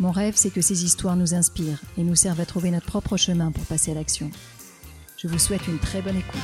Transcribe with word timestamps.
Mon 0.00 0.10
rêve, 0.10 0.34
c'est 0.36 0.50
que 0.50 0.62
ces 0.62 0.84
histoires 0.84 1.16
nous 1.16 1.34
inspirent 1.34 1.80
et 1.98 2.02
nous 2.02 2.14
servent 2.14 2.40
à 2.40 2.46
trouver 2.46 2.70
notre 2.70 2.86
propre 2.86 3.16
chemin 3.16 3.52
pour 3.52 3.64
passer 3.64 3.90
à 3.92 3.94
l'action. 3.94 4.30
Je 5.18 5.28
vous 5.28 5.38
souhaite 5.38 5.68
une 5.68 5.78
très 5.78 6.00
bonne 6.00 6.16
écoute. 6.16 6.40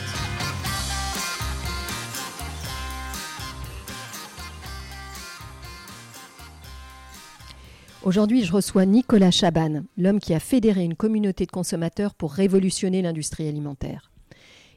Aujourd'hui, 8.05 8.45
je 8.45 8.53
reçois 8.53 8.87
Nicolas 8.87 9.31
Chaban, 9.31 9.83
l'homme 9.97 10.21
qui 10.21 10.35
a 10.35 10.41
fédéré 10.41 10.85
une 10.85 10.95
communauté 10.95 11.47
de 11.47 11.51
consommateurs 11.51 12.15
pour 12.15 12.33
révolutionner 12.33 13.03
l'industrie 13.03 13.49
alimentaire. 13.49 14.13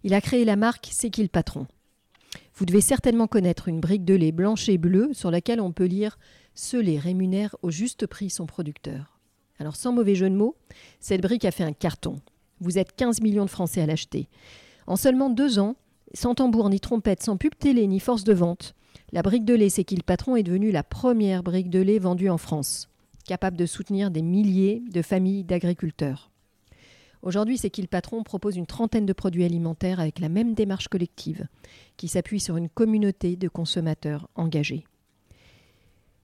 Il 0.04 0.14
a 0.14 0.22
créé 0.22 0.44
la 0.44 0.56
marque 0.56 0.90
C'est 0.92 1.12
qui 1.12 1.22
le 1.22 1.28
patron? 1.28 1.68
Vous 2.56 2.66
devez 2.66 2.82
certainement 2.82 3.28
connaître 3.28 3.68
une 3.68 3.80
brique 3.80 4.06
de 4.06 4.16
lait 4.16 4.32
blanche 4.32 4.70
et 4.70 4.78
bleue 4.78 5.10
sur 5.14 5.30
laquelle 5.30 5.62
on 5.62 5.72
peut 5.72 5.86
lire 5.86 6.18
lait 6.78 7.00
rémunère 7.00 7.56
au 7.62 7.72
juste 7.72 8.08
prix 8.08 8.30
son 8.30 8.46
producteur. 8.46 9.20
Alors 9.60 9.76
sans 9.76 9.92
mauvais 9.92 10.16
jeu 10.16 10.30
de 10.30 10.36
mots, 10.36 10.56
cette 11.00 11.22
brique 11.22 11.46
a 11.46 11.52
fait 11.52 11.64
un 11.64 11.74
carton. 11.74 12.20
Vous 12.60 12.78
êtes 12.78 12.96
15 12.96 13.22
millions 13.22 13.46
de 13.46 13.50
Français 13.50 13.82
à 13.82 13.86
l'acheter. 13.86 14.30
En 14.88 14.96
seulement 14.96 15.30
deux 15.30 15.60
ans, 15.60 15.76
sans 16.14 16.36
tambour 16.36 16.70
ni 16.70 16.80
trompette, 16.80 17.24
sans 17.24 17.38
pub 17.38 17.54
télé 17.58 17.88
ni 17.88 18.00
force 18.00 18.24
de 18.24 18.34
vente, 18.34 18.76
la 19.12 19.22
brique 19.22 19.46
de 19.46 19.54
lait 19.54 19.70
C'est 19.70 19.84
qui 19.84 19.96
le 19.96 20.04
patron 20.04 20.36
est 20.36 20.44
devenue 20.44 20.72
la 20.72 20.84
première 20.84 21.44
brique 21.44 21.70
de 21.70 21.80
lait 21.80 22.00
vendue 22.00 22.30
en 22.30 22.38
France, 22.38 22.90
capable 23.26 23.58
de 23.58 23.66
soutenir 23.66 24.12
des 24.12 24.22
milliers 24.22 24.84
de 24.92 25.02
familles 25.02 25.44
d'agriculteurs. 25.44 26.32
Aujourd'hui, 27.22 27.58
C'est 27.58 27.70
qui 27.70 27.82
le 27.82 27.88
patron 27.88 28.24
propose 28.24 28.58
une 28.58 28.66
trentaine 28.66 29.06
de 29.06 29.14
produits 29.14 29.44
alimentaires 29.44 30.00
avec 30.00 30.20
la 30.20 30.30
même 30.30 30.54
démarche 30.54 30.88
collective, 30.88 31.48
qui 31.98 32.08
s'appuie 32.08 32.40
sur 32.40 32.58
une 32.58 32.70
communauté 32.70 33.36
de 33.36 33.48
consommateurs 33.48 34.28
engagés. 34.36 34.86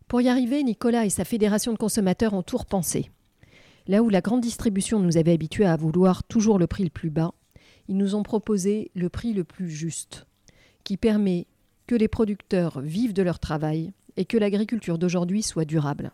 Pour 0.07 0.21
y 0.21 0.29
arriver, 0.29 0.63
Nicolas 0.63 1.05
et 1.05 1.09
sa 1.09 1.25
fédération 1.25 1.73
de 1.73 1.77
consommateurs 1.77 2.33
ont 2.33 2.41
tout 2.41 2.55
repensé. 2.55 3.11
Là 3.87 4.01
où 4.01 4.09
la 4.09 4.21
grande 4.21 4.39
distribution 4.39 4.99
nous 4.99 5.17
avait 5.17 5.33
habitués 5.33 5.65
à 5.65 5.75
vouloir 5.75 6.23
toujours 6.23 6.59
le 6.59 6.67
prix 6.67 6.85
le 6.85 6.89
plus 6.89 7.09
bas, 7.09 7.33
ils 7.89 7.97
nous 7.97 8.15
ont 8.15 8.23
proposé 8.23 8.89
le 8.95 9.09
prix 9.09 9.33
le 9.33 9.43
plus 9.43 9.69
juste, 9.69 10.25
qui 10.85 10.95
permet 10.95 11.45
que 11.87 11.95
les 11.95 12.07
producteurs 12.07 12.79
vivent 12.79 13.13
de 13.13 13.21
leur 13.21 13.39
travail 13.39 13.91
et 14.15 14.23
que 14.23 14.37
l'agriculture 14.37 14.97
d'aujourd'hui 14.97 15.43
soit 15.43 15.65
durable. 15.65 16.11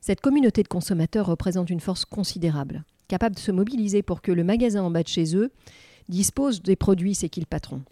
Cette 0.00 0.22
communauté 0.22 0.62
de 0.62 0.68
consommateurs 0.68 1.26
représente 1.26 1.68
une 1.68 1.80
force 1.80 2.06
considérable, 2.06 2.84
capable 3.08 3.36
de 3.36 3.40
se 3.40 3.52
mobiliser 3.52 4.02
pour 4.02 4.22
que 4.22 4.32
le 4.32 4.44
magasin 4.44 4.82
en 4.82 4.90
bas 4.90 5.02
de 5.02 5.08
chez 5.08 5.36
eux 5.36 5.50
dispose 6.08 6.62
des 6.62 6.76
produits 6.76 7.14
C'est 7.14 7.28
qui 7.28 7.40
le 7.40 7.46
patron. 7.46 7.82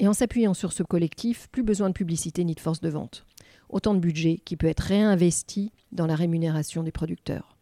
Et 0.00 0.08
en 0.08 0.12
s'appuyant 0.12 0.54
sur 0.54 0.72
ce 0.72 0.82
collectif, 0.82 1.48
plus 1.50 1.62
besoin 1.62 1.88
de 1.88 1.94
publicité 1.94 2.44
ni 2.44 2.54
de 2.54 2.60
force 2.60 2.80
de 2.80 2.88
vente 2.88 3.24
autant 3.68 3.94
de 3.94 4.00
budget 4.00 4.40
qui 4.44 4.56
peut 4.56 4.66
être 4.66 4.80
réinvesti 4.80 5.72
dans 5.92 6.06
la 6.06 6.14
rémunération 6.14 6.82
des 6.82 6.92
producteurs. 6.92 7.56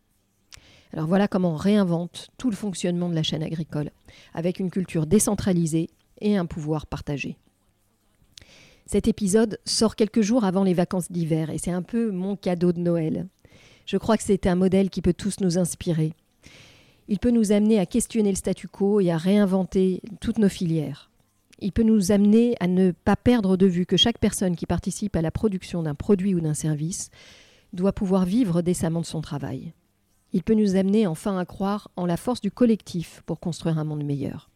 Alors 0.92 1.06
voilà 1.06 1.26
comment 1.26 1.54
on 1.54 1.56
réinvente 1.56 2.28
tout 2.38 2.50
le 2.50 2.56
fonctionnement 2.56 3.08
de 3.08 3.14
la 3.14 3.22
chaîne 3.22 3.42
agricole, 3.42 3.90
avec 4.32 4.60
une 4.60 4.70
culture 4.70 5.06
décentralisée 5.06 5.90
et 6.20 6.36
un 6.36 6.46
pouvoir 6.46 6.86
partagé. 6.86 7.36
Cet 8.86 9.08
épisode 9.08 9.58
sort 9.64 9.96
quelques 9.96 10.20
jours 10.20 10.44
avant 10.44 10.62
les 10.62 10.74
vacances 10.74 11.10
d'hiver 11.10 11.50
et 11.50 11.58
c'est 11.58 11.70
un 11.70 11.82
peu 11.82 12.10
mon 12.10 12.36
cadeau 12.36 12.72
de 12.72 12.80
Noël. 12.80 13.26
Je 13.86 13.96
crois 13.96 14.16
que 14.16 14.22
c'est 14.22 14.46
un 14.46 14.54
modèle 14.54 14.90
qui 14.90 15.02
peut 15.02 15.14
tous 15.14 15.40
nous 15.40 15.58
inspirer. 15.58 16.12
Il 17.08 17.18
peut 17.18 17.30
nous 17.30 17.52
amener 17.52 17.78
à 17.78 17.86
questionner 17.86 18.30
le 18.30 18.36
statu 18.36 18.68
quo 18.68 19.00
et 19.00 19.10
à 19.10 19.16
réinventer 19.16 20.00
toutes 20.20 20.38
nos 20.38 20.48
filières 20.48 21.10
il 21.64 21.72
peut 21.72 21.82
nous 21.82 22.12
amener 22.12 22.56
à 22.60 22.66
ne 22.66 22.90
pas 22.90 23.16
perdre 23.16 23.56
de 23.56 23.64
vue 23.64 23.86
que 23.86 23.96
chaque 23.96 24.18
personne 24.18 24.54
qui 24.54 24.66
participe 24.66 25.16
à 25.16 25.22
la 25.22 25.30
production 25.30 25.82
d'un 25.82 25.94
produit 25.94 26.34
ou 26.34 26.40
d'un 26.40 26.52
service 26.52 27.10
doit 27.72 27.94
pouvoir 27.94 28.26
vivre 28.26 28.60
décemment 28.60 29.00
de 29.00 29.06
son 29.06 29.22
travail. 29.22 29.72
Il 30.34 30.42
peut 30.42 30.52
nous 30.52 30.76
amener 30.76 31.06
enfin 31.06 31.38
à 31.38 31.46
croire 31.46 31.90
en 31.96 32.04
la 32.04 32.18
force 32.18 32.42
du 32.42 32.50
collectif 32.50 33.22
pour 33.24 33.40
construire 33.40 33.78
un 33.78 33.84
monde 33.84 34.04
meilleur. 34.04 34.50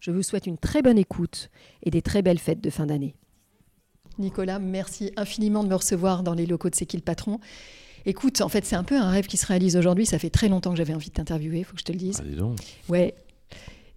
Je 0.00 0.10
vous 0.10 0.22
souhaite 0.22 0.46
une 0.46 0.56
très 0.56 0.80
bonne 0.80 0.96
écoute 0.96 1.50
et 1.82 1.90
des 1.90 2.00
très 2.00 2.22
belles 2.22 2.38
fêtes 2.38 2.62
de 2.62 2.70
fin 2.70 2.86
d'année. 2.86 3.14
Nicolas, 4.18 4.58
merci 4.58 5.12
infiniment 5.16 5.64
de 5.64 5.68
me 5.68 5.74
recevoir 5.74 6.22
dans 6.22 6.34
les 6.34 6.46
locaux 6.46 6.70
de 6.70 6.74
C'est 6.74 6.86
qui 6.86 6.96
le 6.96 7.02
patron 7.02 7.40
Écoute, 8.06 8.40
en 8.40 8.48
fait, 8.48 8.64
c'est 8.64 8.74
un 8.74 8.84
peu 8.84 8.96
un 8.96 9.10
rêve 9.10 9.26
qui 9.26 9.36
se 9.36 9.46
réalise 9.46 9.76
aujourd'hui. 9.76 10.06
Ça 10.06 10.18
fait 10.18 10.30
très 10.30 10.48
longtemps 10.48 10.70
que 10.70 10.76
j'avais 10.76 10.94
envie 10.94 11.10
de 11.10 11.14
t'interviewer, 11.14 11.58
il 11.58 11.64
faut 11.64 11.74
que 11.74 11.80
je 11.80 11.84
te 11.84 11.92
le 11.92 11.98
dise. 11.98 12.20
Allez 12.20 12.36
donc. 12.36 12.58
Ouais, 12.88 13.14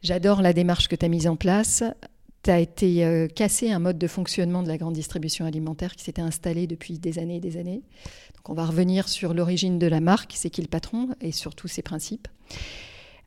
j'adore 0.03 0.41
la 0.41 0.51
démarche 0.51 0.89
que 0.89 0.97
tu 0.97 1.05
as 1.05 1.09
mise 1.09 1.27
en 1.27 1.37
place 1.37 1.83
as 2.49 2.59
été 2.59 3.05
euh, 3.05 3.27
cassé 3.27 3.71
un 3.71 3.79
mode 3.79 3.97
de 3.97 4.07
fonctionnement 4.07 4.63
de 4.63 4.67
la 4.67 4.77
grande 4.77 4.93
distribution 4.93 5.45
alimentaire 5.45 5.95
qui 5.95 6.03
s'était 6.03 6.21
installé 6.21 6.67
depuis 6.67 6.99
des 6.99 7.19
années 7.19 7.37
et 7.37 7.39
des 7.39 7.57
années. 7.57 7.81
Donc 8.35 8.49
on 8.49 8.53
va 8.53 8.65
revenir 8.65 9.07
sur 9.07 9.33
l'origine 9.33 9.79
de 9.79 9.87
la 9.87 9.99
marque, 9.99 10.33
c'est 10.35 10.49
qui 10.49 10.61
le 10.61 10.67
patron 10.67 11.09
et 11.21 11.31
surtout 11.31 11.67
ses 11.67 11.81
principes. 11.81 12.27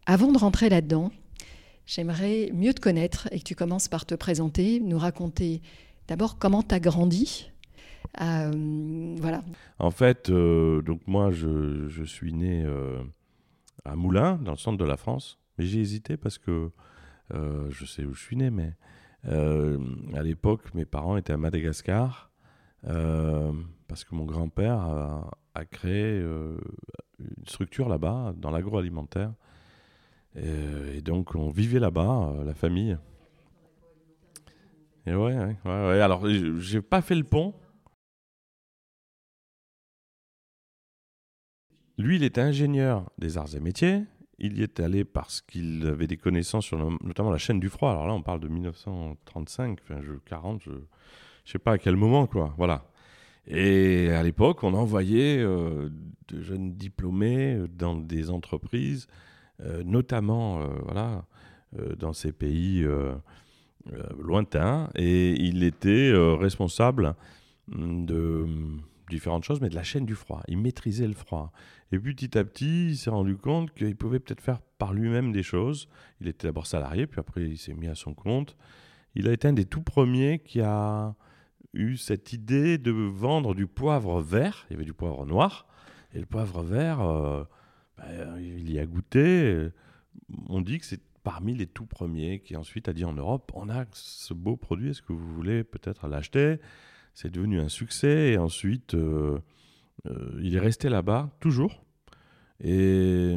Avant 0.06 0.32
de 0.32 0.38
rentrer 0.38 0.68
là-dedans, 0.68 1.10
j'aimerais 1.86 2.50
mieux 2.54 2.72
te 2.72 2.80
connaître 2.80 3.28
et 3.32 3.38
que 3.38 3.44
tu 3.44 3.54
commences 3.54 3.88
par 3.88 4.06
te 4.06 4.14
présenter, 4.14 4.80
nous 4.80 4.98
raconter 4.98 5.62
d'abord 6.06 6.38
comment 6.38 6.62
tu 6.62 6.74
as 6.74 6.80
grandi. 6.80 7.50
Euh, 8.20 9.16
voilà. 9.18 9.42
En 9.78 9.90
fait, 9.90 10.30
euh, 10.30 10.80
donc 10.82 11.00
moi, 11.06 11.30
je, 11.30 12.04
suis 12.04 12.32
né 12.32 12.66
à 13.84 13.96
Moulins, 13.96 14.38
dans 14.42 14.52
le 14.52 14.58
centre 14.58 14.78
de 14.78 14.84
la 14.84 14.96
France, 14.96 15.38
mais 15.58 15.66
j'ai 15.66 15.80
hésité 15.80 16.16
parce 16.16 16.38
que 16.38 16.70
je 17.30 17.84
sais 17.84 18.04
où 18.04 18.14
je 18.14 18.22
suis 18.22 18.36
né, 18.36 18.50
mais 18.50 18.72
à 19.28 20.22
l'époque, 20.22 20.74
mes 20.74 20.84
parents 20.84 21.16
étaient 21.16 21.32
à 21.32 21.36
Madagascar 21.36 22.28
euh, 22.86 23.52
parce 23.88 24.04
que 24.04 24.14
mon 24.14 24.24
grand-père 24.24 24.78
a, 25.54 25.64
créé 25.64 26.20
euh, 26.20 26.56
une 27.18 27.46
structure 27.46 27.88
là-bas, 27.88 28.32
dans 28.36 28.50
l'agroalimentaire. 28.50 29.32
Et, 30.36 31.00
donc, 31.00 31.34
on 31.34 31.50
vivait 31.50 31.80
là-bas, 31.80 32.32
la 32.44 32.54
famille. 32.54 32.96
Et 35.06 35.14
ouais, 35.14 35.36
ouais, 35.36 35.56
ouais, 35.64 36.00
alors 36.00 36.28
j'ai 36.58 36.82
pas 36.82 37.02
fait 37.02 37.16
le 37.16 37.24
pont. 37.24 37.54
Lui, 41.96 42.16
il 42.16 42.22
était 42.22 42.40
ingénieur 42.40 43.10
des 43.18 43.36
arts 43.36 43.56
et 43.56 43.60
métiers 43.60 44.04
il 44.38 44.59
y 44.59 44.62
est 44.62 44.81
allé 44.81 45.04
parce 45.04 45.41
qu'il 45.41 45.87
avait 45.87 46.06
des 46.06 46.16
connaissances 46.16 46.66
sur 46.66 46.78
notamment 47.03 47.31
la 47.31 47.38
chaîne 47.38 47.60
du 47.60 47.69
froid. 47.69 47.91
Alors 47.91 48.06
là, 48.06 48.15
on 48.15 48.22
parle 48.22 48.41
de 48.41 48.49
1935, 48.49 49.78
enfin, 49.82 50.00
je, 50.03 50.12
40, 50.26 50.62
je 50.62 50.71
ne 50.71 50.78
sais 51.44 51.59
pas 51.59 51.72
à 51.72 51.78
quel 51.78 51.97
moment, 51.97 52.26
quoi. 52.26 52.54
Voilà. 52.56 52.84
Et 53.49 54.10
à 54.10 54.22
l'époque, 54.22 54.62
on 54.62 54.75
envoyait 54.75 55.38
euh, 55.38 55.88
de 56.28 56.43
jeunes 56.43 56.75
diplômés 56.75 57.59
dans 57.72 57.97
des 57.97 58.31
entreprises, 58.31 59.09
euh, 59.62 59.82
notamment 59.84 60.60
euh, 60.60 60.66
voilà, 60.84 61.25
dans 61.99 62.12
ces 62.12 62.32
pays 62.32 62.87
lointains. 64.19 64.88
Et 64.94 65.32
il 65.32 65.62
était 65.62 66.12
responsable 66.14 67.14
de 67.69 68.46
différentes 69.08 69.44
choses, 69.44 69.60
mais 69.60 69.69
de 69.69 69.75
la 69.75 69.82
chaîne 69.82 70.06
du 70.06 70.14
froid. 70.14 70.43
Il 70.49 70.58
maîtrisait 70.58 71.06
le 71.06 71.14
froid. 71.14 71.52
Et 71.93 71.99
petit 71.99 72.37
à 72.37 72.44
petit, 72.44 72.90
il 72.90 72.96
s'est 72.96 73.10
rendu 73.10 73.37
compte 73.37 73.72
qu'il 73.75 73.96
pouvait 73.96 74.20
peut-être 74.20 74.40
faire 74.40 74.60
par 74.78 74.93
lui-même 74.93 75.32
des 75.32 75.43
choses. 75.43 75.88
Il 76.20 76.28
était 76.28 76.46
d'abord 76.46 76.66
salarié, 76.66 77.06
puis 77.06 77.20
après 77.20 77.43
il 77.43 77.58
s'est 77.58 77.75
mis 77.75 77.88
à 77.88 77.94
son 77.94 78.14
compte. 78.14 78.56
Il 79.14 79.28
a 79.28 79.32
été 79.32 79.49
un 79.49 79.52
des 79.52 79.64
tout 79.64 79.82
premiers 79.82 80.38
qui 80.38 80.60
a 80.60 81.14
eu 81.75 81.96
cette 81.96 82.32
idée 82.32 82.78
de 82.78 82.90
vendre 82.90 83.55
du 83.55 83.66
poivre 83.66 84.20
vert. 84.20 84.66
Il 84.69 84.75
y 84.75 84.76
avait 84.76 84.84
du 84.84 84.94
poivre 84.94 85.26
noir. 85.26 85.66
Et 86.14 86.20
le 86.20 86.26
poivre 86.26 86.62
vert, 86.62 87.00
euh, 87.00 87.44
ben, 87.96 88.38
il 88.38 88.70
y 88.70 88.78
a 88.78 88.87
goûté. 88.87 89.69
On 90.49 90.60
dit 90.60 90.78
que 90.78 90.87
c'est 90.87 91.02
parmi 91.28 91.55
les 91.55 91.66
tout 91.66 91.84
premiers 91.84 92.40
qui 92.40 92.56
ensuite 92.56 92.88
a 92.88 92.94
dit 92.94 93.05
en 93.05 93.12
Europe, 93.12 93.52
on 93.55 93.69
a 93.69 93.84
ce 93.93 94.32
beau 94.32 94.56
produit, 94.56 94.90
est-ce 94.90 95.02
que 95.02 95.12
vous 95.12 95.34
voulez 95.34 95.62
peut-être 95.62 96.08
l'acheter? 96.08 96.58
C'est 97.19 97.31
devenu 97.31 97.61
un 97.61 97.69
succès. 97.69 98.32
Et 98.32 98.38
ensuite... 98.38 98.94
Euh, 98.94 99.38
euh, 100.06 100.38
il 100.43 100.56
est 100.56 100.61
resté 100.61 100.88
là-bas, 100.88 101.31
toujours. 101.41 101.85
Et, 102.61 103.37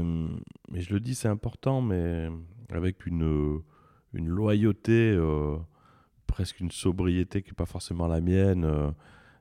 je 0.74 0.94
le 0.94 1.00
dis, 1.00 1.16
c'est 1.16 1.28
important, 1.28 1.82
mais 1.82 2.30
avec 2.70 3.06
une, 3.06 3.62
une 4.14 4.28
loyauté, 4.28 5.12
euh, 5.12 5.58
presque 6.28 6.60
une 6.60 6.72
sobriété 6.72 7.42
qui 7.42 7.50
n'est 7.50 7.56
pas 7.56 7.66
forcément 7.66 8.08
la 8.08 8.22
mienne, 8.22 8.64
euh, 8.66 8.92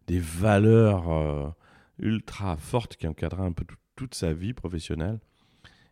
des 0.07 0.19
valeurs 0.19 1.55
ultra 1.99 2.57
forte 2.57 2.97
qui 2.97 3.07
encadrait 3.07 3.45
un 3.45 3.53
peu 3.53 3.65
toute 3.95 4.15
sa 4.15 4.33
vie 4.33 4.55
professionnelle. 4.55 5.21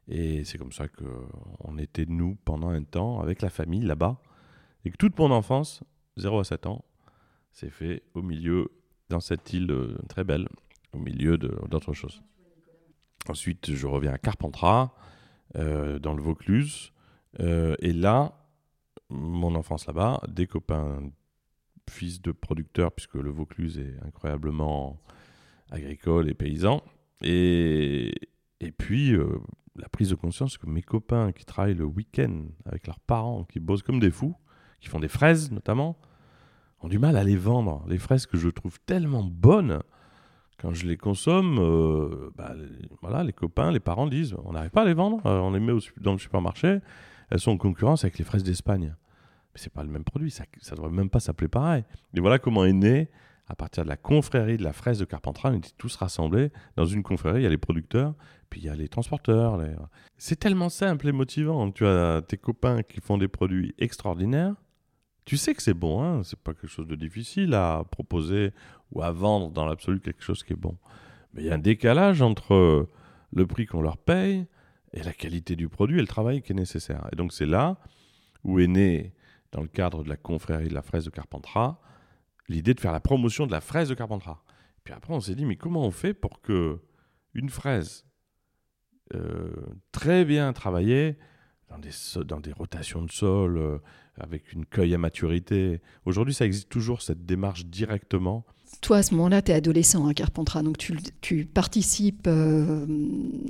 Et 0.09 0.43
c'est 0.45 0.59
comme 0.59 0.73
ça 0.73 0.89
qu'on 0.89 1.79
était, 1.79 2.06
nous, 2.06 2.37
pendant 2.45 2.71
un 2.71 2.83
temps, 2.83 3.21
avec 3.21 3.43
la 3.43 3.50
famille 3.50 3.83
là-bas. 3.83 4.21
Et 4.85 4.91
que 4.91 4.97
toute 4.97 5.19
mon 5.19 5.31
enfance, 5.31 5.85
0 6.17 6.41
à 6.41 6.45
7 6.45 6.67
ans, 6.67 6.85
s'est 7.58 7.70
fait 7.70 8.02
au 8.14 8.22
milieu, 8.22 8.70
dans 9.08 9.20
cette 9.20 9.52
île 9.52 9.70
euh, 9.70 9.99
très 10.08 10.22
belle, 10.22 10.49
au 10.93 10.99
milieu 10.99 11.37
d'autres 11.38 11.93
choses. 11.93 12.22
Ensuite, 13.28 13.75
je 13.75 13.87
reviens 13.87 14.12
à 14.12 14.19
Carpentras, 14.19 14.94
euh, 15.56 15.99
dans 15.99 16.14
le 16.14 16.22
Vaucluse. 16.22 16.93
Euh, 17.40 17.75
et 17.81 17.93
là, 17.93 18.32
mon 19.10 19.55
enfance 19.55 19.87
là-bas, 19.87 20.20
des 20.28 20.46
copains 20.46 21.10
fils 21.90 22.22
de 22.22 22.32
producteurs, 22.32 22.93
puisque 22.93 23.14
le 23.14 23.31
Vaucluse 23.31 23.78
est 23.78 23.96
incroyablement 24.06 25.00
agricole 25.70 26.28
et 26.28 26.34
paysan. 26.34 26.82
Et, 27.22 28.14
et 28.61 28.70
puis, 28.70 29.16
la 29.75 29.88
prise 29.88 30.11
de 30.11 30.14
conscience 30.14 30.58
que 30.58 30.66
mes 30.66 30.82
copains 30.82 31.32
qui 31.32 31.44
travaillent 31.44 31.75
le 31.75 31.84
week-end 31.84 32.44
avec 32.66 32.87
leurs 32.87 33.00
parents, 33.00 33.44
qui 33.44 33.58
bossent 33.58 33.82
comme 33.82 34.00
des 34.00 34.11
fous, 34.11 34.37
qui 34.81 34.88
font 34.88 35.00
des 35.00 35.08
fraises 35.08 35.50
notamment, 35.50 35.99
ont 36.80 36.88
du 36.88 36.98
mal 36.98 37.16
à 37.16 37.25
les 37.25 37.36
vendre. 37.36 37.84
Les 37.88 37.98
fraises 37.98 38.26
que 38.26 38.36
je 38.36 38.48
trouve 38.48 38.78
tellement 38.80 39.25
bonnes, 39.25 39.80
quand 40.58 40.75
je 40.75 40.86
les 40.86 40.96
consomme, 40.96 41.58
euh, 41.58 42.30
bah, 42.36 42.54
voilà, 43.00 43.25
les 43.25 43.32
copains, 43.32 43.70
les 43.70 43.80
parents 43.80 44.06
disent 44.06 44.34
on 44.44 44.52
n'arrive 44.52 44.70
pas 44.70 44.82
à 44.82 44.86
les 44.86 44.94
vendre, 44.94 45.25
euh, 45.26 45.38
on 45.38 45.52
les 45.52 45.60
met 45.60 45.72
dans 46.00 46.12
le 46.12 46.19
supermarché, 46.19 46.78
elles 47.30 47.40
sont 47.40 47.52
en 47.52 47.58
concurrence 47.58 48.04
avec 48.04 48.19
les 48.19 48.25
fraises 48.25 48.42
d'Espagne. 48.42 48.94
Mais 49.54 49.60
c'est 49.60 49.72
pas 49.72 49.82
le 49.82 49.90
même 49.90 50.04
produit, 50.04 50.30
ça 50.30 50.44
ne 50.70 50.76
devrait 50.76 50.90
même 50.90 51.10
pas 51.10 51.20
s'appeler 51.20 51.48
pareil. 51.48 51.84
Et 52.14 52.20
voilà 52.20 52.38
comment 52.38 52.64
est 52.64 52.72
né, 52.72 53.08
à 53.46 53.54
partir 53.54 53.84
de 53.84 53.88
la 53.88 53.96
confrérie 53.96 54.56
de 54.56 54.64
la 54.64 54.72
fraise 54.72 54.98
de 54.98 55.04
Carpentras, 55.04 55.50
on 55.50 55.54
était 55.58 55.70
tous 55.78 55.96
rassemblés 55.96 56.52
dans 56.76 56.84
une 56.84 57.02
confrérie, 57.02 57.40
il 57.40 57.44
y 57.44 57.46
a 57.46 57.50
les 57.50 57.56
producteurs, 57.56 58.14
puis 58.50 58.60
il 58.60 58.66
y 58.66 58.69
a 58.69 58.75
les 58.75 58.88
transporteurs. 58.88 59.60
C'est 60.16 60.38
tellement 60.38 60.69
simple 60.69 61.08
et 61.08 61.12
motivant. 61.12 61.70
Tu 61.70 61.86
as 61.86 62.22
tes 62.26 62.36
copains 62.36 62.82
qui 62.82 63.00
font 63.00 63.16
des 63.16 63.28
produits 63.28 63.75
extraordinaires, 63.78 64.54
tu 65.28 65.36
sais 65.36 65.52
que 65.52 65.62
c'est 65.62 65.75
bon, 65.75 66.02
hein 66.02 66.22
c'est 66.25 66.38
pas 66.38 66.54
quelque 66.54 66.70
chose 66.70 66.86
de 66.86 66.94
difficile 66.94 67.52
à 67.52 67.84
proposer 67.90 68.54
ou 68.92 69.02
à 69.02 69.12
vendre 69.12 69.50
dans 69.50 69.66
l'absolu 69.66 70.00
quelque 70.00 70.22
chose 70.22 70.42
qui 70.42 70.54
est 70.54 70.56
bon. 70.56 70.78
Mais 71.34 71.42
il 71.42 71.46
y 71.48 71.50
a 71.50 71.54
un 71.54 71.58
décalage 71.58 72.22
entre 72.22 72.88
le 73.34 73.46
prix 73.46 73.66
qu'on 73.66 73.82
leur 73.82 73.98
paye 73.98 74.46
et 74.94 75.02
la 75.02 75.12
qualité 75.12 75.54
du 75.54 75.69
produit 75.69 75.98
et 75.98 76.00
le 76.00 76.06
travail 76.06 76.40
qui 76.40 76.52
est 76.52 76.54
nécessaire. 76.54 77.06
Et 77.12 77.16
donc 77.16 77.34
c'est 77.34 77.44
là 77.44 77.76
où 78.42 78.58
est 78.58 78.69
né, 78.69 79.12
dans 79.52 79.60
le 79.60 79.69
cadre 79.69 80.02
de 80.02 80.08
la 80.08 80.16
confrérie 80.16 80.69
de 80.69 80.75
la 80.75 80.80
fraise 80.80 81.04
de 81.04 81.10
Carpentras, 81.10 81.78
l'idée 82.48 82.72
de 82.72 82.80
faire 82.80 82.92
la 82.92 83.00
promotion 83.00 83.46
de 83.46 83.52
la 83.52 83.60
fraise 83.60 83.90
de 83.90 83.94
Carpentras. 83.94 84.42
Puis 84.82 84.94
après 84.94 85.12
on 85.12 85.20
s'est 85.20 85.34
dit 85.34 85.44
mais 85.44 85.56
comment 85.56 85.84
on 85.84 85.90
fait 85.90 86.14
pour 86.14 86.40
que 86.40 86.80
une 87.34 87.50
fraise 87.50 88.06
euh, 89.14 89.50
très 89.92 90.25
bien 90.25 90.54
travaillée 90.54 91.19
dans 91.69 91.78
des, 91.78 91.90
dans 92.25 92.40
des 92.40 92.52
rotations 92.52 93.02
de 93.02 93.10
sol, 93.10 93.58
euh, 93.58 93.78
avec 94.20 94.53
une 94.53 94.65
cueille 94.65 94.94
à 94.94 94.99
maturité. 94.99 95.81
Aujourd'hui, 96.05 96.35
ça 96.35 96.47
existe 96.47 96.69
toujours, 96.69 97.03
cette 97.03 97.26
démarche 97.26 97.67
directement. 97.67 98.44
Toi, 98.81 98.99
à 98.99 99.03
ce 99.03 99.15
moment-là, 99.15 99.43
tu 99.43 99.50
es 99.50 99.55
adolescent 99.55 100.06
à 100.06 100.15
Carpentras, 100.15 100.62
donc 100.62 100.79
tu, 100.79 100.97
tu 101.20 101.47
participes 101.47 102.26
euh, 102.29 102.87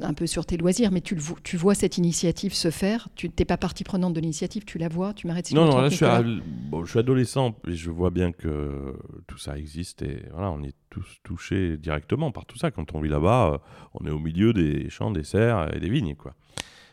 un 0.00 0.14
peu 0.14 0.26
sur 0.26 0.46
tes 0.46 0.56
loisirs, 0.56 0.90
mais 0.90 1.00
tu, 1.00 1.16
le, 1.16 1.20
tu 1.42 1.56
vois 1.56 1.74
cette 1.74 1.98
initiative 1.98 2.54
se 2.54 2.70
faire. 2.70 3.08
Tu 3.14 3.30
n'es 3.38 3.44
pas 3.44 3.56
partie 3.56 3.84
prenante 3.84 4.14
de 4.14 4.20
l'initiative, 4.20 4.64
tu 4.64 4.78
la 4.78 4.88
vois, 4.88 5.12
tu 5.12 5.26
m'arrêtes 5.26 5.48
si 5.48 5.54
Non, 5.54 5.66
non, 5.66 5.80
là, 5.80 5.88
je 5.90 5.96
suis, 5.96 6.06
je 6.06 6.90
suis, 6.90 6.98
adolescent 6.98 7.54
et 7.66 7.74
je 7.74 7.90
vois 7.90 8.10
bien 8.10 8.32
que 8.32 8.96
tout 9.26 9.38
ça 9.38 9.58
existe 9.58 10.02
et 10.02 10.22
voilà, 10.32 10.50
on 10.50 10.62
est 10.62 10.74
tous 10.88 11.18
touchés 11.24 11.76
directement 11.76 12.30
par 12.30 12.46
tout 12.46 12.56
ça. 12.56 12.70
Quand 12.70 12.94
on 12.94 13.00
vit 13.00 13.10
là-bas, 13.10 13.52
euh, 13.52 13.58
on 14.00 14.06
est 14.06 14.10
au 14.10 14.20
milieu 14.20 14.52
des 14.52 14.88
champs, 14.88 15.10
des 15.10 15.24
serres 15.24 15.74
et 15.74 15.80
des 15.80 15.90
vignes, 15.90 16.14
quoi. 16.14 16.34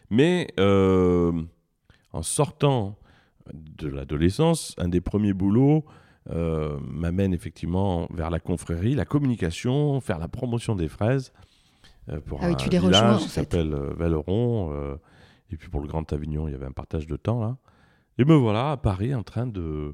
Mais 0.09 0.47
euh, 0.59 1.31
en 2.11 2.23
sortant 2.23 2.97
de 3.53 3.87
l'adolescence, 3.87 4.73
un 4.77 4.87
des 4.87 5.01
premiers 5.01 5.33
boulots 5.33 5.85
euh, 6.31 6.79
m'amène 6.81 7.33
effectivement 7.33 8.07
vers 8.11 8.29
la 8.29 8.39
confrérie, 8.39 8.95
la 8.95 9.05
communication, 9.05 9.99
faire 10.01 10.17
la 10.17 10.27
promotion 10.27 10.75
des 10.75 10.87
fraises 10.87 11.31
euh, 12.09 12.19
pour 12.19 12.39
ah 12.41 12.47
un 12.47 12.55
tu 12.55 12.69
village 12.69 13.19
qui 13.19 13.29
s'appelle 13.29 13.75
Velleron. 13.97 14.97
et 15.51 15.57
puis 15.57 15.69
pour 15.69 15.81
le 15.81 15.87
Grand 15.87 16.11
Avignon, 16.11 16.47
il 16.47 16.51
y 16.51 16.55
avait 16.55 16.65
un 16.65 16.71
partage 16.71 17.05
de 17.05 17.15
temps 17.15 17.39
là. 17.39 17.57
Et 18.17 18.25
me 18.25 18.33
voilà 18.33 18.71
à 18.71 18.77
Paris 18.77 19.13
en 19.13 19.23
train 19.23 19.45
de 19.45 19.93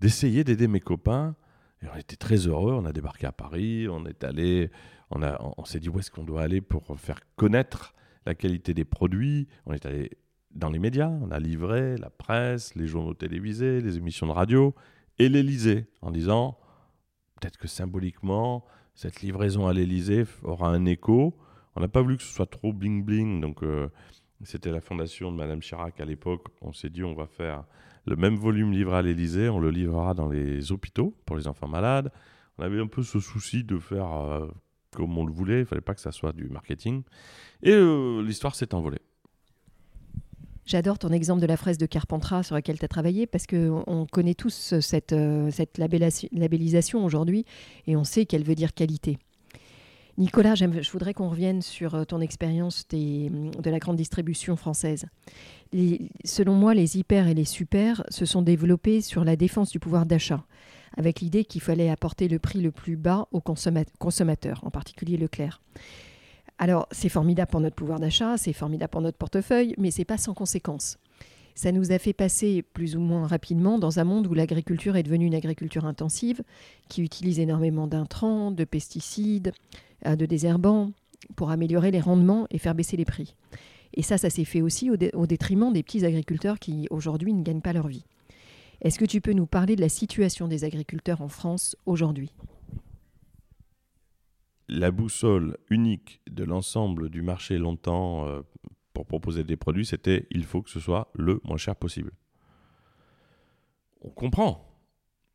d'essayer 0.00 0.44
d'aider 0.44 0.68
mes 0.68 0.80
copains. 0.80 1.34
Et 1.82 1.86
on 1.92 1.96
était 1.98 2.16
très 2.16 2.36
heureux. 2.46 2.72
On 2.72 2.84
a 2.84 2.92
débarqué 2.92 3.26
à 3.26 3.32
Paris. 3.32 3.88
On 3.88 4.04
est 4.06 4.24
allé. 4.24 4.70
On, 5.10 5.22
a, 5.22 5.40
on 5.56 5.64
s'est 5.64 5.80
dit 5.80 5.88
où 5.88 5.98
est-ce 5.98 6.10
qu'on 6.10 6.24
doit 6.24 6.42
aller 6.42 6.60
pour 6.60 6.98
faire 6.98 7.20
connaître 7.36 7.94
la 8.26 8.34
qualité 8.34 8.74
des 8.74 8.84
produits? 8.84 9.48
On 9.66 9.72
est 9.72 9.86
allé 9.86 10.10
dans 10.54 10.70
les 10.70 10.78
médias, 10.78 11.08
on 11.08 11.30
a 11.30 11.40
livré 11.40 11.96
la 11.96 12.10
presse, 12.10 12.74
les 12.74 12.86
journaux 12.86 13.14
télévisés, 13.14 13.80
les 13.80 13.96
émissions 13.96 14.26
de 14.26 14.32
radio 14.32 14.74
et 15.18 15.28
l'Élysée 15.28 15.86
en 16.00 16.10
disant 16.10 16.58
peut-être 17.40 17.58
que 17.58 17.68
symboliquement, 17.68 18.64
cette 18.94 19.22
livraison 19.22 19.66
à 19.66 19.72
l'Élysée 19.72 20.24
aura 20.42 20.68
un 20.68 20.84
écho. 20.86 21.36
On 21.76 21.80
n'a 21.80 21.88
pas 21.88 22.02
voulu 22.02 22.16
que 22.16 22.22
ce 22.22 22.32
soit 22.32 22.46
trop 22.46 22.72
bling-bling, 22.72 23.40
donc 23.40 23.62
euh, 23.62 23.88
c'était 24.44 24.70
la 24.70 24.80
fondation 24.80 25.32
de 25.32 25.36
Madame 25.36 25.60
Chirac 25.60 26.00
à 26.00 26.04
l'époque. 26.04 26.46
On 26.62 26.72
s'est 26.72 26.90
dit 26.90 27.02
on 27.02 27.14
va 27.14 27.26
faire 27.26 27.64
le 28.06 28.16
même 28.16 28.36
volume 28.36 28.72
livré 28.72 28.96
à 28.96 29.02
l'Élysée, 29.02 29.48
on 29.48 29.58
le 29.58 29.70
livrera 29.70 30.14
dans 30.14 30.28
les 30.28 30.70
hôpitaux 30.70 31.16
pour 31.26 31.36
les 31.36 31.48
enfants 31.48 31.68
malades. 31.68 32.12
On 32.58 32.62
avait 32.62 32.80
un 32.80 32.86
peu 32.86 33.02
ce 33.02 33.18
souci 33.18 33.64
de 33.64 33.78
faire 33.78 34.12
euh, 34.12 34.46
comme 34.92 35.18
on 35.18 35.26
le 35.26 35.32
voulait, 35.32 35.60
il 35.60 35.66
fallait 35.66 35.80
pas 35.80 35.94
que 35.94 36.00
ça 36.00 36.12
soit 36.12 36.32
du 36.32 36.48
marketing. 36.48 37.02
Et 37.62 37.72
euh, 37.72 38.22
l'histoire 38.22 38.54
s'est 38.54 38.74
envolée. 38.74 39.00
J'adore 40.66 40.98
ton 40.98 41.10
exemple 41.10 41.42
de 41.42 41.46
la 41.46 41.56
fraise 41.56 41.76
de 41.76 41.86
Carpentras 41.86 42.44
sur 42.44 42.54
laquelle 42.54 42.78
tu 42.78 42.84
as 42.84 42.88
travaillé 42.88 43.26
parce 43.26 43.46
qu'on 43.46 44.06
connaît 44.10 44.34
tous 44.34 44.74
cette, 44.80 45.12
euh, 45.12 45.50
cette 45.50 45.78
labellisation 45.78 47.04
aujourd'hui 47.04 47.44
et 47.86 47.96
on 47.96 48.04
sait 48.04 48.24
qu'elle 48.24 48.44
veut 48.44 48.54
dire 48.54 48.72
qualité. 48.72 49.18
Nicolas, 50.16 50.54
je 50.54 50.90
voudrais 50.90 51.12
qu'on 51.12 51.28
revienne 51.28 51.60
sur 51.60 51.94
euh, 51.94 52.04
ton 52.04 52.20
expérience 52.20 52.86
de 52.88 53.70
la 53.70 53.78
grande 53.78 53.96
distribution 53.96 54.56
française. 54.56 55.06
selon 56.24 56.54
moi, 56.54 56.72
les 56.72 56.96
hyper 56.96 57.26
et 57.26 57.34
les 57.34 57.44
super 57.44 58.04
se 58.08 58.24
sont 58.24 58.42
développés 58.42 59.00
sur 59.00 59.24
la 59.24 59.34
défense 59.34 59.70
du 59.70 59.80
pouvoir 59.80 60.06
d'achat, 60.06 60.44
avec 60.96 61.20
l'idée 61.20 61.44
qu'il 61.44 61.60
fallait 61.60 61.90
apporter 61.90 62.28
le 62.28 62.38
prix 62.38 62.60
le 62.60 62.70
plus 62.70 62.96
bas 62.96 63.26
aux 63.32 63.40
consommateurs, 63.40 64.60
en 64.62 64.70
particulier 64.70 65.16
Leclerc. 65.16 65.60
Alors, 66.58 66.86
c'est 66.92 67.08
formidable 67.08 67.50
pour 67.50 67.60
notre 67.60 67.74
pouvoir 67.74 67.98
d'achat, 67.98 68.36
c'est 68.36 68.52
formidable 68.52 68.90
pour 68.90 69.00
notre 69.00 69.18
portefeuille, 69.18 69.74
mais 69.76 69.90
c'est 69.90 70.04
pas 70.04 70.18
sans 70.18 70.34
conséquence. 70.34 70.98
Ça 71.56 71.72
nous 71.72 71.92
a 71.92 71.98
fait 71.98 72.12
passer 72.12 72.62
plus 72.62 72.96
ou 72.96 73.00
moins 73.00 73.26
rapidement 73.26 73.78
dans 73.78 74.00
un 74.00 74.04
monde 74.04 74.26
où 74.26 74.34
l'agriculture 74.34 74.96
est 74.96 75.02
devenue 75.04 75.26
une 75.26 75.34
agriculture 75.34 75.84
intensive, 75.84 76.42
qui 76.88 77.02
utilise 77.02 77.38
énormément 77.38 77.86
d'intrants, 77.86 78.50
de 78.50 78.64
pesticides, 78.64 79.52
euh, 80.06 80.16
de 80.16 80.26
désherbants, 80.26 80.90
pour 81.36 81.50
améliorer 81.50 81.90
les 81.90 82.00
rendements 82.00 82.46
et 82.50 82.58
faire 82.58 82.74
baisser 82.74 82.96
les 82.96 83.04
prix. 83.04 83.34
Et 83.94 84.02
ça, 84.02 84.18
ça 84.18 84.30
s'est 84.30 84.44
fait 84.44 84.60
aussi 84.60 84.90
au, 84.90 84.96
au 85.14 85.26
détriment 85.26 85.72
des 85.72 85.82
petits 85.82 86.04
agriculteurs 86.04 86.58
qui 86.58 86.86
aujourd'hui 86.90 87.32
ne 87.32 87.42
gagnent 87.42 87.60
pas 87.60 87.72
leur 87.72 87.86
vie. 87.86 88.04
Est-ce 88.80 88.98
que 88.98 89.04
tu 89.04 89.20
peux 89.20 89.32
nous 89.32 89.46
parler 89.46 89.76
de 89.76 89.80
la 89.80 89.88
situation 89.88 90.48
des 90.48 90.64
agriculteurs 90.64 91.22
en 91.22 91.28
France 91.28 91.76
aujourd'hui? 91.86 92.32
La 94.68 94.90
boussole 94.90 95.56
unique 95.70 96.20
de 96.30 96.44
l'ensemble 96.44 97.10
du 97.10 97.22
marché 97.22 97.58
longtemps 97.58 98.26
euh, 98.26 98.42
pour 98.92 99.06
proposer 99.06 99.44
des 99.44 99.56
produits, 99.56 99.86
c'était 99.86 100.26
il 100.30 100.44
faut 100.44 100.62
que 100.62 100.70
ce 100.70 100.80
soit 100.80 101.10
le 101.14 101.40
moins 101.44 101.56
cher 101.56 101.76
possible. 101.76 102.12
On 104.00 104.10
comprend, 104.10 104.80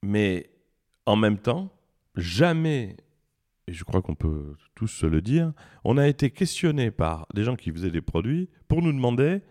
mais 0.02 0.50
en 1.06 1.16
même 1.16 1.38
temps, 1.38 1.72
jamais, 2.16 2.98
et 3.68 3.74
je 3.74 3.84
crois 3.84 4.02
qu'on 4.02 4.16
peut 4.16 4.56
tous 4.76 4.88
se 4.88 5.06
le 5.06 5.22
dire, 5.22 5.54
on 5.84 5.98
a 5.98 6.08
été 6.08 6.32
questionné 6.32 6.92
par 6.92 7.28
des 7.34 7.44
gens 7.44 7.56
qui 7.56 7.72
faisaient 7.72 7.92
des 7.92 8.02
produits 8.02 8.50
pour 8.68 8.82
nous 8.82 8.94
demander 8.94 9.42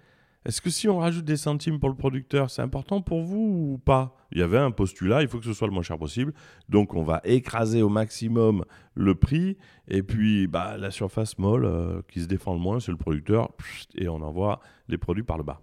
est-ce 0.49 0.63
que 0.63 0.71
si 0.71 0.89
on 0.89 0.99
rajoute 0.99 1.27
des 1.27 1.37
centimes 1.37 1.79
pour 1.79 1.91
le 1.91 1.95
producteur, 1.95 2.51
c'est 2.51 2.63
important 2.63 3.03
pour 3.03 3.21
vous 3.23 3.75
ou 3.75 3.79
pas? 3.79 4.17
Il 4.33 4.39
y 4.39 4.43
avait 4.43 4.57
un 4.57 4.71
postulat, 4.71 5.21
il 5.21 5.29
faut 5.29 5.39
que 5.39 5.45
ce 5.45 5.53
soit 5.53 5.67
le 5.67 5.75
moins 5.75 5.83
cher 5.83 5.99
possible. 5.99 6.33
Donc 6.71 6.95
on 6.95 7.03
va 7.03 7.21
écraser 7.25 7.83
au 7.83 7.91
maximum 7.91 8.65
le 8.95 9.15
prix. 9.15 9.59
Et 9.89 10.03
puis 10.03 10.47
bah, 10.47 10.79
la 10.79 10.91
surface 10.91 11.37
molle 11.37 11.67
euh, 11.67 12.01
qui 12.09 12.23
se 12.23 12.27
défend 12.27 12.55
le 12.55 12.61
moins, 12.61 12.81
c'est 12.81 12.91
le 12.91 12.97
producteur. 12.97 13.51
Et 13.95 14.09
on 14.09 14.23
envoie 14.23 14.61
les 14.89 14.97
produits 14.97 15.23
par 15.23 15.37
le 15.37 15.45
bas. 15.45 15.61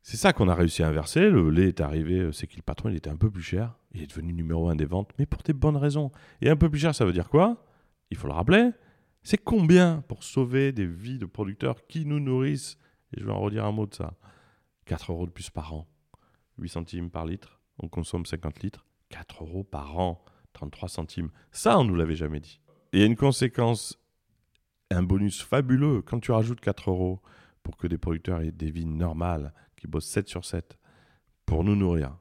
C'est 0.00 0.16
ça 0.16 0.32
qu'on 0.32 0.48
a 0.48 0.54
réussi 0.54 0.82
à 0.82 0.88
inverser. 0.88 1.28
Le 1.28 1.50
lait 1.50 1.68
est 1.68 1.82
arrivé, 1.82 2.20
euh, 2.20 2.32
c'est 2.32 2.46
qu'il 2.46 2.60
le 2.60 2.62
patron, 2.62 2.88
il 2.88 2.96
était 2.96 3.10
un 3.10 3.16
peu 3.16 3.30
plus 3.30 3.42
cher. 3.42 3.76
Il 3.92 4.02
est 4.02 4.06
devenu 4.06 4.32
numéro 4.32 4.70
un 4.70 4.76
des 4.76 4.86
ventes, 4.86 5.10
mais 5.18 5.26
pour 5.26 5.42
des 5.42 5.52
bonnes 5.52 5.76
raisons. 5.76 6.10
Et 6.40 6.48
un 6.48 6.56
peu 6.56 6.70
plus 6.70 6.80
cher, 6.80 6.94
ça 6.94 7.04
veut 7.04 7.12
dire 7.12 7.28
quoi? 7.28 7.66
Il 8.10 8.16
faut 8.16 8.28
le 8.28 8.32
rappeler. 8.32 8.70
C'est 9.22 9.36
combien 9.36 10.02
pour 10.08 10.24
sauver 10.24 10.72
des 10.72 10.86
vies 10.86 11.18
de 11.18 11.26
producteurs 11.26 11.86
qui 11.86 12.06
nous 12.06 12.18
nourrissent? 12.18 12.78
Et 13.14 13.20
je 13.20 13.24
vais 13.24 13.32
en 13.32 13.40
redire 13.40 13.64
un 13.64 13.72
mot 13.72 13.86
de 13.86 13.94
ça. 13.94 14.14
4 14.86 15.12
euros 15.12 15.26
de 15.26 15.30
plus 15.30 15.50
par 15.50 15.74
an. 15.74 15.86
8 16.58 16.68
centimes 16.68 17.10
par 17.10 17.26
litre. 17.26 17.60
On 17.78 17.88
consomme 17.88 18.26
50 18.26 18.62
litres. 18.62 18.86
4 19.10 19.44
euros 19.44 19.64
par 19.64 19.98
an. 19.98 20.24
33 20.52 20.88
centimes. 20.88 21.30
Ça, 21.52 21.78
on 21.78 21.84
nous 21.84 21.94
l'avait 21.94 22.16
jamais 22.16 22.40
dit. 22.40 22.60
il 22.92 23.00
y 23.00 23.02
a 23.02 23.06
une 23.06 23.16
conséquence, 23.16 23.98
un 24.90 25.02
bonus 25.02 25.42
fabuleux 25.42 26.02
quand 26.02 26.20
tu 26.20 26.32
rajoutes 26.32 26.60
4 26.60 26.90
euros 26.90 27.20
pour 27.62 27.76
que 27.76 27.86
des 27.86 27.98
producteurs 27.98 28.40
aient 28.40 28.50
des 28.50 28.70
vies 28.70 28.86
normales, 28.86 29.52
qui 29.76 29.86
bossent 29.86 30.08
7 30.08 30.28
sur 30.28 30.44
7 30.44 30.78
pour 31.46 31.64
nous 31.64 31.76
nourrir. 31.76 32.16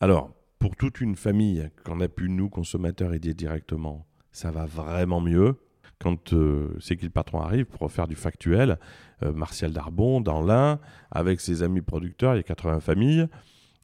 Alors, 0.00 0.34
pour 0.58 0.76
toute 0.76 1.00
une 1.00 1.16
famille 1.16 1.70
qu'on 1.84 2.00
a 2.00 2.08
pu, 2.08 2.28
nous, 2.28 2.48
consommateurs, 2.48 3.14
aider 3.14 3.34
directement, 3.34 4.06
ça 4.32 4.50
va 4.50 4.66
vraiment 4.66 5.20
mieux. 5.20 5.56
Quand 5.98 6.32
euh, 6.32 6.76
c'est 6.78 6.96
qui 6.96 7.04
le 7.04 7.10
patron 7.10 7.40
arrive 7.40 7.64
pour 7.64 7.90
faire 7.90 8.06
du 8.06 8.16
factuel, 8.16 8.78
euh, 9.22 9.32
Martial 9.32 9.72
Darbon, 9.72 10.20
dans 10.20 10.42
l'Ain, 10.42 10.78
avec 11.10 11.40
ses 11.40 11.62
amis 11.62 11.80
producteurs, 11.80 12.34
il 12.34 12.38
y 12.38 12.40
a 12.40 12.42
80 12.42 12.80
familles, 12.80 13.28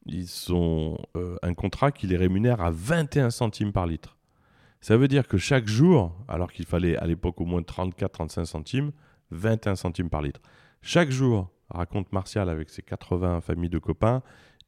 ils 0.05 0.53
ont 0.53 0.97
euh, 1.15 1.37
un 1.41 1.53
contrat 1.53 1.91
qui 1.91 2.07
les 2.07 2.17
rémunère 2.17 2.61
à 2.61 2.71
21 2.71 3.29
centimes 3.29 3.71
par 3.71 3.87
litre. 3.87 4.17
Ça 4.81 4.97
veut 4.97 5.07
dire 5.07 5.27
que 5.27 5.37
chaque 5.37 5.67
jour, 5.67 6.15
alors 6.27 6.51
qu'il 6.51 6.65
fallait 6.65 6.97
à 6.97 7.07
l'époque 7.07 7.39
au 7.41 7.45
moins 7.45 7.61
34-35 7.61 8.45
centimes, 8.45 8.91
21 9.31 9.75
centimes 9.75 10.09
par 10.09 10.21
litre. 10.21 10.41
Chaque 10.81 11.09
jour, 11.09 11.49
raconte 11.69 12.11
Martial 12.11 12.49
avec 12.49 12.69
ses 12.69 12.81
80 12.81 13.41
familles 13.41 13.69
de 13.69 13.79
copains, 13.79 14.21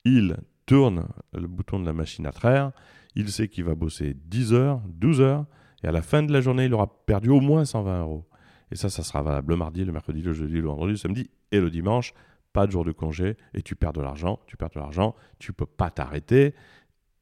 il 0.05 0.37
tourne 0.65 1.07
le 1.33 1.47
bouton 1.47 1.79
de 1.79 1.85
la 1.85 1.93
machine 1.93 2.25
à 2.25 2.31
traire, 2.31 2.71
il 3.15 3.29
sait 3.29 3.49
qu'il 3.49 3.65
va 3.65 3.75
bosser 3.75 4.15
10 4.15 4.53
heures, 4.53 4.81
12 4.87 5.21
heures, 5.21 5.45
et 5.85 5.87
à 5.87 5.91
la 5.91 6.01
fin 6.01 6.23
de 6.23 6.33
la 6.33 6.41
journée, 6.41 6.65
il 6.65 6.73
aura 6.73 6.87
perdu 7.05 7.29
au 7.29 7.39
moins 7.39 7.63
120 7.63 7.99
euros. 8.01 8.25
Et 8.71 8.75
ça, 8.75 8.89
ça 8.89 9.03
sera 9.03 9.21
valable 9.21 9.51
le 9.51 9.57
mardi, 9.57 9.85
le 9.85 9.91
mercredi, 9.91 10.23
le 10.23 10.33
jeudi, 10.33 10.55
le 10.55 10.65
vendredi, 10.65 10.93
le 10.93 10.97
samedi 10.97 11.29
et 11.51 11.59
le 11.59 11.69
dimanche. 11.69 12.15
Pas 12.53 12.65
de 12.65 12.71
jour 12.71 12.83
de 12.83 12.91
congé 12.91 13.37
et 13.53 13.61
tu 13.61 13.75
perds 13.75 13.93
de 13.93 14.01
l'argent, 14.01 14.39
tu 14.47 14.57
perds 14.57 14.71
de 14.71 14.79
l'argent, 14.79 15.13
tu 15.37 15.53
peux 15.53 15.67
pas 15.67 15.91
t'arrêter. 15.91 16.55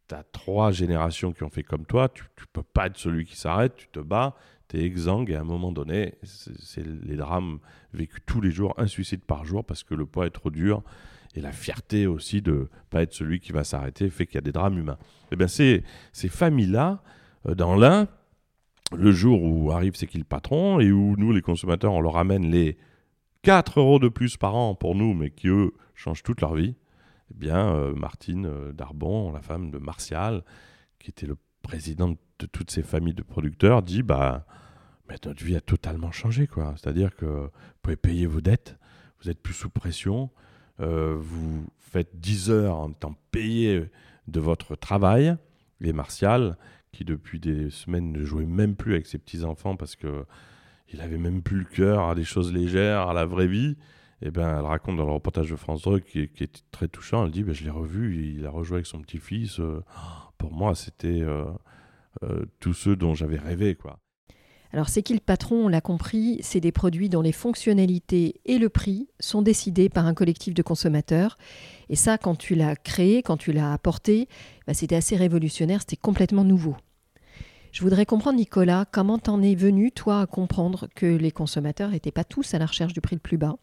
Tu 0.07 0.15
as 0.15 0.23
trois 0.31 0.71
générations 0.71 1.33
qui 1.33 1.43
ont 1.43 1.49
fait 1.49 1.63
comme 1.63 1.85
toi, 1.85 2.07
tu, 2.07 2.23
ne 2.23 2.45
peux 2.53 2.63
pas 2.63 2.87
être 2.87 2.97
celui 2.97 3.25
qui 3.25 3.35
s'arrête, 3.35 3.75
tu 3.75 3.89
te 3.89 3.99
bats, 3.99 4.33
tu 4.69 4.79
es 4.79 4.85
exsangue 4.85 5.29
et 5.29 5.35
à 5.35 5.41
un 5.41 5.45
moment 5.45 5.73
donné, 5.73 6.13
c'est 6.23 6.85
les 6.85 7.17
drames 7.17 7.59
vécus 7.93 8.21
tous 8.25 8.39
les 8.39 8.51
jours, 8.51 8.73
un 8.77 8.87
suicide 8.87 9.25
par 9.25 9.43
jour 9.43 9.65
parce 9.65 9.83
que 9.83 9.93
le 9.93 10.05
poids 10.05 10.25
est 10.25 10.29
trop 10.29 10.51
dur 10.51 10.83
et 11.35 11.41
la 11.41 11.51
fierté 11.51 12.07
aussi 12.07 12.41
de 12.41 12.69
pas 12.89 13.01
être 13.01 13.13
celui 13.13 13.41
qui 13.41 13.51
va 13.51 13.65
s'arrêter 13.65 14.09
fait 14.09 14.25
qu'il 14.25 14.35
y 14.35 14.37
a 14.37 14.41
des 14.41 14.53
drames 14.53 14.77
humains. 14.77 14.99
Et 15.01 15.33
eh 15.33 15.35
bien 15.35 15.49
ces, 15.49 15.83
ces 16.13 16.29
familles-là, 16.29 17.03
euh, 17.47 17.55
dans 17.55 17.75
l'un, 17.75 18.07
le 18.95 19.11
jour 19.11 19.41
où 19.43 19.71
arrive 19.71 19.95
c'est 19.95 20.07
qui 20.07 20.17
le 20.17 20.23
patron 20.23 20.79
et 20.79 20.91
où 20.91 21.15
nous, 21.17 21.31
les 21.31 21.41
consommateurs, 21.41 21.93
on 21.93 22.01
leur 22.01 22.17
amène 22.17 22.49
les 22.49 22.77
4 23.43 23.79
euros 23.79 23.99
de 23.99 24.07
plus 24.07 24.37
par 24.37 24.55
an 24.55 24.75
pour 24.75 24.95
nous, 24.95 25.13
mais 25.13 25.29
qui 25.29 25.47
eux 25.47 25.73
changent 25.95 26.23
toute 26.23 26.41
leur 26.41 26.55
vie, 26.55 26.75
eh 27.31 27.33
bien, 27.33 27.73
euh, 27.75 27.93
Martine 27.93 28.45
euh, 28.45 28.71
Darbon, 28.71 29.31
la 29.31 29.41
femme 29.41 29.69
de 29.69 29.77
Martial, 29.77 30.43
qui 30.99 31.09
était 31.09 31.27
le 31.27 31.37
président 31.61 32.15
de 32.39 32.45
toutes 32.45 32.71
ces 32.71 32.83
familles 32.83 33.13
de 33.13 33.23
producteurs, 33.23 33.81
dit 33.81 34.03
bah, 34.03 34.45
mais 35.09 35.15
notre 35.25 35.43
vie 35.43 35.55
a 35.55 35.61
totalement 35.61 36.11
changé. 36.11 36.47
quoi. 36.47 36.73
C'est-à-dire 36.77 37.15
que 37.15 37.25
vous 37.25 37.49
pouvez 37.81 37.95
payer 37.95 38.25
vos 38.25 38.41
dettes, 38.41 38.77
vous 39.21 39.29
êtes 39.29 39.41
plus 39.41 39.53
sous 39.53 39.69
pression, 39.69 40.29
euh, 40.79 41.15
vous 41.19 41.65
faites 41.79 42.19
10 42.19 42.49
heures 42.49 42.77
en 42.77 42.91
étant 42.91 43.15
payé 43.31 43.85
de 44.27 44.39
votre 44.39 44.75
travail. 44.75 45.35
Et 45.81 45.91
Martial, 45.91 46.57
qui 46.93 47.03
depuis 47.03 47.41
des 47.41 47.69
semaines 47.69 48.13
ne 48.13 48.23
jouait 48.23 48.45
même 48.45 48.75
plus 48.75 48.93
avec 48.93 49.07
ses 49.07 49.17
petits-enfants 49.17 49.75
parce 49.75 49.97
que 49.97 50.25
il 50.93 51.01
avait 51.01 51.17
même 51.17 51.41
plus 51.41 51.57
le 51.59 51.65
cœur 51.65 52.07
à 52.07 52.15
des 52.15 52.23
choses 52.23 52.53
légères, 52.53 53.07
à 53.07 53.13
la 53.13 53.25
vraie 53.25 53.47
vie. 53.47 53.75
Et 54.21 54.27
eh 54.27 54.31
ben, 54.31 54.57
elle 54.57 54.65
raconte 54.65 54.95
dans 54.95 55.05
le 55.05 55.11
reportage 55.11 55.49
de 55.49 55.55
France 55.57 55.81
2 55.81 55.99
qui, 55.99 56.19
est 56.21 56.63
très 56.71 56.87
touchant. 56.87 57.25
Elle 57.25 57.31
dit 57.31 57.43
ben, 57.43 57.53
Je 57.53 57.65
l'ai 57.65 57.69
revu, 57.69 58.35
il 58.37 58.45
a 58.45 58.49
rejoué 58.51 58.75
avec 58.75 58.85
son 58.85 59.01
petit-fils. 59.01 59.59
Euh, 59.59 59.83
pour 60.37 60.53
moi, 60.53 60.75
c'était 60.75 61.21
euh, 61.21 61.45
euh, 62.23 62.45
tous 62.61 62.73
ceux 62.73 62.95
dont 62.95 63.15
j'avais 63.15 63.37
rêvé. 63.37 63.75
quoi. 63.75 63.99
Alors, 64.73 64.89
c'est 64.89 65.03
qui 65.03 65.13
le 65.13 65.19
patron? 65.19 65.65
On 65.65 65.67
l'a 65.67 65.81
compris, 65.81 66.39
c'est 66.41 66.59
des 66.59 66.71
produits 66.71 67.07
dont 67.07 67.21
les 67.21 67.31
fonctionnalités 67.31 68.41
et 68.45 68.57
le 68.57 68.69
prix 68.69 69.07
sont 69.19 69.43
décidés 69.43 69.87
par 69.87 70.07
un 70.07 70.15
collectif 70.15 70.55
de 70.55 70.63
consommateurs. 70.63 71.37
Et 71.89 71.95
ça, 71.95 72.17
quand 72.17 72.35
tu 72.35 72.55
l'as 72.55 72.75
créé, 72.75 73.21
quand 73.21 73.37
tu 73.37 73.53
l'as 73.53 73.71
apporté, 73.71 74.27
bah, 74.65 74.73
c'était 74.73 74.95
assez 74.95 75.15
révolutionnaire, 75.15 75.81
c'était 75.81 75.95
complètement 75.95 76.43
nouveau. 76.43 76.75
Je 77.71 77.81
voudrais 77.81 78.07
comprendre, 78.07 78.39
Nicolas, 78.39 78.85
comment 78.91 79.19
t'en 79.19 79.43
es 79.43 79.53
venu, 79.53 79.91
toi, 79.91 80.21
à 80.21 80.25
comprendre 80.25 80.87
que 80.95 81.05
les 81.05 81.31
consommateurs 81.31 81.91
n'étaient 81.91 82.11
pas 82.11 82.23
tous 82.23 82.55
à 82.55 82.59
la 82.59 82.65
recherche 82.65 82.93
du 82.93 83.01
prix 83.01 83.15
le 83.15 83.19
plus 83.19 83.37
bas, 83.37 83.57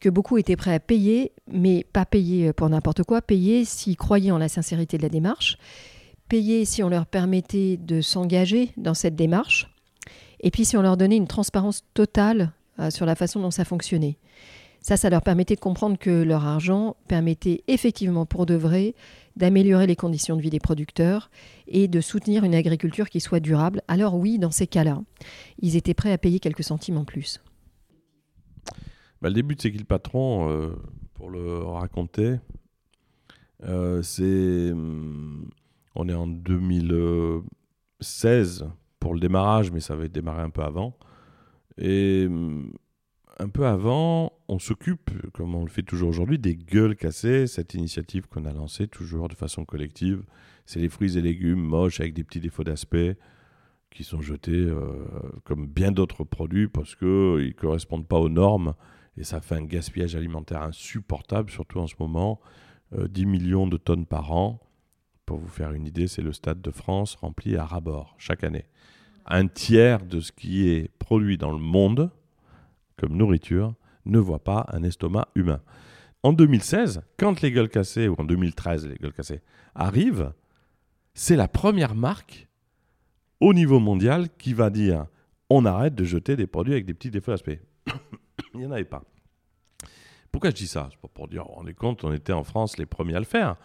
que 0.00 0.08
beaucoup 0.08 0.38
étaient 0.38 0.56
prêts 0.56 0.74
à 0.74 0.80
payer, 0.80 1.32
mais 1.46 1.84
pas 1.92 2.06
payer 2.06 2.54
pour 2.54 2.70
n'importe 2.70 3.02
quoi, 3.04 3.20
payer 3.20 3.66
s'ils 3.66 3.96
croyaient 3.96 4.30
en 4.30 4.38
la 4.38 4.48
sincérité 4.48 4.96
de 4.96 5.02
la 5.02 5.08
démarche, 5.10 5.58
payer 6.28 6.64
si 6.64 6.82
on 6.82 6.88
leur 6.88 7.04
permettait 7.04 7.76
de 7.76 8.00
s'engager 8.00 8.70
dans 8.78 8.94
cette 8.94 9.16
démarche, 9.16 9.71
et 10.42 10.50
puis 10.50 10.64
si 10.64 10.76
on 10.76 10.82
leur 10.82 10.96
donnait 10.96 11.16
une 11.16 11.28
transparence 11.28 11.84
totale 11.94 12.52
euh, 12.80 12.90
sur 12.90 13.06
la 13.06 13.14
façon 13.14 13.40
dont 13.40 13.50
ça 13.50 13.64
fonctionnait. 13.64 14.18
Ça, 14.80 14.96
ça 14.96 15.10
leur 15.10 15.22
permettait 15.22 15.54
de 15.54 15.60
comprendre 15.60 15.96
que 15.96 16.10
leur 16.10 16.44
argent 16.44 16.96
permettait 17.06 17.62
effectivement 17.68 18.26
pour 18.26 18.46
de 18.46 18.54
vrai 18.54 18.94
d'améliorer 19.36 19.86
les 19.86 19.94
conditions 19.94 20.36
de 20.36 20.42
vie 20.42 20.50
des 20.50 20.58
producteurs 20.58 21.30
et 21.68 21.86
de 21.86 22.00
soutenir 22.00 22.44
une 22.44 22.54
agriculture 22.54 23.08
qui 23.08 23.20
soit 23.20 23.40
durable. 23.40 23.82
Alors 23.88 24.14
oui, 24.14 24.38
dans 24.38 24.50
ces 24.50 24.66
cas-là, 24.66 25.00
ils 25.60 25.76
étaient 25.76 25.94
prêts 25.94 26.12
à 26.12 26.18
payer 26.18 26.40
quelques 26.40 26.64
centimes 26.64 26.98
en 26.98 27.04
plus. 27.04 27.40
Bah, 29.22 29.28
le 29.28 29.34
début 29.34 29.54
de 29.54 29.60
C'est 29.60 29.70
qui 29.70 29.78
le 29.78 29.84
patron, 29.84 30.50
euh, 30.50 30.74
pour 31.14 31.30
le 31.30 31.58
raconter, 31.58 32.40
euh, 33.62 34.02
c'est... 34.02 34.72
Hum, 34.72 35.48
on 35.94 36.08
est 36.08 36.14
en 36.14 36.26
2016 36.26 38.66
pour 39.02 39.14
le 39.14 39.20
démarrage, 39.20 39.72
mais 39.72 39.80
ça 39.80 39.94
avait 39.94 40.08
démarré 40.08 40.42
un 40.42 40.50
peu 40.50 40.62
avant. 40.62 40.96
Et 41.76 42.26
hum, 42.28 42.72
un 43.40 43.48
peu 43.48 43.66
avant, 43.66 44.32
on 44.46 44.60
s'occupe, 44.60 45.10
comme 45.32 45.56
on 45.56 45.64
le 45.64 45.70
fait 45.70 45.82
toujours 45.82 46.08
aujourd'hui, 46.08 46.38
des 46.38 46.54
gueules 46.54 46.94
cassées, 46.94 47.48
cette 47.48 47.74
initiative 47.74 48.28
qu'on 48.28 48.44
a 48.44 48.52
lancée 48.52 48.86
toujours 48.86 49.28
de 49.28 49.34
façon 49.34 49.64
collective. 49.64 50.22
C'est 50.66 50.78
les 50.78 50.88
fruits 50.88 51.18
et 51.18 51.20
légumes 51.20 51.60
moches 51.60 51.98
avec 51.98 52.14
des 52.14 52.22
petits 52.22 52.38
défauts 52.38 52.62
d'aspect 52.62 53.16
qui 53.90 54.04
sont 54.04 54.20
jetés 54.20 54.52
euh, 54.52 54.92
comme 55.42 55.66
bien 55.66 55.90
d'autres 55.90 56.22
produits 56.22 56.68
parce 56.68 56.94
qu'ils 56.94 57.08
ne 57.08 57.52
correspondent 57.52 58.06
pas 58.06 58.20
aux 58.20 58.28
normes 58.28 58.74
et 59.16 59.24
ça 59.24 59.40
fait 59.40 59.56
un 59.56 59.64
gaspillage 59.64 60.14
alimentaire 60.14 60.62
insupportable, 60.62 61.50
surtout 61.50 61.80
en 61.80 61.88
ce 61.88 61.96
moment. 61.98 62.40
10 62.96 63.24
euh, 63.24 63.26
millions 63.26 63.66
de 63.66 63.78
tonnes 63.78 64.06
par 64.06 64.30
an. 64.30 64.60
Pour 65.32 65.40
vous 65.40 65.48
faire 65.48 65.72
une 65.72 65.86
idée, 65.86 66.08
c'est 66.08 66.20
le 66.20 66.34
stade 66.34 66.60
de 66.60 66.70
France 66.70 67.14
rempli 67.14 67.56
à 67.56 67.64
ras-bord 67.64 68.14
chaque 68.18 68.44
année. 68.44 68.66
Un 69.24 69.48
tiers 69.48 70.04
de 70.04 70.20
ce 70.20 70.30
qui 70.30 70.68
est 70.68 70.90
produit 70.98 71.38
dans 71.38 71.52
le 71.52 71.56
monde 71.56 72.10
comme 72.98 73.16
nourriture 73.16 73.72
ne 74.04 74.18
voit 74.18 74.44
pas 74.44 74.66
un 74.74 74.82
estomac 74.82 75.28
humain. 75.34 75.62
En 76.22 76.34
2016, 76.34 77.00
quand 77.16 77.40
les 77.40 77.50
gueules 77.50 77.70
cassées, 77.70 78.08
ou 78.08 78.16
en 78.18 78.24
2013 78.24 78.86
les 78.86 78.96
gueules 78.96 79.14
cassées, 79.14 79.40
arrivent, 79.74 80.34
c'est 81.14 81.36
la 81.36 81.48
première 81.48 81.94
marque 81.94 82.46
au 83.40 83.54
niveau 83.54 83.80
mondial 83.80 84.28
qui 84.36 84.52
va 84.52 84.68
dire 84.68 85.06
on 85.48 85.64
arrête 85.64 85.94
de 85.94 86.04
jeter 86.04 86.36
des 86.36 86.46
produits 86.46 86.74
avec 86.74 86.84
des 86.84 86.92
petits 86.92 87.10
défauts 87.10 87.30
d'aspect. 87.30 87.62
Il 88.52 88.60
n'y 88.60 88.66
en 88.66 88.70
avait 88.70 88.84
pas. 88.84 89.02
Pourquoi 90.30 90.50
je 90.50 90.56
dis 90.56 90.66
ça? 90.66 90.90
C'est 90.90 91.10
pour 91.10 91.26
dire, 91.26 91.48
on 91.56 91.66
est 91.66 91.72
compte, 91.72 92.04
on 92.04 92.12
était 92.12 92.34
en 92.34 92.44
France 92.44 92.76
les 92.76 92.84
premiers 92.84 93.14
à 93.14 93.18
le 93.18 93.24
faire. 93.24 93.56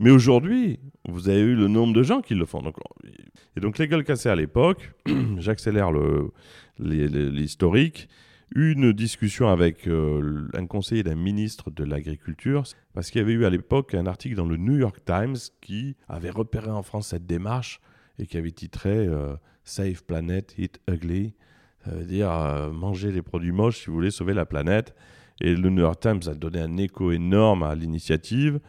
Mais 0.00 0.10
aujourd'hui, 0.10 0.80
vous 1.06 1.28
avez 1.28 1.40
eu 1.40 1.54
le 1.54 1.68
nombre 1.68 1.92
de 1.92 2.02
gens 2.02 2.22
qui 2.22 2.34
le 2.34 2.46
font. 2.46 2.62
et 3.54 3.60
donc 3.60 3.76
les 3.76 3.86
gueules 3.86 4.02
cassées 4.02 4.30
à 4.30 4.34
l'époque, 4.34 4.92
j'accélère 5.36 5.90
l'historique, 6.78 8.08
une 8.54 8.92
discussion 8.94 9.48
avec 9.48 9.86
euh, 9.86 10.48
un 10.54 10.66
conseiller 10.66 11.02
d'un 11.02 11.16
ministre 11.16 11.70
de 11.70 11.84
l'Agriculture, 11.84 12.62
parce 12.94 13.10
qu'il 13.10 13.20
y 13.20 13.24
avait 13.24 13.34
eu 13.34 13.44
à 13.44 13.50
l'époque 13.50 13.94
un 13.94 14.06
article 14.06 14.36
dans 14.36 14.46
le 14.46 14.56
New 14.56 14.78
York 14.78 15.00
Times 15.04 15.36
qui 15.60 15.96
avait 16.08 16.30
repéré 16.30 16.70
en 16.70 16.82
France 16.82 17.08
cette 17.08 17.26
démarche 17.26 17.78
et 18.18 18.26
qui 18.26 18.38
avait 18.38 18.52
titré 18.52 19.06
euh, 19.06 19.36
Save 19.64 20.02
Planet, 20.04 20.54
Eat 20.56 20.80
Ugly. 20.88 21.34
Ça 21.84 21.90
veut 21.90 22.04
dire 22.04 22.32
euh, 22.32 22.70
manger 22.70 23.12
les 23.12 23.22
produits 23.22 23.52
moches 23.52 23.80
si 23.80 23.86
vous 23.88 23.94
voulez 23.94 24.10
sauver 24.10 24.32
la 24.32 24.46
planète. 24.46 24.94
Et 25.42 25.54
le 25.54 25.68
New 25.68 25.82
York 25.82 26.00
Times 26.00 26.20
a 26.26 26.34
donné 26.34 26.60
un 26.60 26.78
écho 26.78 27.12
énorme 27.12 27.64
à 27.64 27.74
l'initiative. 27.74 28.60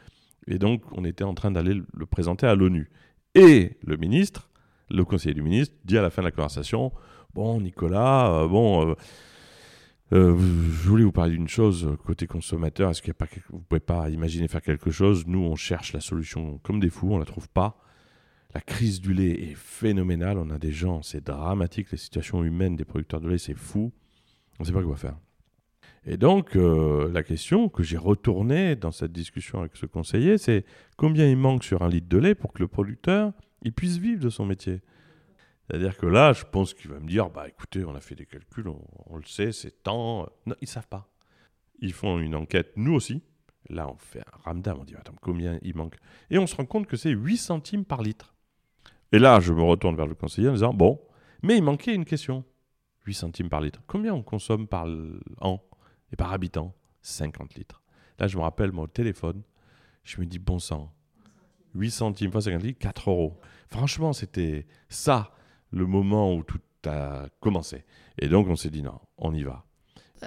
Et 0.47 0.57
donc, 0.57 0.83
on 0.91 1.05
était 1.05 1.23
en 1.23 1.33
train 1.33 1.51
d'aller 1.51 1.73
le 1.93 2.05
présenter 2.05 2.47
à 2.47 2.55
l'ONU. 2.55 2.89
Et 3.35 3.77
le 3.83 3.97
ministre, 3.97 4.49
le 4.89 5.05
conseiller 5.05 5.33
du 5.33 5.41
ministre, 5.41 5.75
dit 5.85 5.97
à 5.97 6.01
la 6.01 6.09
fin 6.09 6.21
de 6.21 6.27
la 6.27 6.31
conversation 6.31 6.91
Bon, 7.33 7.61
Nicolas, 7.61 8.45
bon 8.47 8.95
euh, 10.13 10.37
je 10.37 10.89
voulais 10.89 11.05
vous 11.05 11.13
parler 11.13 11.31
d'une 11.31 11.47
chose 11.47 11.85
euh, 11.85 11.95
côté 11.95 12.27
consommateur. 12.27 12.89
Est-ce 12.89 13.11
pas 13.13 13.27
vous 13.49 13.59
pouvez 13.59 13.79
pas 13.79 14.09
imaginer 14.09 14.49
faire 14.49 14.61
quelque 14.61 14.91
chose? 14.91 15.25
Nous, 15.25 15.39
on 15.39 15.55
cherche 15.55 15.93
la 15.93 16.01
solution 16.01 16.59
comme 16.63 16.81
des 16.81 16.89
fous, 16.89 17.13
on 17.13 17.17
la 17.17 17.25
trouve 17.25 17.47
pas. 17.47 17.77
La 18.53 18.59
crise 18.59 18.99
du 18.99 19.13
lait 19.13 19.31
est 19.31 19.55
phénoménale. 19.55 20.37
On 20.37 20.49
a 20.49 20.57
des 20.57 20.73
gens, 20.73 21.01
c'est 21.01 21.23
dramatique. 21.23 21.91
Les 21.91 21.97
situations 21.97 22.43
humaines 22.43 22.75
des 22.75 22.83
producteurs 22.83 23.21
de 23.21 23.29
lait, 23.29 23.37
c'est 23.37 23.53
fou. 23.53 23.93
On 24.59 24.63
ne 24.63 24.67
sait 24.67 24.73
pas 24.73 24.83
quoi 24.83 24.97
faire. 24.97 25.15
Et 26.05 26.17
donc, 26.17 26.55
euh, 26.55 27.11
la 27.11 27.21
question 27.21 27.69
que 27.69 27.83
j'ai 27.83 27.97
retournée 27.97 28.75
dans 28.75 28.91
cette 28.91 29.11
discussion 29.11 29.59
avec 29.59 29.75
ce 29.75 29.85
conseiller, 29.85 30.37
c'est 30.37 30.65
combien 30.97 31.27
il 31.27 31.37
manque 31.37 31.63
sur 31.63 31.83
un 31.83 31.89
litre 31.89 32.09
de 32.09 32.17
lait 32.17 32.35
pour 32.35 32.53
que 32.53 32.59
le 32.59 32.67
producteur 32.67 33.33
il 33.61 33.71
puisse 33.71 33.97
vivre 33.97 34.23
de 34.23 34.29
son 34.29 34.45
métier? 34.45 34.81
C'est-à-dire 35.67 35.95
que 35.95 36.07
là, 36.07 36.33
je 36.33 36.43
pense 36.43 36.73
qu'il 36.73 36.89
va 36.89 36.99
me 36.99 37.07
dire, 37.07 37.29
bah 37.29 37.47
écoutez, 37.47 37.85
on 37.85 37.95
a 37.95 38.01
fait 38.01 38.15
des 38.15 38.25
calculs, 38.25 38.67
on, 38.67 39.15
le 39.15 39.23
sait, 39.25 39.51
c'est 39.51 39.83
tant. 39.83 40.27
Non, 40.45 40.55
ils 40.59 40.67
savent 40.67 40.87
pas. 40.87 41.07
Ils 41.79 41.93
font 41.93 42.19
une 42.19 42.35
enquête, 42.35 42.73
nous 42.75 42.93
aussi. 42.93 43.21
Là, 43.69 43.87
on 43.87 43.95
fait 43.95 44.19
un 44.19 44.37
ramdam, 44.43 44.79
on 44.81 44.83
dit, 44.83 44.95
attends, 44.95 45.13
combien 45.21 45.59
il 45.61 45.75
manque? 45.75 45.95
Et 46.31 46.39
on 46.39 46.47
se 46.47 46.55
rend 46.55 46.65
compte 46.65 46.87
que 46.87 46.97
c'est 46.97 47.11
8 47.11 47.37
centimes 47.37 47.85
par 47.85 48.01
litre. 48.01 48.33
Et 49.11 49.19
là, 49.19 49.39
je 49.39 49.53
me 49.53 49.61
retourne 49.61 49.95
vers 49.95 50.07
le 50.07 50.15
conseiller 50.15 50.49
en 50.49 50.53
disant, 50.53 50.73
bon, 50.73 50.99
mais 51.43 51.57
il 51.57 51.63
manquait 51.63 51.93
une 51.93 52.05
question. 52.05 52.43
8 53.05 53.13
centimes 53.13 53.49
par 53.49 53.61
litre. 53.61 53.81
Combien 53.87 54.13
on 54.13 54.23
consomme 54.23 54.67
par 54.67 54.87
an? 55.39 55.63
Et 56.11 56.15
par 56.15 56.31
habitant 56.33 56.73
50 57.01 57.55
litres. 57.55 57.81
Là, 58.19 58.27
je 58.27 58.37
me 58.37 58.41
rappelle, 58.41 58.71
mon 58.71 58.87
téléphone, 58.87 59.41
je 60.03 60.19
me 60.19 60.25
dis, 60.25 60.39
bon 60.39 60.59
sang, 60.59 60.93
8 61.75 61.91
centimes 61.91 62.31
fois 62.31 62.41
50 62.41 62.63
litres, 62.63 62.79
4 62.79 63.09
euros. 63.09 63.39
Franchement, 63.67 64.13
c'était 64.13 64.67
ça 64.89 65.31
le 65.71 65.85
moment 65.85 66.33
où 66.33 66.43
tout 66.43 66.59
a 66.85 67.27
commencé. 67.39 67.85
Et 68.19 68.27
donc, 68.27 68.47
on 68.47 68.55
s'est 68.55 68.69
dit, 68.69 68.83
non, 68.83 68.99
on 69.17 69.33
y 69.33 69.43
va. 69.43 69.65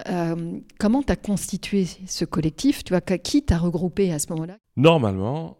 Euh, 0.08 0.58
comment 0.78 1.02
tu 1.02 1.12
as 1.12 1.16
constitué 1.16 1.84
ce 1.84 2.24
collectif? 2.24 2.82
Tu 2.82 2.92
vois, 2.92 3.00
Qui 3.00 3.44
t'a 3.44 3.58
regroupé 3.58 4.12
à 4.12 4.18
ce 4.18 4.32
moment-là? 4.32 4.58
Normalement, 4.76 5.56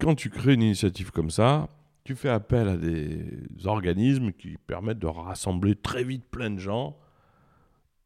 quand 0.00 0.14
tu 0.14 0.30
crées 0.30 0.54
une 0.54 0.62
initiative 0.62 1.10
comme 1.12 1.30
ça, 1.30 1.68
tu 2.04 2.16
fais 2.16 2.30
appel 2.30 2.68
à 2.68 2.76
des 2.76 3.28
organismes 3.66 4.32
qui 4.32 4.56
permettent 4.66 4.98
de 4.98 5.06
rassembler 5.06 5.76
très 5.76 6.04
vite 6.04 6.24
plein 6.30 6.50
de 6.50 6.58
gens. 6.58 6.96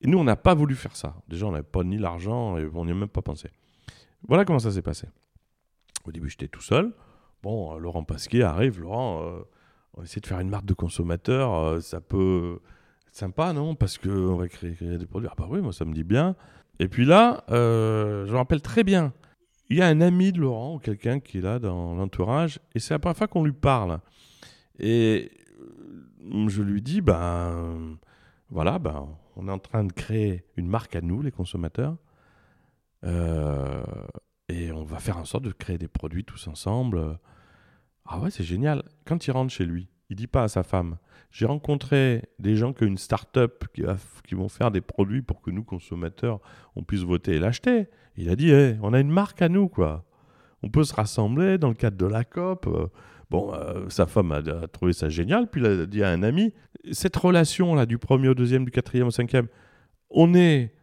Et 0.03 0.09
nous, 0.09 0.19
on 0.19 0.25
n'a 0.25 0.37
pas 0.37 0.55
voulu 0.55 0.75
faire 0.75 0.95
ça. 0.97 1.15
Déjà, 1.29 1.47
on 1.47 1.53
n'avait 1.53 1.63
pas 1.63 1.85
ni 1.85 1.97
l'argent 1.97 2.59
et 2.59 2.69
on 2.75 2.85
n'y 2.85 2.91
a 2.91 2.95
même 2.95 3.09
pas 3.09 3.23
pensé. 3.23 3.49
Voilà 4.29 4.45
comment 4.45 4.59
ça 4.59 4.71
s'est 4.71 4.83
passé. 4.83 5.09
Au 6.05 6.13
début, 6.13 6.29
j'étais 6.29 6.49
tout 6.49 6.61
seul. 6.61 6.93
Bon, 7.43 7.75
euh, 7.75 7.79
Laurent 7.79 8.05
Pasquier 8.05 8.43
arrive. 8.43 8.81
Laurent, 8.81 9.23
euh, 9.23 9.41
on 9.95 10.03
essaie 10.03 10.21
de 10.21 10.27
faire 10.27 10.41
une 10.41 10.51
marque 10.51 10.67
de 10.67 10.75
consommateur. 10.75 11.55
Euh, 11.55 11.81
ça 11.81 12.01
peut 12.01 12.61
être 13.07 13.17
sympa, 13.17 13.53
non? 13.53 13.75
Parce 13.75 13.97
qu'on 13.97 14.37
va 14.37 14.49
créer, 14.49 14.75
créer, 14.75 14.99
des 14.99 15.07
produits. 15.07 15.29
Ah 15.31 15.35
bah 15.39 15.47
oui, 15.49 15.61
moi, 15.61 15.73
ça 15.73 15.85
me 15.85 15.95
dit 15.95 16.05
bien. 16.05 16.37
Et 16.79 16.89
puis 16.89 17.05
là, 17.05 17.45
je 17.49 18.31
me 18.31 18.37
rappelle 18.37 18.63
très 18.63 18.83
bien 18.83 19.13
il 19.73 19.79
y 19.79 19.81
a 19.81 19.87
un 19.87 20.03
ami 20.03 20.33
de 20.33 20.41
Laurent 20.41 20.75
ou 20.75 20.79
quelqu'un 20.79 21.19
qui 21.19 21.39
est 21.39 21.41
là 21.41 21.59
dans 21.59 21.95
l'entourage 21.95 22.61
et 22.75 22.79
c'est 22.79 22.93
la 22.93 22.99
première 22.99 23.17
fois 23.17 23.27
qu'on 23.27 23.43
lui 23.43 23.53
parle. 23.53 24.01
Et 24.79 25.31
euh, 26.31 26.49
je 26.49 26.63
lui 26.63 26.83
dis, 26.83 27.01
ben 27.01 27.97
voilà, 28.51 28.79
ben, 28.79 29.09
on 29.37 29.49
est 29.49 29.51
en 29.53 29.59
train 29.59 29.85
de 29.85 29.93
créer 29.93 30.45
une 30.57 30.69
marque 30.69 30.97
à 30.97 31.01
nous, 31.01 31.23
les 31.23 31.31
consommateurs. 31.31 31.97
Euh, 33.05 33.83
et 34.49 34.73
on 34.73 34.85
va 34.85 34.99
faire 34.99 35.19
en 35.19 35.25
sorte 35.25 35.45
de 35.45 35.53
créer 35.53 35.79
des 35.79 35.89
produits 35.89 36.25
tous 36.25 36.47
ensemble. 36.49 37.19
Ah 38.07 38.19
ouais, 38.21 38.31
c'est 38.31 38.45
génial. 38.45 38.83
Quand 39.05 39.27
il 39.27 39.31
rentre 39.31 39.53
chez 39.53 39.65
lui, 39.65 39.89
il 40.11 40.17
dit 40.17 40.27
pas 40.27 40.45
à 40.45 40.49
sa 40.49 40.63
femme 40.63 40.99
J'ai 41.31 41.47
rencontré 41.47 42.25
des 42.39 42.57
gens 42.57 42.73
qui 42.73 42.85
ont 42.85 42.89
une 42.89 42.99
start-up 42.99 43.65
qui, 43.75 43.83
qui, 44.27 44.35
vont 44.35 44.49
faire 44.49 44.71
des 44.71 44.81
produits 44.81 45.23
pour 45.23 45.41
que 45.41 45.51
nous, 45.51 45.65
consommateurs, 45.65 46.41
on 46.77 46.83
puisse 46.83 47.03
voter 47.03 47.37
et 47.37 47.39
l'acheter. 47.39 47.87
Il 48.17 48.29
a 48.29 48.37
dit 48.37 48.53
On 48.83 48.93
a 48.93 49.01
une 49.01 49.11
marque 49.11 49.41
à 49.43 49.49
nous, 49.49 49.69
quoi. 49.69 50.05
On 50.63 50.69
peut 50.69 50.85
se 50.85 50.95
rassembler 50.95 51.59
dans 51.59 51.69
le 51.69 51.75
cadre 51.75 51.97
de 51.97 52.07
la 52.07 52.25
COP. 52.25 52.69
Bon, 53.33 53.51
euh, 53.55 53.89
sa 53.89 54.05
femme 54.05 54.31
a, 54.31 54.43
trouvé 54.69 54.93
ça 54.93 55.09
génial, 55.09 55.49
puis 55.49 55.63
il 55.63 55.67
a 55.67 55.87
dit 55.87 56.03
à 56.03 56.11
un 56.11 56.23
ami 56.23 56.53
Cette 56.91 57.17
relation-là, 57.17 57.87
du 57.87 57.97
premier 57.97 58.29
au 58.29 58.35
deuxième, 58.35 58.67
du 58.67 58.71
quatrième 58.71 59.07
au 59.07 59.11
cinquième, 59.11 59.49
on 60.11 60.35
est 60.35 60.75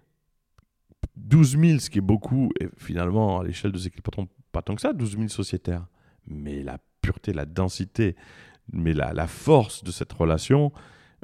12 1.15 1.59
000, 1.59 1.77
ce 1.77 1.91
qui 1.91 1.99
est 1.99 2.01
beaucoup, 2.01 2.49
et 2.59 2.67
finalement, 2.75 3.41
à 3.41 3.43
l'échelle 3.43 3.71
de 3.71 3.77
ces 3.77 3.91
patrons, 3.91 4.27
pas 4.51 4.63
tant 4.63 4.73
que 4.73 4.81
ça, 4.81 4.93
12 4.93 5.11
000 5.17 5.27
sociétaires. 5.27 5.85
Mais 6.25 6.63
la 6.63 6.79
pureté, 7.03 7.33
la 7.33 7.45
densité, 7.45 8.15
mais 8.73 8.95
la, 8.95 9.27
force 9.27 9.83
de 9.83 9.91
cette 9.91 10.11
relation 10.11 10.71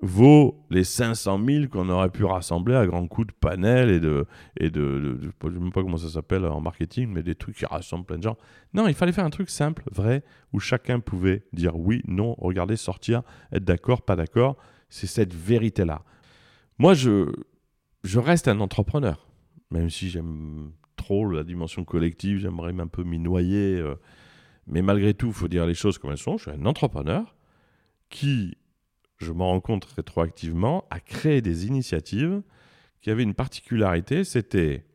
vaut 0.01 0.65
les 0.69 0.83
500 0.83 1.39
000 1.45 1.67
qu'on 1.67 1.89
aurait 1.89 2.09
pu 2.09 2.25
rassembler 2.25 2.75
à 2.75 2.85
grands 2.85 3.07
coups 3.07 3.27
de 3.27 3.33
panel 3.33 3.89
et 3.89 3.99
de, 3.99 4.25
et 4.57 4.69
de, 4.69 5.19
je 5.21 5.27
ne 5.47 5.53
sais 5.53 5.59
même 5.59 5.71
pas 5.71 5.81
comment 5.81 5.97
ça 5.97 6.09
s'appelle 6.09 6.45
en 6.45 6.61
marketing, 6.61 7.09
mais 7.11 7.23
des 7.23 7.35
trucs 7.35 7.55
qui 7.55 7.65
rassemblent 7.65 8.05
plein 8.05 8.17
de 8.17 8.23
gens. 8.23 8.37
Non, 8.73 8.87
il 8.87 8.93
fallait 8.93 9.13
faire 9.13 9.25
un 9.25 9.29
truc 9.29 9.49
simple, 9.49 9.83
vrai, 9.91 10.23
où 10.53 10.59
chacun 10.59 10.99
pouvait 10.99 11.45
dire 11.53 11.77
oui, 11.77 12.01
non, 12.07 12.35
regarder, 12.37 12.75
sortir, 12.75 13.23
être 13.51 13.63
d'accord, 13.63 14.01
pas 14.01 14.15
d'accord. 14.15 14.57
C'est 14.89 15.07
cette 15.07 15.33
vérité-là. 15.33 16.03
Moi, 16.77 16.93
je, 16.93 17.31
je 18.03 18.19
reste 18.19 18.47
un 18.47 18.59
entrepreneur, 18.59 19.27
même 19.71 19.89
si 19.89 20.09
j'aime 20.09 20.71
trop 20.95 21.29
la 21.29 21.43
dimension 21.43 21.83
collective, 21.83 22.39
j'aimerais 22.39 22.73
un 22.79 22.87
peu 22.87 23.03
m'y 23.03 23.19
noyer. 23.19 23.77
Euh, 23.79 23.95
mais 24.67 24.81
malgré 24.81 25.13
tout, 25.13 25.27
il 25.27 25.33
faut 25.33 25.47
dire 25.47 25.65
les 25.65 25.73
choses 25.73 25.97
comme 25.97 26.11
elles 26.11 26.17
sont. 26.17 26.37
Je 26.37 26.49
suis 26.49 26.59
un 26.59 26.65
entrepreneur 26.65 27.35
qui, 28.09 28.57
je 29.25 29.33
m'en 29.33 29.49
rends 29.49 29.59
compte 29.59 29.85
rétroactivement, 29.85 30.85
a 30.89 30.99
créé 30.99 31.41
des 31.41 31.67
initiatives 31.67 32.41
qui 33.01 33.09
avaient 33.09 33.23
une 33.23 33.33
particularité, 33.33 34.23
c'était 34.23 34.85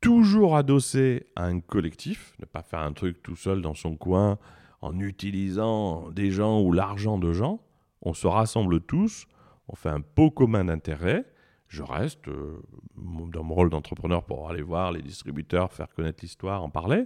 toujours 0.00 0.56
adossé 0.56 1.26
à 1.36 1.44
un 1.46 1.60
collectif, 1.60 2.34
ne 2.38 2.44
pas 2.44 2.62
faire 2.62 2.80
un 2.80 2.92
truc 2.92 3.22
tout 3.22 3.36
seul 3.36 3.60
dans 3.60 3.74
son 3.74 3.96
coin 3.96 4.38
en 4.80 4.98
utilisant 5.00 6.10
des 6.10 6.30
gens 6.30 6.60
ou 6.60 6.72
l'argent 6.72 7.18
de 7.18 7.32
gens. 7.32 7.60
On 8.02 8.14
se 8.14 8.26
rassemble 8.26 8.80
tous, 8.80 9.26
on 9.68 9.74
fait 9.74 9.88
un 9.88 10.00
pot 10.00 10.30
commun 10.30 10.64
d'intérêt. 10.64 11.24
Je 11.68 11.82
reste 11.82 12.28
euh, 12.28 12.62
dans 12.96 13.42
mon 13.42 13.54
rôle 13.54 13.70
d'entrepreneur 13.70 14.24
pour 14.24 14.48
aller 14.48 14.62
voir 14.62 14.92
les 14.92 15.02
distributeurs, 15.02 15.72
faire 15.72 15.92
connaître 15.92 16.20
l'histoire, 16.22 16.62
en 16.62 16.70
parler, 16.70 17.04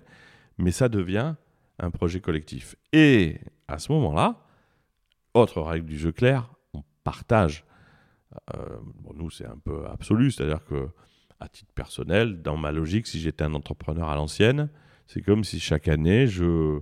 mais 0.59 0.71
ça 0.71 0.89
devient 0.89 1.35
un 1.79 1.91
projet 1.91 2.21
collectif. 2.21 2.77
Et 2.93 3.41
à 3.67 3.79
ce 3.79 3.91
moment-là, 3.93 4.43
autre 5.35 5.61
règle 5.61 5.87
du 5.87 5.99
jeu 5.99 6.13
clair, 6.13 6.53
on 6.73 6.83
partage. 7.05 7.65
Euh, 8.55 8.79
nous, 9.15 9.31
c'est 9.31 9.47
un 9.47 9.59
peu 9.59 9.87
absolu, 9.87 10.31
c'est-à-dire 10.31 10.65
que, 10.65 10.89
à 11.41 11.49
titre 11.49 11.73
personnel, 11.75 12.43
dans 12.43 12.57
ma 12.57 12.73
logique, 12.73 13.07
si 13.07 13.21
j'étais 13.21 13.45
un 13.45 13.55
entrepreneur 13.55 14.09
à 14.09 14.17
l'ancienne, 14.17 14.71
c'est 15.07 15.23
comme 15.23 15.43
si 15.43 15.59
chaque 15.59 15.89
année, 15.89 16.27
je, 16.27 16.81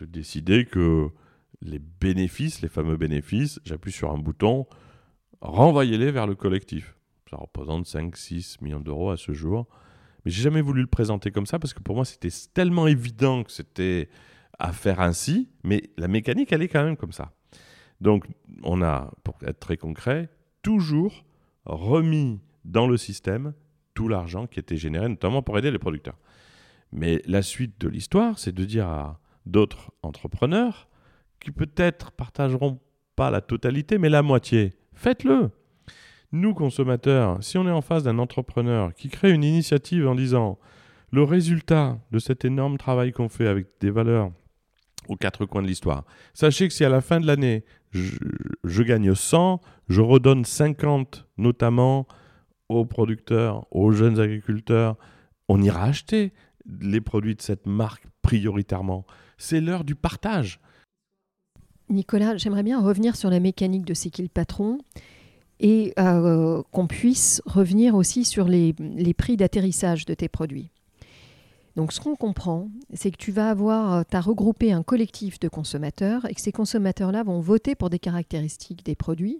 décidais 0.00 0.64
que 0.64 1.08
les 1.60 1.78
bénéfices, 1.78 2.62
les 2.62 2.68
fameux 2.68 2.96
bénéfices, 2.96 3.60
j'appuie 3.64 3.92
sur 3.92 4.10
un 4.10 4.18
bouton, 4.18 4.66
renvoyez-les 5.40 6.10
vers 6.10 6.26
le 6.26 6.34
collectif. 6.34 6.96
Ça 7.28 7.36
représente 7.36 7.86
5-6 7.86 8.62
millions 8.62 8.80
d'euros 8.80 9.10
à 9.10 9.16
ce 9.16 9.32
jour. 9.32 9.68
Mais 10.24 10.30
j'ai 10.30 10.42
jamais 10.42 10.62
voulu 10.62 10.80
le 10.80 10.86
présenter 10.86 11.30
comme 11.30 11.46
ça 11.46 11.58
parce 11.58 11.74
que 11.74 11.82
pour 11.82 11.96
moi, 11.96 12.04
c'était 12.04 12.30
tellement 12.54 12.86
évident 12.86 13.44
que 13.44 13.52
c'était 13.52 14.08
à 14.58 14.72
faire 14.72 15.00
ainsi, 15.00 15.50
mais 15.62 15.82
la 15.98 16.08
mécanique, 16.08 16.52
elle 16.52 16.62
est 16.62 16.68
quand 16.68 16.82
même 16.82 16.96
comme 16.96 17.12
ça. 17.12 17.32
Donc, 18.00 18.26
on 18.62 18.82
a, 18.82 19.10
pour 19.24 19.36
être 19.42 19.58
très 19.58 19.76
concret, 19.76 20.28
toujours 20.62 21.24
remis 21.64 22.40
dans 22.64 22.86
le 22.86 22.96
système 22.96 23.54
tout 23.94 24.08
l'argent 24.08 24.46
qui 24.46 24.60
était 24.60 24.76
généré, 24.76 25.08
notamment 25.08 25.42
pour 25.42 25.58
aider 25.58 25.70
les 25.70 25.78
producteurs. 25.78 26.18
Mais 26.92 27.20
la 27.26 27.42
suite 27.42 27.80
de 27.80 27.88
l'histoire, 27.88 28.38
c'est 28.38 28.54
de 28.54 28.64
dire 28.64 28.86
à 28.86 29.18
d'autres 29.46 29.90
entrepreneurs 30.02 30.88
qui 31.40 31.50
peut-être 31.50 32.12
partageront 32.12 32.78
pas 33.16 33.30
la 33.30 33.40
totalité, 33.40 33.98
mais 33.98 34.08
la 34.08 34.22
moitié, 34.22 34.74
faites-le. 34.94 35.50
Nous, 36.30 36.54
consommateurs, 36.54 37.42
si 37.42 37.58
on 37.58 37.66
est 37.66 37.72
en 37.72 37.80
face 37.80 38.04
d'un 38.04 38.18
entrepreneur 38.18 38.94
qui 38.94 39.08
crée 39.08 39.32
une 39.32 39.44
initiative 39.44 40.06
en 40.06 40.14
disant 40.14 40.58
le 41.10 41.22
résultat 41.22 41.98
de 42.12 42.18
cet 42.18 42.44
énorme 42.44 42.76
travail 42.76 43.12
qu'on 43.12 43.28
fait 43.28 43.48
avec 43.48 43.66
des 43.80 43.90
valeurs 43.90 44.30
aux 45.08 45.16
quatre 45.16 45.46
coins 45.46 45.62
de 45.62 45.66
l'histoire, 45.66 46.04
sachez 46.34 46.68
que 46.68 46.74
si 46.74 46.84
à 46.84 46.88
la 46.88 47.00
fin 47.00 47.20
de 47.20 47.26
l'année, 47.26 47.64
je, 47.92 48.82
gagne 48.82 49.14
100, 49.14 49.60
je 49.88 50.00
redonne 50.00 50.44
50 50.44 51.26
notamment 51.38 52.06
aux 52.68 52.84
producteurs, 52.84 53.66
aux 53.70 53.90
jeunes 53.92 54.20
agriculteurs, 54.20 54.96
on 55.48 55.62
ira 55.62 55.84
acheter 55.84 56.32
les 56.80 57.00
produits 57.00 57.34
de 57.34 57.42
cette 57.42 57.66
marque 57.66 58.04
prioritairement. 58.22 59.06
C'est 59.38 59.60
l'heure 59.60 59.84
du 59.84 59.94
partage. 59.94 60.60
Nicolas, 61.88 62.36
j'aimerais 62.36 62.62
bien 62.62 62.80
revenir 62.80 63.16
sur 63.16 63.30
la 63.30 63.40
mécanique 63.40 63.86
de 63.86 63.94
C'est 63.94 64.10
qui 64.10 64.28
patron 64.28 64.78
et 65.60 65.94
euh, 65.98 66.62
qu'on 66.70 66.86
puisse 66.86 67.42
revenir 67.46 67.94
aussi 67.94 68.24
sur 68.24 68.46
les, 68.46 68.74
prix 69.16 69.36
d'atterrissage 69.36 70.04
de 70.04 70.14
tes 70.14 70.28
produits. 70.28 70.70
Donc 71.78 71.92
ce 71.92 72.00
qu'on 72.00 72.16
comprend, 72.16 72.68
c'est 72.92 73.12
que 73.12 73.16
tu 73.16 73.30
vas 73.30 73.50
avoir, 73.50 74.04
tu 74.04 74.16
as 74.16 74.20
regroupé 74.20 74.72
un 74.72 74.82
collectif 74.82 75.38
de 75.38 75.46
consommateurs 75.46 76.28
et 76.28 76.34
que 76.34 76.40
ces 76.40 76.50
consommateurs-là 76.50 77.22
vont 77.22 77.38
voter 77.38 77.76
pour 77.76 77.88
des 77.88 78.00
caractéristiques 78.00 78.84
des 78.84 78.96
produits 78.96 79.38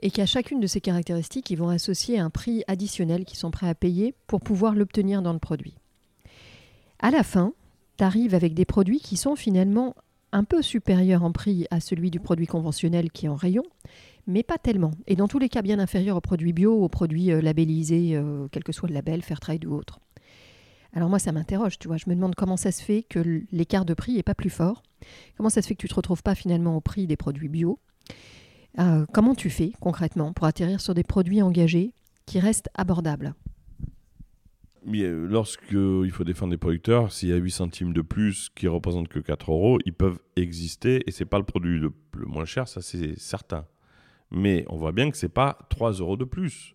et 0.00 0.10
qu'à 0.10 0.26
chacune 0.26 0.58
de 0.58 0.66
ces 0.66 0.80
caractéristiques, 0.80 1.48
ils 1.50 1.56
vont 1.56 1.68
associer 1.68 2.18
un 2.18 2.28
prix 2.28 2.64
additionnel 2.66 3.24
qu'ils 3.24 3.38
sont 3.38 3.52
prêts 3.52 3.68
à 3.68 3.76
payer 3.76 4.16
pour 4.26 4.40
pouvoir 4.40 4.74
l'obtenir 4.74 5.22
dans 5.22 5.32
le 5.32 5.38
produit. 5.38 5.76
À 6.98 7.12
la 7.12 7.22
fin, 7.22 7.52
tu 7.98 8.02
arrives 8.02 8.34
avec 8.34 8.54
des 8.54 8.64
produits 8.64 8.98
qui 8.98 9.16
sont 9.16 9.36
finalement 9.36 9.94
un 10.32 10.42
peu 10.42 10.60
supérieurs 10.60 11.22
en 11.22 11.30
prix 11.30 11.68
à 11.70 11.78
celui 11.78 12.10
du 12.10 12.18
produit 12.18 12.48
conventionnel 12.48 13.12
qui 13.12 13.26
est 13.26 13.28
en 13.28 13.36
rayon, 13.36 13.62
mais 14.26 14.42
pas 14.42 14.58
tellement. 14.58 14.90
Et 15.06 15.14
dans 15.14 15.28
tous 15.28 15.38
les 15.38 15.48
cas, 15.48 15.62
bien 15.62 15.78
inférieur 15.78 16.16
aux 16.16 16.20
produits 16.20 16.52
bio, 16.52 16.82
aux 16.82 16.88
produits 16.88 17.30
euh, 17.30 17.40
labellisés, 17.40 18.16
euh, 18.16 18.48
quel 18.50 18.64
que 18.64 18.72
soit 18.72 18.88
le 18.88 18.94
label, 18.94 19.22
Fairtrade 19.22 19.64
ou 19.64 19.74
autre. 19.74 20.00
Alors 20.94 21.08
moi, 21.08 21.18
ça 21.18 21.32
m'interroge, 21.32 21.78
tu 21.78 21.88
vois. 21.88 21.96
Je 21.96 22.04
me 22.08 22.14
demande 22.14 22.36
comment 22.36 22.56
ça 22.56 22.70
se 22.70 22.82
fait 22.82 23.02
que 23.02 23.42
l'écart 23.50 23.84
de 23.84 23.94
prix 23.94 24.14
n'est 24.14 24.22
pas 24.22 24.34
plus 24.34 24.50
fort. 24.50 24.82
Comment 25.36 25.50
ça 25.50 25.60
se 25.60 25.66
fait 25.66 25.74
que 25.74 25.80
tu 25.80 25.86
ne 25.86 25.90
te 25.90 25.94
retrouves 25.96 26.22
pas 26.22 26.36
finalement 26.36 26.76
au 26.76 26.80
prix 26.80 27.06
des 27.06 27.16
produits 27.16 27.48
bio? 27.48 27.80
Euh, 28.78 29.04
comment 29.12 29.34
tu 29.34 29.50
fais 29.50 29.72
concrètement 29.80 30.32
pour 30.32 30.46
atterrir 30.46 30.80
sur 30.80 30.94
des 30.94 31.02
produits 31.02 31.42
engagés 31.42 31.92
qui 32.26 32.38
restent 32.38 32.70
abordables? 32.74 33.34
Euh, 34.86 35.26
Lorsqu'il 35.28 36.10
faut 36.12 36.24
défendre 36.24 36.52
des 36.52 36.58
producteurs, 36.58 37.10
s'il 37.10 37.30
y 37.30 37.32
a 37.32 37.36
8 37.36 37.50
centimes 37.50 37.92
de 37.92 38.02
plus 38.02 38.50
qui 38.54 38.68
représentent 38.68 39.08
que 39.08 39.18
4 39.18 39.50
euros, 39.50 39.78
ils 39.84 39.94
peuvent 39.94 40.20
exister 40.36 41.02
et 41.08 41.10
c'est 41.10 41.24
pas 41.24 41.38
le 41.38 41.44
produit 41.44 41.78
le, 41.78 41.92
moins 42.26 42.44
cher, 42.44 42.68
ça 42.68 42.82
c'est 42.82 43.18
certain. 43.18 43.66
Mais 44.30 44.64
on 44.68 44.76
voit 44.76 44.92
bien 44.92 45.10
que 45.10 45.16
c'est 45.16 45.28
pas 45.28 45.58
3 45.70 45.92
euros 45.94 46.16
de 46.16 46.24
plus. 46.24 46.74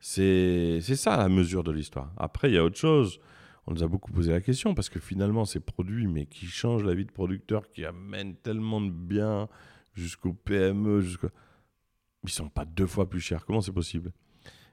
C'est 0.00 0.80
ça 0.80 1.16
la 1.16 1.30
mesure 1.30 1.64
de 1.64 1.72
l'histoire. 1.72 2.12
Après, 2.18 2.50
il 2.50 2.54
y 2.54 2.58
a 2.58 2.64
autre 2.64 2.76
chose. 2.76 3.20
On 3.66 3.72
nous 3.72 3.82
a 3.82 3.88
beaucoup 3.88 4.12
posé 4.12 4.32
la 4.32 4.40
question 4.40 4.74
parce 4.74 4.88
que 4.88 5.00
finalement, 5.00 5.44
ces 5.44 5.60
produits, 5.60 6.06
mais 6.06 6.26
qui 6.26 6.46
changent 6.46 6.84
la 6.84 6.94
vie 6.94 7.06
de 7.06 7.12
producteurs, 7.12 7.70
qui 7.70 7.84
amènent 7.84 8.36
tellement 8.36 8.80
de 8.80 8.90
biens 8.90 9.48
jusqu'au 9.94 10.32
PME, 10.32 11.00
jusqu'au... 11.00 11.28
ils 12.24 12.30
sont 12.30 12.48
pas 12.48 12.64
deux 12.64 12.86
fois 12.86 13.08
plus 13.08 13.20
chers. 13.20 13.46
Comment 13.46 13.60
c'est 13.60 13.72
possible? 13.72 14.12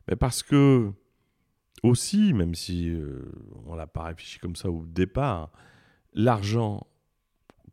Mais 0.07 0.15
parce 0.15 0.43
que 0.43 0.91
aussi, 1.83 2.33
même 2.33 2.53
si 2.53 2.89
euh, 2.89 3.31
on 3.65 3.75
l'a 3.75 3.87
pas 3.87 4.03
réfléchi 4.03 4.39
comme 4.39 4.55
ça 4.55 4.69
au 4.69 4.85
départ, 4.85 5.51
l'argent 6.13 6.85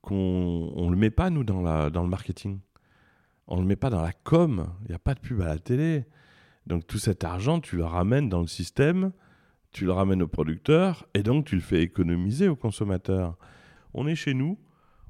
qu'on 0.01 0.73
on 0.77 0.91
le 0.91 0.97
met 0.97 1.11
pas 1.11 1.31
nous 1.31 1.45
dans 1.45 1.61
la 1.61 1.91
dans 1.91 2.03
le 2.03 2.09
marketing, 2.09 2.61
on 3.49 3.61
le 3.61 3.67
met 3.67 3.77
pas 3.77 3.91
dans 3.91 4.03
la 4.03 4.13
com. 4.13 4.73
Il 4.83 4.89
n'y 4.91 4.95
a 4.95 4.99
pas 4.99 5.15
de 5.15 5.21
pub 5.21 5.41
à 5.41 5.47
la 5.47 5.59
télé. 5.59 6.07
Donc 6.67 6.87
tout 6.87 6.99
cet 6.99 7.25
argent, 7.25 7.61
tu 7.61 7.77
le 7.77 7.85
ramènes 7.85 8.29
dans 8.29 8.41
le 8.41 8.47
système, 8.47 9.13
tu 9.73 9.85
le 9.85 9.93
ramènes 9.93 10.23
au 10.23 10.29
producteur 10.29 11.07
et 11.15 11.23
donc 11.23 11.47
tu 11.47 11.55
le 11.55 11.61
fais 11.61 11.83
économiser 11.83 12.49
au 12.49 12.57
consommateur. 12.57 13.37
On 13.95 14.07
est 14.07 14.15
chez 14.15 14.35
nous, 14.35 14.59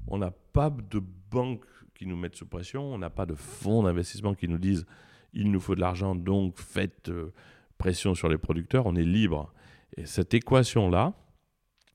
on 0.07 0.17
n'a 0.17 0.31
pas 0.31 0.69
de 0.69 1.01
banque 1.31 1.65
qui 1.95 2.05
nous 2.05 2.15
mettent 2.15 2.35
sous 2.35 2.45
pression, 2.45 2.83
on 2.93 2.97
n'a 2.97 3.09
pas 3.09 3.25
de 3.25 3.35
fonds 3.35 3.83
d'investissement 3.83 4.33
qui 4.33 4.47
nous 4.47 4.57
disent 4.57 4.85
il 5.33 5.51
nous 5.51 5.59
faut 5.59 5.75
de 5.75 5.81
l'argent, 5.81 6.15
donc 6.15 6.57
faites 6.57 7.09
euh, 7.09 7.33
pression 7.77 8.15
sur 8.15 8.29
les 8.29 8.37
producteurs, 8.37 8.85
on 8.85 8.95
est 8.95 9.03
libre. 9.03 9.53
Et 9.97 10.05
cette 10.05 10.33
équation-là, 10.33 11.13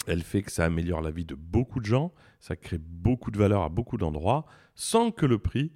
elle 0.06 0.22
fait 0.22 0.42
que 0.42 0.52
ça 0.52 0.64
améliore 0.64 1.00
la 1.00 1.10
vie 1.10 1.24
de 1.24 1.34
beaucoup 1.34 1.80
de 1.80 1.86
gens, 1.86 2.12
ça 2.40 2.56
crée 2.56 2.78
beaucoup 2.78 3.30
de 3.30 3.38
valeur 3.38 3.62
à 3.62 3.68
beaucoup 3.68 3.96
d'endroits, 3.96 4.44
sans 4.74 5.10
que 5.10 5.26
le 5.26 5.38
prix 5.38 5.72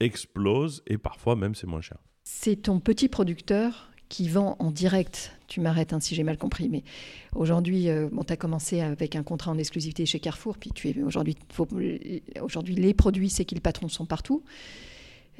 explose 0.00 0.82
et 0.86 0.98
parfois 0.98 1.36
même 1.36 1.54
c'est 1.54 1.66
moins 1.66 1.80
cher. 1.80 1.98
C'est 2.24 2.56
ton 2.56 2.80
petit 2.80 3.08
producteur 3.08 3.90
qui 4.08 4.28
vend 4.28 4.56
en 4.58 4.70
direct. 4.70 5.32
Tu 5.46 5.60
m'arrêtes 5.60 5.92
hein, 5.92 6.00
si 6.00 6.14
j'ai 6.14 6.22
mal 6.22 6.38
compris, 6.38 6.68
mais 6.68 6.82
aujourd'hui, 7.34 7.88
euh, 7.88 8.08
bon, 8.10 8.22
tu 8.24 8.32
as 8.32 8.36
commencé 8.36 8.80
avec 8.80 9.16
un 9.16 9.22
contrat 9.22 9.50
en 9.50 9.58
exclusivité 9.58 10.06
chez 10.06 10.20
Carrefour, 10.20 10.58
puis 10.58 10.70
tu 10.74 10.88
es 10.88 11.02
aujourd'hui, 11.02 11.36
aujourd'hui 12.40 12.74
les 12.74 12.94
produits 12.94 13.30
C'est 13.30 13.44
qui 13.44 13.54
le 13.54 13.60
patron 13.60 13.88
sont 13.88 14.06
partout. 14.06 14.42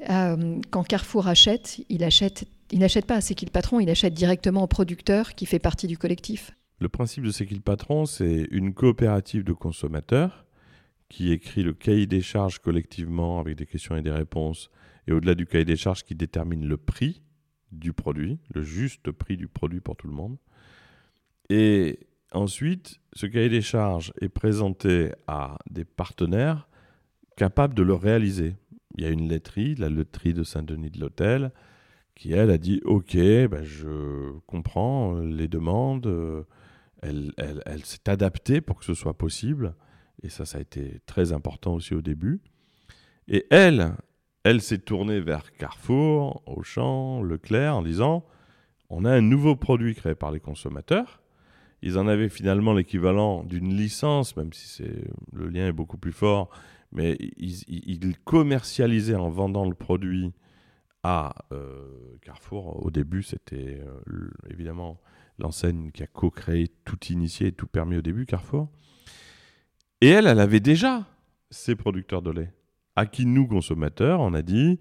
Euh, 0.09 0.61
quand 0.71 0.85
Carrefour 0.85 1.27
achète, 1.27 1.81
il 1.89 2.05
achète, 2.05 2.45
il 2.71 2.79
n'achète 2.79 3.07
pas 3.07 3.17
à 3.17 3.21
C'est 3.21 3.51
patron, 3.51 3.81
il 3.81 3.91
achète 3.91 4.15
directement 4.15 4.63
au 4.63 4.67
producteur 4.67 5.35
qui 5.35 5.47
fait 5.47 5.59
partie 5.59 5.87
du 5.87 5.99
collectif. 5.99 6.53
Le 6.81 6.89
principe 6.89 7.25
de 7.25 7.31
C'est 7.31 7.47
patron, 7.61 8.07
c'est 8.07 8.47
une 8.51 8.73
coopérative 8.73 9.45
de 9.45 9.53
consommateurs 9.53 10.47
qui 11.09 11.33
écrit 11.33 11.63
le 11.63 11.73
cahier 11.73 12.07
des 12.07 12.21
charges 12.21 12.59
collectivement 12.59 13.41
avec 13.41 13.57
des 13.57 13.67
questions 13.67 13.97
et 13.97 14.03
des 14.03 14.11
réponses, 14.11 14.71
et 15.07 15.13
au-delà 15.13 15.35
du 15.35 15.47
cahier 15.47 15.65
des 15.65 15.77
charges 15.77 16.05
qui 16.05 16.15
détermine 16.15 16.67
le 16.67 16.77
prix 16.77 17.23
du 17.73 17.93
produit, 17.93 18.39
le 18.55 18.63
juste 18.63 19.11
prix 19.11 19.37
du 19.37 19.49
produit 19.49 19.81
pour 19.81 19.97
tout 19.97 20.09
le 20.09 20.15
monde. 20.15 20.37
Et 21.51 22.01
ensuite, 22.33 23.01
ce 23.13 23.27
cahier 23.27 23.49
des 23.49 23.63
charges 23.63 24.13
est 24.21 24.29
présenté 24.29 25.13
à 25.27 25.59
des 25.71 25.85
partenaires 25.85 26.69
capables 27.37 27.75
de 27.75 27.83
le 27.83 27.95
réaliser. 27.95 28.57
Il 28.97 29.05
y 29.05 29.07
a 29.07 29.11
une 29.11 29.29
laiterie, 29.29 29.75
la 29.77 29.89
laiterie 29.89 30.35
de 30.35 30.43
Saint-Denis 30.43 30.91
de 30.91 31.01
l'Hôtel, 31.01 31.53
qui 32.15 32.33
elle 32.33 32.51
a 32.51 32.59
dit 32.59 32.81
Ok, 32.85 33.17
ben 33.17 33.63
je 33.63 34.33
comprends 34.47 35.21
les 35.21 35.47
demandes, 35.47 36.47
elle, 37.03 37.33
elle, 37.37 37.63
elle 37.65 37.85
s'est 37.85 38.09
adaptée 38.09 38.61
pour 38.61 38.79
que 38.79 38.85
ce 38.85 38.95
soit 38.95 39.17
possible. 39.17 39.75
Et 40.23 40.29
ça, 40.29 40.45
ça 40.45 40.59
a 40.59 40.61
été 40.61 41.01
très 41.07 41.33
important 41.33 41.75
aussi 41.75 41.95
au 41.95 42.03
début. 42.03 42.41
Et 43.29 43.47
elle, 43.51 43.95
elle 44.49 44.63
s'est 44.63 44.79
tournée 44.79 45.21
vers 45.21 45.53
Carrefour, 45.53 46.43
Auchan, 46.47 47.23
Leclerc 47.23 47.77
en 47.77 47.83
disant 47.83 48.25
on 48.89 49.05
a 49.05 49.13
un 49.13 49.21
nouveau 49.21 49.57
produit 49.57 49.95
créé 49.95 50.15
par 50.15 50.31
les 50.31 50.41
consommateurs. 50.41 51.21
Ils 51.83 51.99
en 51.99 52.09
avaient 52.09 52.31
finalement 52.31 52.73
l'équivalent 52.73 53.45
d'une 53.45 53.75
licence, 53.77 54.39
même 54.39 54.55
si 54.55 54.85
le 55.35 55.49
lien 55.49 55.67
est 55.67 55.73
beaucoup 55.73 55.99
plus 55.99 56.13
fort, 56.13 56.49
mais 56.93 57.19
ils, 57.37 58.17
commercialisaient 58.25 59.17
en 59.17 59.29
vendant 59.29 59.69
le 59.69 59.75
produit 59.75 60.33
à 61.03 61.35
euh, 61.53 62.17
Carrefour. 62.23 62.83
Au 62.83 62.91
début, 62.91 63.23
c'était 63.23 63.83
euh, 63.83 64.31
évidemment 64.49 64.99
l'enseigne 65.39 65.91
qui 65.93 66.03
a 66.03 66.07
co-créé, 66.07 66.69
tout 66.87 67.05
initié, 67.11 67.53
tout 67.53 67.67
permis 67.67 67.99
au 67.99 68.03
début, 68.03 68.25
Carrefour. 68.25 68.71
Et 70.01 70.09
elle, 70.09 70.27
elle 70.27 70.41
avait 70.41 70.61
déjà 70.61 71.07
ses 71.51 71.77
producteurs 71.77 72.23
de 72.23 72.31
lait 72.31 72.53
à 72.99 73.07
qui 73.07 73.27
nous, 73.27 73.47
consommateurs, 73.47 74.19
on 74.19 74.35
a 74.35 74.43
dit, 74.43 74.81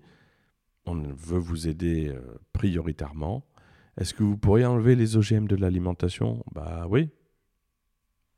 on 0.87 0.95
veut 0.95 1.37
vous 1.37 1.67
aider 1.67 2.07
euh, 2.07 2.19
prioritairement. 2.51 3.45
Est-ce 3.95 4.15
que 4.15 4.23
vous 4.23 4.37
pourriez 4.37 4.65
enlever 4.65 4.95
les 4.95 5.17
OGM 5.17 5.45
de 5.47 5.55
l'alimentation? 5.55 6.43
Bah 6.51 6.87
oui. 6.89 7.09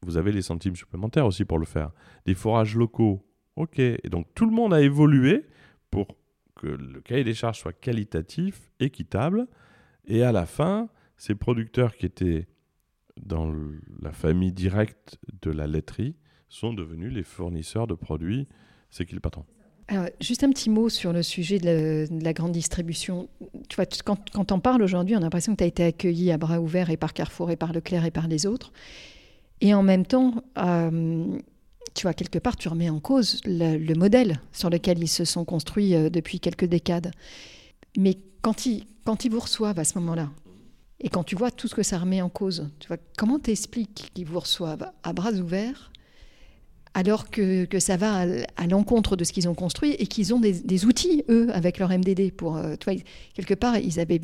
Vous 0.01 0.17
avez 0.17 0.33
les 0.33 0.41
centimes 0.41 0.75
supplémentaires 0.75 1.25
aussi 1.25 1.45
pour 1.45 1.59
le 1.59 1.65
faire. 1.65 1.91
Des 2.25 2.33
forages 2.33 2.75
locaux, 2.75 3.25
ok. 3.55 3.79
Et 3.79 4.09
donc 4.09 4.27
tout 4.35 4.45
le 4.45 4.51
monde 4.51 4.73
a 4.73 4.81
évolué 4.81 5.45
pour 5.91 6.07
que 6.55 6.67
le 6.67 6.99
cahier 6.99 7.23
des 7.23 7.33
charges 7.33 7.59
soit 7.59 7.71
qualitatif, 7.71 8.73
équitable. 8.81 9.47
Et 10.03 10.23
à 10.23 10.33
la 10.33 10.45
fin, 10.45 10.89
ces 11.15 11.35
producteurs 11.35 11.95
qui 11.95 12.05
étaient 12.05 12.49
dans 13.15 13.55
la 14.01 14.11
famille 14.11 14.51
directe 14.51 15.19
de 15.41 15.51
la 15.51 15.67
laiterie 15.67 16.17
sont 16.49 16.73
devenus 16.73 17.13
les 17.13 17.23
fournisseurs 17.23 17.87
de 17.87 17.93
produits. 17.93 18.49
C'est 18.89 19.05
qui 19.05 19.15
le 19.15 19.21
juste 20.19 20.43
un 20.43 20.49
petit 20.49 20.69
mot 20.69 20.89
sur 20.89 21.13
le 21.13 21.23
sujet 21.23 21.60
de 21.60 22.08
la, 22.23 22.34
grande 22.34 22.52
distribution. 22.52 23.30
Tu 23.69 23.75
vois, 23.75 23.86
quand, 24.06 24.30
quand 24.32 24.52
on 24.52 24.60
parle 24.60 24.84
aujourd'hui, 24.84 25.15
on 25.15 25.19
a 25.19 25.21
l'impression 25.21 25.54
que 25.54 25.58
tu 25.58 25.63
as 25.63 25.67
été 25.67 25.84
accueilli 25.84 26.32
à 26.32 26.38
bras 26.38 26.60
ouverts 26.60 26.89
et 26.89 26.97
par 26.97 27.13
Carrefour 27.13 27.52
et 27.52 27.56
par 27.56 27.73
Leclerc 27.73 28.06
et 28.06 28.12
par 28.12 28.28
les 28.28 28.45
autres. 28.45 28.71
Et 29.62 29.73
en 29.73 29.84
même 29.84 30.06
temps, 30.06 30.43
euh, 30.58 31.38
tu 31.95 32.04
vois, 32.04 32.13
quelque 32.13 32.39
part, 32.39 32.56
tu 32.56 32.69
remets 32.69 32.89
en 32.89 32.99
cause 32.99 33.41
le, 33.45 33.93
modèle 33.95 34.39
sur 34.52 34.69
lequel 34.69 34.99
ils 34.99 35.08
se 35.08 35.25
sont 35.25 35.45
construits 35.45 35.95
euh, 35.95 36.10
depuis 36.10 36.39
quelques 36.39 36.65
décades. 36.65 37.12
Mais 37.97 38.17
quand 38.41 38.65
ils, 38.65 38.86
quand 39.06 39.25
ils 39.25 39.32
vous 39.32 39.39
reçoivent 39.39 39.80
à 39.80 39.84
ce 39.84 39.97
moment-là, 39.99 40.30
et 41.02 41.10
quand 41.10 41.23
tu 41.23 41.36
vois 41.36 41.52
tout 41.52 41.67
ce 41.67 41.75
que 41.75 41.84
ça 41.84 41.97
remet 41.97 42.21
en 42.21 42.30
cause, 42.30 42.69
tu 42.80 42.88
vois, 42.88 42.97
comment 43.17 43.39
t'expliques 43.39 44.12
qu'ils 44.13 44.25
vous 44.25 44.39
reçoivent 44.39 44.91
à 45.04 45.13
bras 45.13 45.32
ouverts 45.32 45.91
alors 46.99 47.29
que, 47.29 47.65
ça 47.79 47.95
va 47.95 48.25
à, 48.57 48.67
l'encontre 48.67 49.15
de 49.15 49.23
ce 49.23 49.31
qu'ils 49.31 49.47
ont 49.47 49.55
construit 49.55 49.91
et 49.93 50.05
qu'ils 50.05 50.33
ont 50.33 50.39
des, 50.41 50.85
outils, 50.85 51.23
eux, 51.29 51.47
avec 51.53 51.79
leur 51.79 51.89
MDD. 51.89 52.33
Pour, 52.33 52.57
euh, 52.57 52.75
quelque 53.33 53.53
part, 53.53 53.77
ils, 53.77 54.01
avaient, 54.01 54.19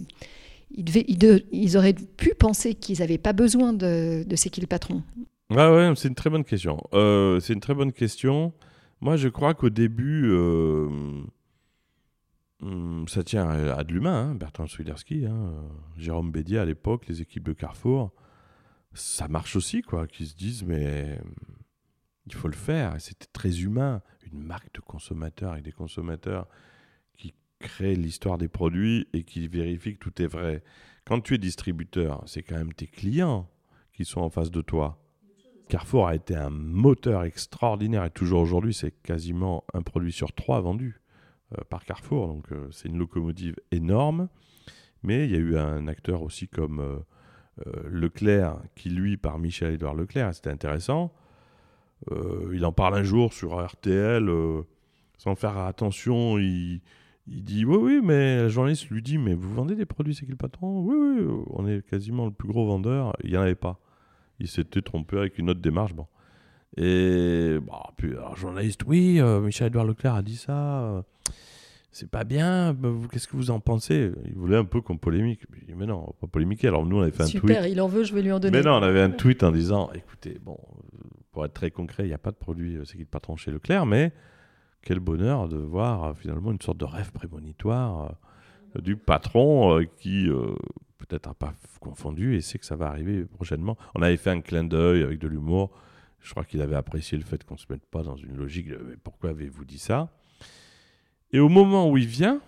ils, 0.75 1.77
auraient 1.77 1.93
pu 1.93 2.33
penser 2.37 2.75
qu'ils 2.75 2.99
n'avaient 2.99 3.17
pas 3.17 3.31
besoin 3.31 3.71
de, 3.71 4.25
de 4.27 4.35
C'est 4.35 4.49
qui 4.49 4.59
le 4.59 4.67
patron 4.67 5.03
ah 5.51 5.71
ouais, 5.71 5.93
c'est 5.95 6.07
une 6.07 6.15
très 6.15 6.31
bonne 6.31 6.43
question. 6.43 6.81
Euh, 6.93 7.39
c'est 7.39 7.53
une 7.53 7.59
très 7.59 7.75
bonne 7.75 7.93
question. 7.93 8.51
Moi, 8.99 9.15
je 9.15 9.27
crois 9.27 9.53
qu'au 9.53 9.69
début, 9.69 10.31
euh, 10.31 10.89
hmm, 12.61 13.07
ça 13.07 13.23
tient 13.23 13.47
à, 13.47 13.83
de 13.83 13.93
l'humain. 13.93 14.31
Hein, 14.31 14.35
Bertrand 14.35 14.65
Swiderski, 14.65 15.27
hein, 15.27 15.53
Jérôme 15.97 16.31
Bédier 16.31 16.57
à 16.57 16.65
l'époque, 16.65 17.07
les 17.07 17.21
équipes 17.21 17.43
de 17.43 17.53
Carrefour. 17.53 18.11
Ça 18.95 19.27
marche 19.27 19.55
aussi, 19.55 19.83
quoi, 19.83 20.07
qu'ils 20.07 20.25
se 20.25 20.35
disent, 20.35 20.63
mais 20.63 21.19
il 22.25 22.33
faut 22.33 22.47
le 22.47 22.55
faire. 22.55 22.99
C'était 22.99 23.27
très 23.31 23.61
humain. 23.61 24.01
Une 24.31 24.41
marque 24.41 24.73
de 24.73 24.81
consommateur 24.81 25.53
avec 25.53 25.63
des 25.63 25.71
consommateurs 25.71 26.47
qui 27.13 27.33
créent 27.59 27.95
l'histoire 27.95 28.37
des 28.37 28.47
produits 28.47 29.07
et 29.13 29.23
qui 29.23 29.47
vérifient 29.47 29.97
que 29.97 29.99
tout 29.99 30.21
est 30.21 30.27
vrai. 30.27 30.63
Quand 31.05 31.21
tu 31.21 31.35
es 31.35 31.37
distributeur, 31.37 32.23
c'est 32.25 32.43
quand 32.43 32.55
même 32.55 32.73
tes 32.73 32.87
clients 32.87 33.49
qui 33.93 34.05
sont 34.05 34.21
en 34.21 34.29
face 34.29 34.51
de 34.51 34.61
toi. 34.61 35.01
Carrefour 35.69 36.07
a 36.07 36.15
été 36.15 36.35
un 36.35 36.49
moteur 36.49 37.23
extraordinaire 37.23 38.05
et 38.05 38.11
toujours 38.11 38.41
aujourd'hui, 38.41 38.73
c'est 38.73 38.91
quasiment 38.91 39.63
un 39.73 39.81
produit 39.81 40.11
sur 40.11 40.33
trois 40.33 40.59
vendu 40.61 41.01
euh, 41.53 41.63
par 41.69 41.85
Carrefour. 41.85 42.27
Donc 42.27 42.51
euh, 42.51 42.67
c'est 42.71 42.89
une 42.89 42.97
locomotive 42.97 43.55
énorme. 43.71 44.27
Mais 45.03 45.25
il 45.25 45.31
y 45.31 45.35
a 45.35 45.39
eu 45.39 45.57
un 45.57 45.87
acteur 45.87 46.23
aussi 46.23 46.47
comme 46.47 46.79
euh, 46.79 47.03
Leclerc, 47.87 48.57
qui 48.75 48.89
lui, 48.89 49.17
par 49.17 49.37
Michel-Édouard 49.37 49.93
Leclerc, 49.93 50.33
c'était 50.33 50.49
intéressant, 50.49 51.13
il 52.53 52.65
en 52.65 52.71
parle 52.71 52.95
un 52.95 53.03
jour 53.03 53.33
sur 53.33 53.63
RTL, 53.63 54.29
euh, 54.29 54.61
sans 55.17 55.35
faire 55.35 55.57
attention. 55.57 56.37
Il, 56.37 56.81
dit 57.27 57.65
Oui, 57.65 57.77
oui, 57.77 58.01
mais 58.03 58.43
la 58.43 58.47
journaliste 58.47 58.89
lui 58.89 59.01
dit 59.01 59.17
Mais 59.17 59.33
vous 59.33 59.53
vendez 59.53 59.75
des 59.75 59.85
produits, 59.85 60.15
c'est 60.15 60.25
qui 60.25 60.31
le 60.31 60.37
patron? 60.37 60.81
Oui, 60.81 60.95
oui, 60.95 61.43
on 61.51 61.67
est 61.67 61.85
quasiment 61.87 62.25
le 62.25 62.31
plus 62.31 62.47
gros 62.47 62.65
vendeur. 62.65 63.15
Il 63.23 63.31
n'y 63.31 63.37
en 63.37 63.41
avait 63.41 63.55
pas. 63.55 63.79
Il 64.39 64.47
s'était 64.47 64.81
trompé 64.81 65.17
avec 65.17 65.37
une 65.37 65.49
autre 65.49 65.61
démarche. 65.61 65.93
Bon. 65.93 66.07
Et 66.77 67.57
puis, 67.97 68.11
alors, 68.11 68.35
journaliste, 68.35 68.81
oui, 68.85 69.19
euh, 69.19 69.39
Michel-Edouard 69.39 69.85
Leclerc 69.85 70.15
a 70.15 70.21
dit 70.21 70.35
ça. 70.35 71.03
c'est 71.91 72.09
pas 72.09 72.25
bien, 72.25 72.73
bah, 72.73 72.89
qu'est-ce 73.11 73.27
que 73.29 73.37
vous 73.37 73.49
en 73.49 73.61
pensez? 73.61 74.11
Il 74.25 74.35
voulait 74.35 74.57
un 74.57 74.65
peu 74.65 74.81
qu'on 74.81 74.97
polémique. 74.97 75.45
mais 75.75 75.85
non, 75.85 76.13
pas 76.19 76.27
polémiquer. 76.27 76.67
Alors 76.67 76.85
nous, 76.85 76.97
on 76.97 77.01
avait 77.01 77.11
fait 77.11 77.23
un 77.23 77.27
tweet. 77.27 77.41
Super, 77.41 77.65
il 77.65 77.79
en 77.79 77.87
veut, 77.87 78.03
je 78.03 78.13
vais 78.13 78.21
lui 78.21 78.31
en 78.33 78.39
donner. 78.39 78.57
Mais 78.57 78.63
non, 78.63 78.73
on 78.73 78.83
avait 78.83 79.01
un 79.01 79.11
tweet 79.11 79.41
en 79.43 79.51
disant, 79.51 79.89
écoutez, 79.93 80.37
bon, 80.43 80.57
pour 81.35 81.43
être 81.43 81.53
très 81.53 81.69
concret, 81.69 82.03
il 82.05 82.07
n'y 82.07 82.13
a 82.13 82.17
pas 82.17 82.31
de 82.31 82.37
produit 82.37 82.79
C'est 82.85 82.93
qui 82.93 82.99
le 82.99 83.05
patron 83.05 83.35
chez 83.35 83.51
Leclerc, 83.51 83.85
mais 83.85 84.13
quel 84.81 85.01
bonheur 85.01 85.49
de 85.49 85.57
voir 85.57 86.05
euh, 86.05 86.13
finalement 86.13 86.53
une 86.53 86.61
sorte 86.61 86.77
de 86.77 86.85
rêve 86.85 87.11
prémonitoire 87.11 88.15
euh, 88.77 88.79
du 88.79 88.95
patron 88.95 89.77
euh, 89.77 89.83
qui 89.97 90.29
peut-être 90.97 91.27
n'a 91.27 91.33
pas 91.33 91.53
confondu 91.81 92.37
et 92.37 92.41
sait 92.41 92.57
que 92.57 92.65
ça 92.65 92.77
va 92.77 92.87
arriver 92.87 93.25
prochainement. 93.25 93.75
On 93.95 94.01
avait 94.01 94.15
fait 94.15 94.29
un 94.29 94.39
clin 94.39 94.63
d'œil 94.63 95.03
avec 95.03 95.19
de 95.19 95.27
l'humour. 95.27 95.71
Je 96.21 96.31
crois 96.31 96.45
qu'il 96.45 96.61
avait 96.61 96.77
apprécié 96.77 97.17
le 97.17 97.25
fait 97.25 97.43
qu'on 97.43 97.55
ne 97.55 97.59
se 97.59 97.65
mette 97.69 97.85
pas 97.85 98.01
dans 98.01 98.15
une 98.15 98.37
logique 98.37 98.69
mais 98.69 98.95
pourquoi 98.95 99.31
avez-vous 99.31 99.65
dit 99.65 99.79
ça? 99.79 100.09
Et 101.33 101.39
au 101.39 101.49
moment 101.49 101.89
où 101.89 101.97
il 101.97 102.07
vient, 102.07 102.39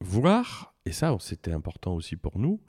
voir, 0.00 0.72
et 0.84 0.92
ça 0.92 1.16
c'était 1.18 1.52
important 1.52 1.96
aussi 1.96 2.14
pour 2.14 2.38
nous, 2.38 2.60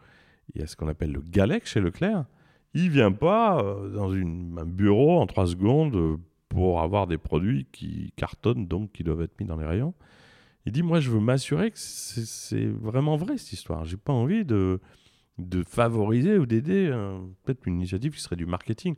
il 0.55 0.61
y 0.61 0.63
a 0.63 0.67
ce 0.67 0.75
qu'on 0.75 0.87
appelle 0.87 1.11
le 1.11 1.21
GALEC 1.21 1.67
chez 1.67 1.81
Leclerc, 1.81 2.25
il 2.73 2.89
vient 2.89 3.11
pas 3.11 3.61
euh, 3.61 3.89
dans 3.89 4.11
un 4.11 4.65
bureau 4.65 5.19
en 5.19 5.27
trois 5.27 5.47
secondes 5.47 5.95
euh, 5.95 6.17
pour 6.49 6.81
avoir 6.81 7.07
des 7.07 7.17
produits 7.17 7.67
qui 7.71 8.13
cartonnent, 8.15 8.67
donc 8.67 8.91
qui 8.91 9.03
doivent 9.03 9.21
être 9.21 9.39
mis 9.39 9.45
dans 9.45 9.57
les 9.57 9.65
rayons. 9.65 9.93
Il 10.65 10.71
dit, 10.71 10.83
moi 10.83 10.99
je 10.99 11.09
veux 11.09 11.19
m'assurer 11.19 11.71
que 11.71 11.77
c'est 11.79 12.65
vraiment 12.65 13.15
vrai 13.15 13.37
cette 13.37 13.53
histoire. 13.53 13.85
J'ai 13.85 13.97
pas 13.97 14.13
envie 14.13 14.43
de, 14.43 14.79
favoriser 15.65 16.37
ou 16.37 16.45
d'aider 16.45 16.91
peut-être 17.43 17.65
une 17.67 17.75
initiative 17.75 18.13
qui 18.13 18.19
serait 18.19 18.35
du 18.35 18.45
marketing. 18.45 18.95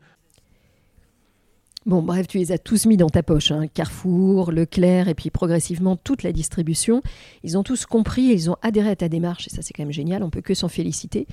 Bon, 1.85 2.01
bref, 2.01 2.27
tu 2.27 2.37
les 2.37 2.51
as 2.51 2.57
tous 2.57 2.85
mis 2.85 2.97
dans 2.97 3.09
ta 3.09 3.23
poche. 3.23 3.51
Hein. 3.51 3.67
Carrefour, 3.67 4.51
Leclerc, 4.51 5.07
et 5.07 5.15
puis 5.15 5.29
progressivement 5.29 5.95
toute 5.95 6.23
la 6.23 6.33
distribution. 6.33 7.01
Ils 7.43 7.57
ont 7.57 7.63
tous 7.63 7.85
compris, 7.85 8.23
ils 8.23 8.49
ont 8.49 8.57
adhéré 8.61 8.89
à 8.89 8.95
ta 8.95 9.07
démarche, 9.07 9.47
et 9.47 9.49
ça 9.49 9.61
c'est 9.61 9.73
quand 9.73 9.83
même 9.83 9.91
génial, 9.91 10.21
on 10.21 10.29
peut 10.29 10.41
que 10.41 10.53
s'en 10.53 10.67
féliciter. 10.67 11.25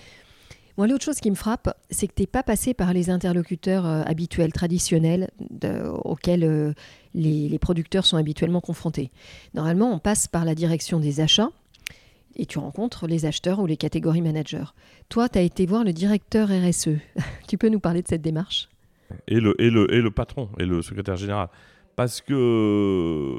Moi, 0.76 0.86
l'autre 0.86 1.04
chose 1.04 1.20
qui 1.20 1.30
me 1.30 1.36
frappe, 1.36 1.74
c'est 1.90 2.06
que 2.06 2.12
tu 2.14 2.22
n'es 2.22 2.26
pas 2.26 2.42
passé 2.42 2.74
par 2.74 2.92
les 2.92 3.08
interlocuteurs 3.08 3.86
euh, 3.86 4.02
habituels, 4.04 4.52
traditionnels, 4.52 5.30
auxquels 6.04 6.44
euh, 6.44 6.72
les, 7.14 7.58
producteurs 7.58 8.04
sont 8.04 8.18
habituellement 8.18 8.60
confrontés. 8.60 9.10
Normalement, 9.54 9.90
on 9.90 9.98
passe 9.98 10.28
par 10.28 10.44
la 10.44 10.54
direction 10.54 11.00
des 11.00 11.20
achats, 11.20 11.50
et 12.36 12.44
tu 12.44 12.58
rencontres 12.58 13.06
les 13.06 13.24
acheteurs 13.24 13.60
ou 13.60 13.66
les 13.66 13.78
catégories 13.78 14.20
managers. 14.20 14.74
Toi, 15.08 15.30
tu 15.30 15.38
as 15.38 15.42
été 15.42 15.64
voir 15.64 15.82
le 15.84 15.94
directeur 15.94 16.48
RSE. 16.48 16.90
tu 17.48 17.56
peux 17.56 17.70
nous 17.70 17.80
parler 17.80 18.02
de 18.02 18.08
cette 18.08 18.22
démarche? 18.22 18.68
Et 19.28 19.40
le, 19.40 20.08
patron, 20.10 20.50
et 20.58 20.66
le 20.66 20.82
secrétaire 20.82 21.16
général. 21.16 21.48
Parce 21.94 22.20
que 22.20 23.38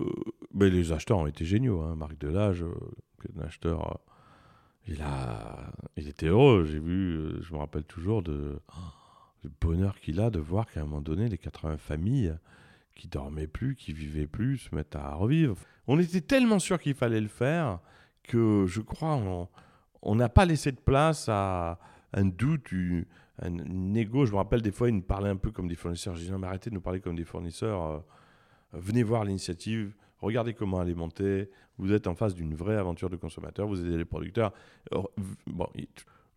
ben, 0.54 0.74
les 0.74 0.92
acheteurs 0.92 1.20
ont 1.20 1.28
été 1.28 1.46
géniaux. 1.46 1.82
Hein. 1.82 1.96
Marc 1.96 2.18
Delage, 2.18 2.64
euh, 2.64 2.74
un 3.38 3.46
acheteur, 3.46 3.92
euh, 3.92 4.07
il, 4.88 6.08
était 6.08 6.28
heureux. 6.28 6.66
J'ai 6.66 6.80
vu, 6.80 7.16
euh, 7.16 7.42
je 7.42 7.54
me 7.54 7.60
rappelle 7.60 7.84
toujours 7.84 8.24
de, 8.24 8.60
le 9.44 9.52
bonheur 9.62 10.00
qu'il 10.00 10.20
a 10.20 10.30
de 10.30 10.40
voir 10.40 10.68
qu'à 10.68 10.82
un 10.82 10.84
moment 10.84 11.02
donné, 11.02 11.28
les 11.30 11.38
80 11.38 11.78
familles 11.78 12.36
qui 12.96 13.08
dormaient 13.08 13.48
plus, 13.48 13.76
qui 13.76 13.94
vivaient 13.94 14.28
plus, 14.28 14.58
se 14.58 14.76
mettent 14.76 14.96
à 14.96 15.14
revivre. 15.14 15.58
On 15.88 16.00
était 16.00 16.22
tellement 16.22 16.60
sûr 16.60 16.80
qu'il 16.80 16.96
fallait 16.96 17.22
le 17.22 17.28
faire 17.28 17.80
que 18.24 18.66
je 18.68 18.82
crois 18.82 19.48
on 20.02 20.16
n'a 20.16 20.30
pas 20.30 20.46
laissé 20.46 20.72
de 20.72 20.80
place 20.80 21.28
à 21.30 21.80
un 22.14 22.26
doute, 22.26 22.70
un, 23.42 23.94
ego. 23.94 24.26
Je 24.26 24.32
me 24.32 24.38
rappelle 24.38 24.62
des 24.62 24.72
fois, 24.72 24.90
ils 24.90 24.96
nous 24.96 25.02
parlaient 25.02 25.30
un 25.30 25.38
peu 25.38 25.52
comme 25.52 25.68
des 25.68 25.76
fournisseurs. 25.76 26.16
Je 26.16 26.22
disais, 26.22 26.32
non, 26.32 26.40
mais 26.40 26.48
arrêtez 26.48 26.70
de 26.70 26.76
nous 26.76 26.82
parler 26.82 27.00
comme 27.00 27.16
des 27.16 27.24
fournisseurs. 27.24 27.84
Euh, 27.84 28.00
venez 28.74 29.04
voir 29.04 29.24
l'initiative. 29.26 29.94
Regardez 30.20 30.54
comment 30.54 30.82
elle 30.82 30.90
est 30.90 30.96
montée. 30.96 31.50
Vous 31.78 31.94
êtes 31.94 32.08
en 32.08 32.16
face 32.16 32.34
d'une 32.34 32.56
vraie 32.56 32.78
aventure 32.78 33.10
de 33.10 33.16
consommateur. 33.16 33.68
Vous 33.68 33.86
aidez 33.86 33.98
les 33.98 34.06
producteurs. 34.06 34.54
bon, 35.46 35.70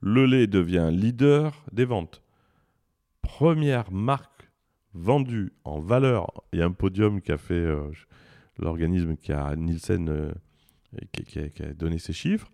le 0.00 0.26
lait 0.26 0.46
devient 0.46 0.90
leader 0.92 1.64
des 1.72 1.84
ventes. 1.84 2.22
Première 3.22 3.92
marque 3.92 4.50
vendue 4.94 5.52
en 5.64 5.80
valeur. 5.80 6.42
Il 6.52 6.58
y 6.58 6.62
a 6.62 6.66
un 6.66 6.72
podium 6.72 7.20
qui 7.20 7.32
a 7.32 7.38
fait 7.38 7.54
euh, 7.54 7.90
l'organisme 8.58 9.16
qui 9.16 9.32
a 9.32 9.54
Nielsen 9.56 10.08
euh, 10.08 10.32
qui, 11.12 11.38
a 11.62 11.72
donné 11.74 11.98
ces 11.98 12.12
chiffres. 12.12 12.50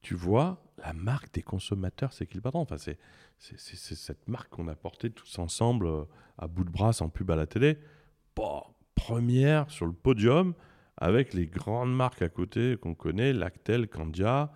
Tu 0.00 0.14
vois, 0.14 0.62
la 0.78 0.92
marque 0.92 1.32
des 1.34 1.42
consommateurs, 1.42 2.12
c'est 2.12 2.26
qui 2.26 2.36
le 2.36 2.40
patron 2.40 2.60
Enfin, 2.60 2.78
c'est 2.78 2.98
cette 3.38 4.28
marque 4.28 4.48
qu'on 4.50 4.68
a 4.68 4.74
portée 4.74 5.10
tous 5.10 5.38
ensemble 5.38 5.86
euh, 5.86 6.04
à 6.38 6.46
bout 6.46 6.64
de 6.64 6.70
bras 6.70 6.92
en 7.00 7.08
pub 7.08 7.30
à 7.30 7.36
la 7.36 7.46
télé. 7.46 7.78
première 8.94 9.70
sur 9.70 9.86
le 9.86 9.92
podium 9.92 10.54
avec 10.96 11.34
les 11.34 11.46
grandes 11.46 11.94
marques 11.94 12.22
à 12.22 12.28
côté 12.28 12.76
qu'on 12.76 12.94
connaît, 12.94 13.32
Lactel, 13.32 13.88
Candia. 13.88 14.52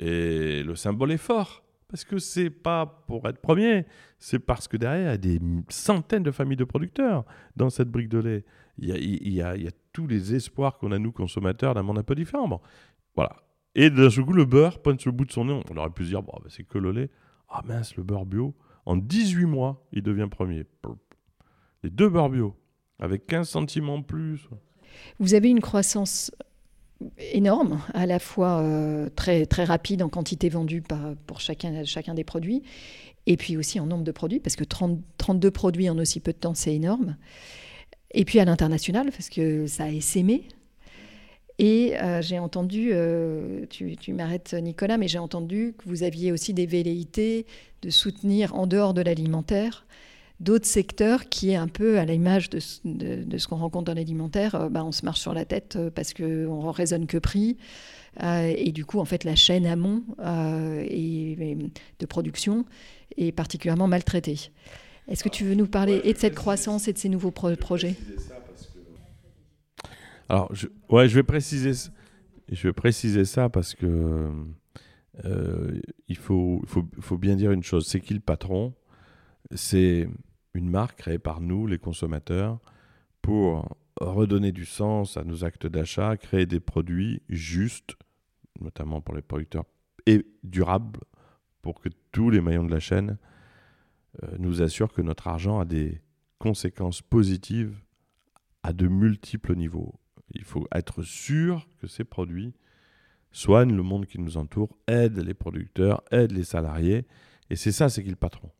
Et 0.00 0.62
le 0.62 0.74
symbole 0.74 1.12
est 1.12 1.18
fort. 1.18 1.62
Parce 1.88 2.04
que 2.04 2.18
c'est 2.18 2.50
pas 2.50 2.86
pour 3.06 3.28
être 3.28 3.40
premier, 3.40 3.86
c'est 4.18 4.40
parce 4.40 4.66
que 4.66 4.76
derrière, 4.76 5.02
il 5.02 5.10
y 5.10 5.14
a 5.14 5.16
des 5.16 5.40
centaines 5.68 6.24
de 6.24 6.32
familles 6.32 6.56
de 6.56 6.64
producteurs 6.64 7.24
dans 7.54 7.70
cette 7.70 7.88
brique 7.88 8.08
de 8.08 8.18
lait. 8.18 8.44
Il 8.78 9.32
y 9.32 9.42
a, 9.42 9.54
tous 9.92 10.08
les 10.08 10.34
espoirs 10.34 10.78
qu'on 10.78 10.90
a, 10.90 10.98
nous, 10.98 11.12
consommateurs, 11.12 11.74
d'un 11.74 11.84
monde 11.84 11.98
un 11.98 12.02
peu 12.02 12.16
différent. 12.16 12.48
Bon, 12.48 12.60
voilà. 13.14 13.36
Et 13.76 13.90
d'un 13.90 14.10
seul 14.10 14.24
coup, 14.24 14.32
le 14.32 14.44
beurre 14.44 14.82
pointe 14.82 15.04
le 15.04 15.12
bout 15.12 15.24
de 15.24 15.30
son 15.30 15.44
nez. 15.44 15.62
On 15.70 15.76
aurait 15.76 15.90
pu 15.90 16.02
se 16.02 16.08
dire, 16.08 16.22
bah, 16.22 16.32
c'est 16.48 16.64
que 16.64 16.78
le 16.78 16.90
lait. 16.90 17.10
Ah 17.48 17.62
mince, 17.64 17.96
le 17.96 18.02
beurre 18.02 18.26
bio. 18.26 18.56
En 18.86 18.96
18 18.96 19.44
mois, 19.44 19.86
il 19.92 20.02
devient 20.02 20.26
premier. 20.28 20.66
Les 21.84 21.90
deux 21.90 22.08
beurres 22.08 22.30
bio, 22.30 22.56
avec 22.98 23.26
15 23.26 23.48
centimes 23.48 23.88
en 23.88 24.02
plus. 24.02 24.48
Vous 25.18 25.34
avez 25.34 25.48
une 25.48 25.60
croissance 25.60 26.30
énorme, 27.32 27.80
à 27.92 28.06
la 28.06 28.18
fois 28.18 28.60
euh, 28.60 29.08
très, 29.14 29.46
très 29.46 29.64
rapide 29.64 30.02
en 30.02 30.08
quantité 30.08 30.48
vendue 30.48 30.82
par, 30.82 31.14
pour 31.26 31.40
chacun, 31.40 31.84
chacun 31.84 32.14
des 32.14 32.24
produits, 32.24 32.62
et 33.26 33.36
puis 33.36 33.56
aussi 33.56 33.80
en 33.80 33.86
nombre 33.86 34.04
de 34.04 34.12
produits, 34.12 34.40
parce 34.40 34.56
que 34.56 34.64
30, 34.64 35.00
32 35.18 35.50
produits 35.50 35.90
en 35.90 35.98
aussi 35.98 36.20
peu 36.20 36.32
de 36.32 36.38
temps, 36.38 36.54
c'est 36.54 36.74
énorme. 36.74 37.16
Et 38.12 38.24
puis 38.24 38.38
à 38.38 38.44
l'international, 38.44 39.10
parce 39.10 39.28
que 39.28 39.66
ça 39.66 39.84
a 39.84 39.88
essaimé, 39.88 40.46
et 41.58 41.96
euh, 42.00 42.20
j'ai 42.20 42.38
entendu, 42.38 42.90
euh, 42.92 43.66
tu, 43.70 44.12
m'arrêtes 44.12 44.54
Nicolas, 44.54 44.98
mais 44.98 45.06
j'ai 45.06 45.18
entendu 45.18 45.74
que 45.78 45.88
vous 45.88 46.02
aviez 46.02 46.32
aussi 46.32 46.52
des 46.52 46.66
velléités 46.66 47.46
de 47.82 47.90
soutenir 47.90 48.54
en 48.56 48.66
dehors 48.66 48.92
de 48.92 49.02
l'alimentaire 49.02 49.86
d'autres 50.44 50.66
secteurs 50.66 51.28
qui 51.28 51.50
est 51.50 51.56
un 51.56 51.68
peu 51.68 51.98
à 51.98 52.04
l'image 52.04 52.50
de, 52.50 52.60
de, 52.84 53.38
ce 53.38 53.48
qu'on 53.48 53.56
rencontre 53.56 53.86
dans 53.86 53.94
l'alimentaire. 53.94 54.54
Euh, 54.54 54.68
bah, 54.68 54.84
on 54.84 54.92
se 54.92 55.04
marche 55.04 55.20
sur 55.20 55.34
la 55.34 55.44
tête 55.44 55.78
parce 55.94 56.14
qu'on 56.14 56.70
raisonne 56.70 57.06
que 57.06 57.18
prix. 57.18 57.56
et 58.22 58.70
du 58.72 58.84
coup, 58.84 59.00
en 59.00 59.04
fait, 59.04 59.24
la 59.24 59.34
chaîne 59.34 59.66
amont 59.66 60.02
et, 60.88 61.56
de 61.98 62.06
production 62.06 62.64
est 63.16 63.32
particulièrement 63.32 63.88
maltraitée. 63.88 64.38
Est-ce 65.08 65.24
que 65.24 65.28
tu 65.28 65.44
veux 65.44 65.54
nous 65.54 65.66
parler 65.66 66.00
et 66.04 66.12
de 66.12 66.18
cette 66.18 66.34
croissance 66.34 66.88
et 66.88 66.92
de 66.92 66.98
ces 66.98 67.08
nouveaux 67.08 67.32
projets 67.32 67.96
alors, 70.28 70.54
je, 70.54 70.68
ouais, 70.88 71.08
je 71.08 71.14
vais 71.16 71.22
préciser, 71.22 71.90
je 72.50 72.68
vais 72.68 72.72
préciser 72.72 73.24
ça 73.24 73.48
parce 73.48 73.74
que 73.74 74.30
euh, 75.24 75.80
il 76.08 76.16
faut, 76.16 76.62
faut, 76.66 76.84
faut, 77.00 77.18
bien 77.18 77.36
dire 77.36 77.52
une 77.52 77.62
chose, 77.62 77.86
c'est 77.86 78.00
qui 78.00 78.14
le 78.14 78.20
patron? 78.20 78.72
C'est 79.54 80.08
une 80.54 80.70
marque 80.70 80.98
créée 80.98 81.18
par 81.18 81.40
nous, 81.40 81.66
les 81.66 81.78
consommateurs, 81.78 82.58
pour 83.22 83.76
redonner 84.00 84.52
du 84.52 84.64
sens 84.64 85.16
à 85.16 85.24
nos 85.24 85.44
actes 85.44 85.66
d'achat, 85.66 86.16
créer 86.16 86.46
des 86.46 86.60
produits 86.60 87.22
justes, 87.28 87.96
notamment 88.60 89.00
pour 89.00 89.14
les 89.14 89.22
producteurs, 89.22 89.64
et 90.06 90.26
durables, 90.42 91.00
pour 91.62 91.80
que 91.80 91.88
tous 92.12 92.30
les 92.30 92.40
maillons 92.40 92.64
de 92.64 92.70
la 92.70 92.80
chaîne 92.80 93.18
euh, 94.22 94.36
nous 94.38 94.62
assurent 94.62 94.92
que 94.92 95.02
notre 95.02 95.28
argent 95.28 95.58
a 95.58 95.64
des 95.64 96.00
conséquences 96.38 97.02
positives 97.02 97.76
à 98.62 98.72
de 98.72 98.86
multiples 98.86 99.54
niveaux. 99.54 99.94
Il 100.34 100.44
faut 100.44 100.66
être 100.74 101.02
sûr 101.02 101.66
que 101.80 101.86
ces 101.86 102.04
produits 102.04 102.54
soignent 103.32 103.74
le 103.74 103.82
monde 103.82 104.06
qui 104.06 104.20
nous 104.20 104.36
entoure, 104.36 104.76
aident 104.86 105.18
les 105.18 105.34
producteurs, 105.34 106.02
aident 106.10 106.32
les 106.32 106.44
salariés. 106.44 107.06
Et 107.50 107.56
c'est 107.56 107.72
ça, 107.72 107.88
c'est 107.88 108.02
qui 108.02 108.10
le 108.10 108.16
patron. 108.16 108.50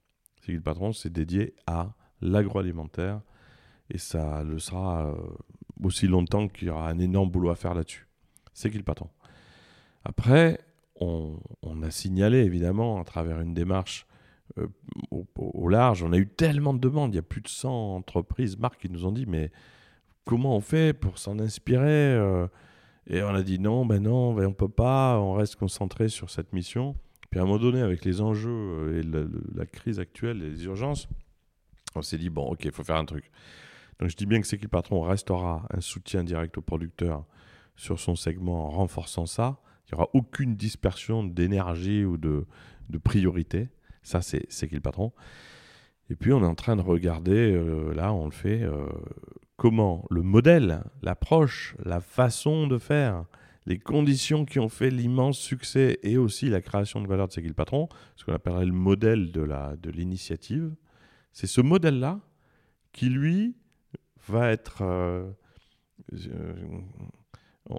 C'est 0.44 0.52
le 0.52 0.60
patron, 0.60 0.92
c'est 0.92 1.12
dédié 1.12 1.54
à 1.66 1.94
l'agroalimentaire. 2.20 3.20
Et 3.90 3.98
ça 3.98 4.42
le 4.42 4.58
sera 4.58 5.06
euh, 5.06 5.14
aussi 5.82 6.06
longtemps 6.06 6.48
qu'il 6.48 6.68
y 6.68 6.70
aura 6.70 6.88
un 6.88 6.98
énorme 6.98 7.30
boulot 7.30 7.50
à 7.50 7.56
faire 7.56 7.74
là-dessus. 7.74 8.06
C'est 8.52 8.70
qui 8.70 8.78
le 8.78 8.84
patron? 8.84 9.08
Après, 10.04 10.60
on, 11.00 11.38
a 11.82 11.90
signalé 11.90 12.38
évidemment 12.38 13.00
à 13.00 13.04
travers 13.04 13.40
une 13.40 13.54
démarche 13.54 14.06
euh, 14.58 14.68
au, 15.10 15.26
au, 15.36 15.68
large, 15.68 16.02
on 16.02 16.12
a 16.12 16.18
eu 16.18 16.28
tellement 16.28 16.74
de 16.74 16.78
demandes, 16.78 17.12
il 17.12 17.16
y 17.16 17.18
a 17.18 17.22
plus 17.22 17.40
de 17.40 17.48
100 17.48 17.96
entreprises, 17.96 18.58
marques 18.58 18.80
qui 18.80 18.90
nous 18.90 19.06
ont 19.06 19.12
dit 19.12 19.26
mais 19.26 19.50
comment 20.24 20.56
on 20.56 20.60
fait 20.60 20.92
pour 20.92 21.18
s'en 21.18 21.38
inspirer 21.38 22.14
euh, 22.14 22.46
Et 23.06 23.22
on 23.22 23.34
a 23.34 23.42
dit 23.42 23.58
non, 23.58 23.86
ben 23.86 24.02
non, 24.02 24.34
ben 24.34 24.46
on 24.46 24.52
peut 24.52 24.68
pas, 24.68 25.18
on 25.18 25.32
reste 25.34 25.56
concentré 25.56 26.08
sur 26.08 26.30
cette 26.30 26.52
mission. 26.52 26.96
Puis 27.34 27.40
à 27.40 27.42
un 27.42 27.46
moment 27.46 27.58
donné, 27.58 27.80
avec 27.80 28.04
les 28.04 28.20
enjeux 28.20 28.48
euh, 28.48 29.00
et 29.00 29.56
la, 29.58 29.66
crise 29.66 29.98
actuelle 29.98 30.40
et 30.40 30.50
les 30.50 30.66
urgences, 30.66 31.08
on 31.96 32.00
s'est 32.00 32.16
dit 32.16 32.30
bon, 32.30 32.52
ok, 32.52 32.64
il 32.64 32.70
faut 32.70 32.84
faire 32.84 32.94
un 32.94 33.04
truc. 33.04 33.28
Donc 33.98 34.08
je 34.08 34.14
dis 34.14 34.24
bien 34.24 34.40
que 34.40 34.46
c'est 34.46 34.56
qui 34.56 34.68
patron 34.68 35.02
restera 35.02 35.66
un 35.70 35.80
soutien 35.80 36.22
direct 36.22 36.56
aux 36.58 36.62
producteurs 36.62 37.24
sur 37.74 37.98
son 37.98 38.14
segment 38.14 38.66
en 38.66 38.70
renforçant 38.70 39.26
ça. 39.26 39.58
Il 39.82 39.96
n'y 39.96 40.00
aura 40.00 40.10
aucune 40.12 40.54
dispersion 40.54 41.24
d'énergie 41.24 42.04
ou 42.04 42.18
de, 42.18 42.46
de 42.88 42.98
priorité. 42.98 43.68
Ça, 44.04 44.22
c'est 44.22 44.46
qui 44.46 44.74
le 44.76 44.80
patron. 44.80 45.12
Et 46.10 46.14
puis, 46.14 46.32
on 46.32 46.40
est 46.40 46.46
en 46.46 46.54
train 46.54 46.76
de 46.76 46.82
regarder, 46.82 47.52
euh, 47.52 47.92
là, 47.94 48.12
on 48.12 48.26
le 48.26 48.30
fait, 48.30 48.62
euh, 48.62 48.86
comment 49.56 50.06
le 50.08 50.22
modèle, 50.22 50.84
l'approche, 51.02 51.74
la 51.84 52.00
façon 52.00 52.68
de 52.68 52.78
faire, 52.78 53.24
les 53.66 53.78
conditions 53.78 54.44
qui 54.44 54.58
ont 54.58 54.68
fait 54.68 54.90
l'immense 54.90 55.38
succès 55.38 55.98
et 56.02 56.16
aussi 56.18 56.48
la 56.50 56.60
création 56.60 57.00
de 57.00 57.08
valeur 57.08 57.28
de 57.28 57.32
le 57.40 57.54
patron, 57.54 57.88
ce 58.16 58.24
qu'on 58.24 58.34
appellerait 58.34 58.66
le 58.66 58.72
modèle 58.72 59.32
de 59.32 59.90
l'initiative, 59.90 60.64
de 60.64 60.76
c'est 61.32 61.46
ce 61.46 61.60
modèle-là 61.60 62.20
qui, 62.92 63.08
lui, 63.08 63.56
va 64.28 64.50
être... 64.50 64.82
Euh, 64.82 65.30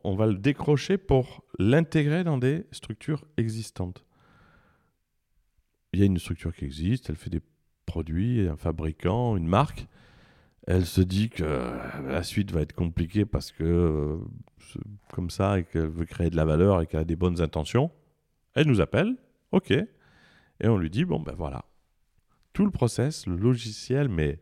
on 0.03 0.15
va 0.15 0.25
le 0.25 0.35
décrocher 0.35 0.97
pour 0.97 1.43
l'intégrer 1.59 2.23
dans 2.23 2.39
des 2.39 2.65
structures 2.71 3.23
existantes. 3.37 4.03
Il 5.93 5.99
y 5.99 6.03
a 6.03 6.05
une 6.05 6.17
structure 6.17 6.55
qui 6.55 6.65
existe, 6.65 7.09
elle 7.09 7.15
fait 7.15 7.29
des 7.29 7.41
produit, 7.85 8.47
un 8.47 8.57
fabricant, 8.57 9.37
une 9.37 9.47
marque, 9.47 9.87
elle 10.67 10.85
se 10.85 11.01
dit 11.01 11.29
que 11.29 11.43
la 12.07 12.23
suite 12.23 12.51
va 12.51 12.61
être 12.61 12.73
compliquée 12.73 13.25
parce 13.25 13.51
que 13.51 13.63
euh, 13.63 14.17
comme 15.11 15.29
ça 15.29 15.59
et 15.59 15.63
qu'elle 15.63 15.87
veut 15.87 16.05
créer 16.05 16.29
de 16.29 16.35
la 16.35 16.45
valeur 16.45 16.81
et 16.81 16.87
qu'elle 16.87 17.01
a 17.01 17.05
des 17.05 17.15
bonnes 17.15 17.41
intentions. 17.41 17.91
Elle 18.55 18.67
nous 18.67 18.81
appelle, 18.81 19.15
ok, 19.51 19.71
et 19.71 20.67
on 20.67 20.77
lui 20.77 20.89
dit 20.89 21.05
bon 21.05 21.19
ben 21.19 21.35
voilà, 21.37 21.65
tout 22.53 22.65
le 22.65 22.71
process, 22.71 23.27
le 23.27 23.35
logiciel, 23.35 24.09
mais 24.09 24.39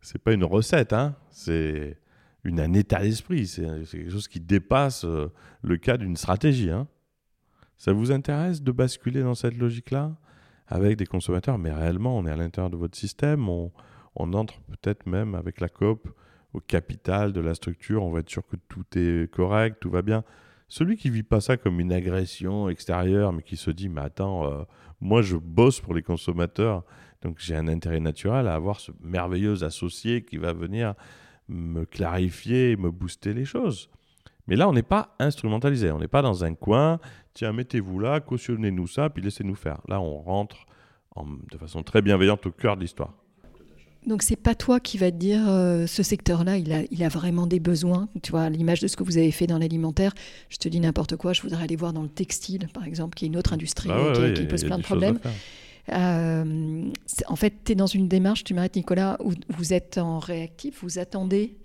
c'est 0.00 0.18
pas 0.18 0.32
une 0.32 0.44
recette, 0.44 0.92
hein, 0.92 1.16
c'est 1.30 1.98
une, 2.42 2.60
un 2.60 2.72
état 2.74 3.00
d'esprit, 3.00 3.46
c'est 3.46 3.64
quelque 3.90 4.10
chose 4.10 4.28
qui 4.28 4.40
dépasse 4.40 5.04
euh, 5.04 5.32
le 5.62 5.78
cas 5.78 5.96
d'une 5.96 6.16
stratégie. 6.16 6.70
Hein. 6.70 6.88
Ça 7.78 7.92
vous 7.92 8.12
intéresse 8.12 8.62
de 8.62 8.70
basculer 8.70 9.22
dans 9.22 9.34
cette 9.34 9.56
logique-là? 9.56 10.16
Avec 10.66 10.96
des 10.96 11.04
consommateurs, 11.04 11.58
mais 11.58 11.70
réellement, 11.70 12.16
on 12.16 12.24
est 12.24 12.30
à 12.30 12.36
l'intérieur 12.36 12.70
de 12.70 12.76
votre 12.78 12.96
système, 12.96 13.50
on, 13.50 13.70
entre 14.16 14.60
peut-être 14.62 15.06
même 15.06 15.34
avec 15.34 15.60
la 15.60 15.68
COP 15.68 16.08
au 16.52 16.60
capital 16.60 17.32
de 17.32 17.40
la 17.40 17.54
structure, 17.54 18.04
on 18.04 18.10
va 18.10 18.20
être 18.20 18.30
sûr 18.30 18.46
que 18.46 18.56
tout 18.68 18.84
est 18.96 19.30
correct, 19.30 19.78
tout 19.80 19.90
va 19.90 20.02
bien. 20.02 20.22
Celui 20.68 20.96
qui 20.96 21.10
vit 21.10 21.22
pas 21.22 21.40
ça 21.40 21.56
comme 21.56 21.80
une 21.80 21.92
agression 21.92 22.68
extérieure, 22.68 23.32
mais 23.32 23.42
qui 23.42 23.56
se 23.56 23.70
dit, 23.70 23.88
mais 23.88 24.02
attends, 24.02 24.46
euh, 24.46 24.62
moi 25.00 25.20
je 25.22 25.36
bosse 25.36 25.80
pour 25.80 25.94
les 25.94 26.02
consommateurs, 26.02 26.84
donc 27.22 27.38
j'ai 27.38 27.56
un 27.56 27.68
intérêt 27.68 28.00
naturel 28.00 28.46
à 28.46 28.54
avoir 28.54 28.80
ce 28.80 28.92
merveilleux 29.02 29.62
associé 29.64 30.22
qui 30.22 30.36
va 30.36 30.52
venir 30.52 30.94
me 31.48 31.84
clarifier, 31.84 32.76
me 32.76 32.90
booster 32.90 33.34
les 33.34 33.44
choses. 33.44 33.90
Mais 34.46 34.56
là, 34.56 34.68
on 34.68 34.72
n'est 34.72 34.82
pas 34.82 35.14
instrumentalisé. 35.18 35.90
On 35.90 35.98
n'est 35.98 36.08
pas 36.08 36.22
dans 36.22 36.44
un 36.44 36.54
coin. 36.54 37.00
Tiens, 37.32 37.52
mettez-vous 37.52 37.98
là, 37.98 38.20
cautionnez-nous 38.20 38.86
ça, 38.86 39.08
puis 39.10 39.22
laissez-nous 39.22 39.54
faire. 39.54 39.80
Là, 39.88 40.00
on 40.00 40.18
rentre 40.18 40.66
de 41.50 41.58
façon 41.58 41.82
très 41.82 42.02
bienveillante 42.02 42.44
au 42.46 42.50
cœur 42.50 42.76
de 42.76 42.82
l'histoire. 42.82 43.14
Donc 44.06 44.22
c'est 44.22 44.36
pas 44.36 44.54
toi 44.54 44.80
qui 44.80 44.98
va 44.98 45.10
te 45.10 45.16
dire 45.16 45.48
euh, 45.48 45.86
ce 45.86 46.02
secteur-là, 46.02 46.58
il 46.58 46.72
a, 46.72 46.82
il 46.90 47.02
a 47.02 47.08
vraiment 47.08 47.46
des 47.46 47.60
besoins. 47.60 48.08
Tu 48.22 48.30
vois, 48.30 48.50
l'image 48.50 48.80
de 48.80 48.86
ce 48.86 48.96
que 48.96 49.02
vous 49.02 49.16
avez 49.16 49.30
fait 49.30 49.46
dans 49.46 49.58
l'alimentaire, 49.58 50.12
je 50.50 50.58
te 50.58 50.68
dis 50.68 50.80
n'importe 50.80 51.16
quoi, 51.16 51.32
je 51.32 51.42
voudrais 51.42 51.62
aller 51.62 51.76
voir 51.76 51.92
dans 51.92 52.02
le 52.02 52.08
textile, 52.08 52.68
par 52.74 52.84
exemple, 52.84 53.14
qui 53.14 53.24
est 53.24 53.28
une 53.28 53.36
autre 53.36 53.52
industrie 53.52 53.88
bah 53.88 54.12
qui, 54.34 54.44
pose 54.44 54.64
plein 54.64 54.78
de 54.78 54.82
problèmes. 54.82 55.18
Euh, 55.90 56.90
en 57.26 57.36
fait, 57.36 57.54
tu 57.64 57.72
es 57.72 57.74
dans 57.74 57.86
une 57.86 58.08
démarche, 58.08 58.44
tu 58.44 58.54
m'arrêtes 58.54 58.76
Nicolas, 58.76 59.18
où 59.22 59.32
vous 59.56 59.72
êtes 59.72 59.98
en 59.98 60.18
réactif, 60.18 60.82
vous 60.82 60.98
attendez 60.98 61.56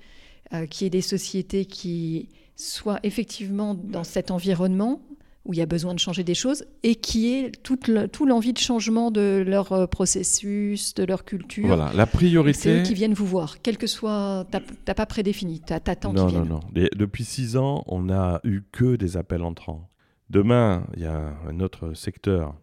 euh, 0.53 0.65
qu'il 0.65 0.85
y 0.85 0.87
ait 0.87 0.91
des 0.91 1.01
sociétés 1.01 1.65
qui 1.65 2.29
soit 2.55 2.99
effectivement 3.03 3.75
dans 3.75 4.03
cet 4.03 4.31
environnement 4.31 5.01
où 5.49 5.53
il 5.53 5.57
y 5.57 5.61
a 5.61 5.65
besoin 5.65 5.95
de 5.95 5.99
changer 5.99 6.23
des 6.23 6.35
choses 6.35 6.63
et 6.83 6.93
qui 6.93 7.33
est 7.33 7.51
toute 7.63 7.87
l'envie 7.87 8.53
de 8.53 8.59
changement 8.59 9.09
de 9.09 9.43
leur 9.45 9.73
euh, 9.73 9.87
processus, 9.87 10.93
de 10.93 11.03
leur 11.03 11.25
culture. 11.25 11.65
Voilà, 11.65 11.91
la 11.95 12.05
priorité. 12.05 12.59
C'est 12.59 12.79
eux 12.79 12.83
qui 12.83 12.93
viennent 12.93 13.15
vous 13.15 13.25
voir, 13.25 13.61
quel 13.61 13.77
que 13.77 13.87
soit. 13.87 14.45
Tu 14.51 14.59
n'as 14.87 14.93
pas 14.93 15.07
prédéfini, 15.07 15.61
tu 15.65 15.73
attends 15.73 16.13
qu'ils 16.13 16.27
viennent. 16.27 16.47
Non, 16.47 16.61
non, 16.75 16.87
Depuis 16.95 17.25
six 17.25 17.57
ans, 17.57 17.83
on 17.87 18.03
n'a 18.03 18.39
eu 18.43 18.61
que 18.71 18.95
des 18.95 19.17
appels 19.17 19.41
entrants. 19.41 19.89
Demain, 20.29 20.85
il 20.95 21.01
y 21.01 21.07
a 21.07 21.33
un 21.47 21.59
autre 21.59 21.95
secteur 21.95 22.55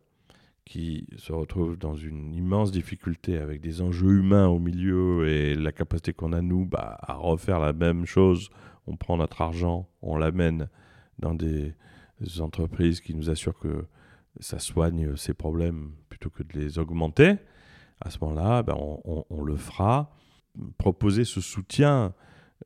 qui 0.64 1.08
se 1.16 1.32
retrouve 1.32 1.76
dans 1.76 1.96
une 1.96 2.32
immense 2.34 2.70
difficulté 2.70 3.36
avec 3.36 3.60
des 3.60 3.82
enjeux 3.82 4.18
humains 4.18 4.46
au 4.46 4.60
milieu 4.60 5.28
et 5.28 5.54
la 5.56 5.72
capacité 5.72 6.12
qu'on 6.12 6.32
a, 6.32 6.40
nous, 6.40 6.64
bah, 6.64 6.98
à 7.02 7.14
refaire 7.14 7.58
la 7.58 7.72
même 7.72 8.06
chose 8.06 8.50
on 8.86 8.96
prend 8.96 9.16
notre 9.16 9.42
argent, 9.42 9.88
on 10.02 10.16
l'amène 10.16 10.68
dans 11.18 11.34
des 11.34 11.74
entreprises 12.38 13.00
qui 13.00 13.14
nous 13.14 13.30
assurent 13.30 13.58
que 13.58 13.84
ça 14.40 14.58
soigne 14.58 15.16
ces 15.16 15.34
problèmes 15.34 15.92
plutôt 16.08 16.30
que 16.30 16.42
de 16.42 16.58
les 16.58 16.78
augmenter. 16.78 17.36
À 18.00 18.10
ce 18.10 18.18
moment-là, 18.22 18.62
ben, 18.62 18.76
on, 18.78 19.42
le 19.42 19.56
fera. 19.56 20.10
Proposer 20.78 21.24
ce 21.24 21.40
soutien 21.40 22.14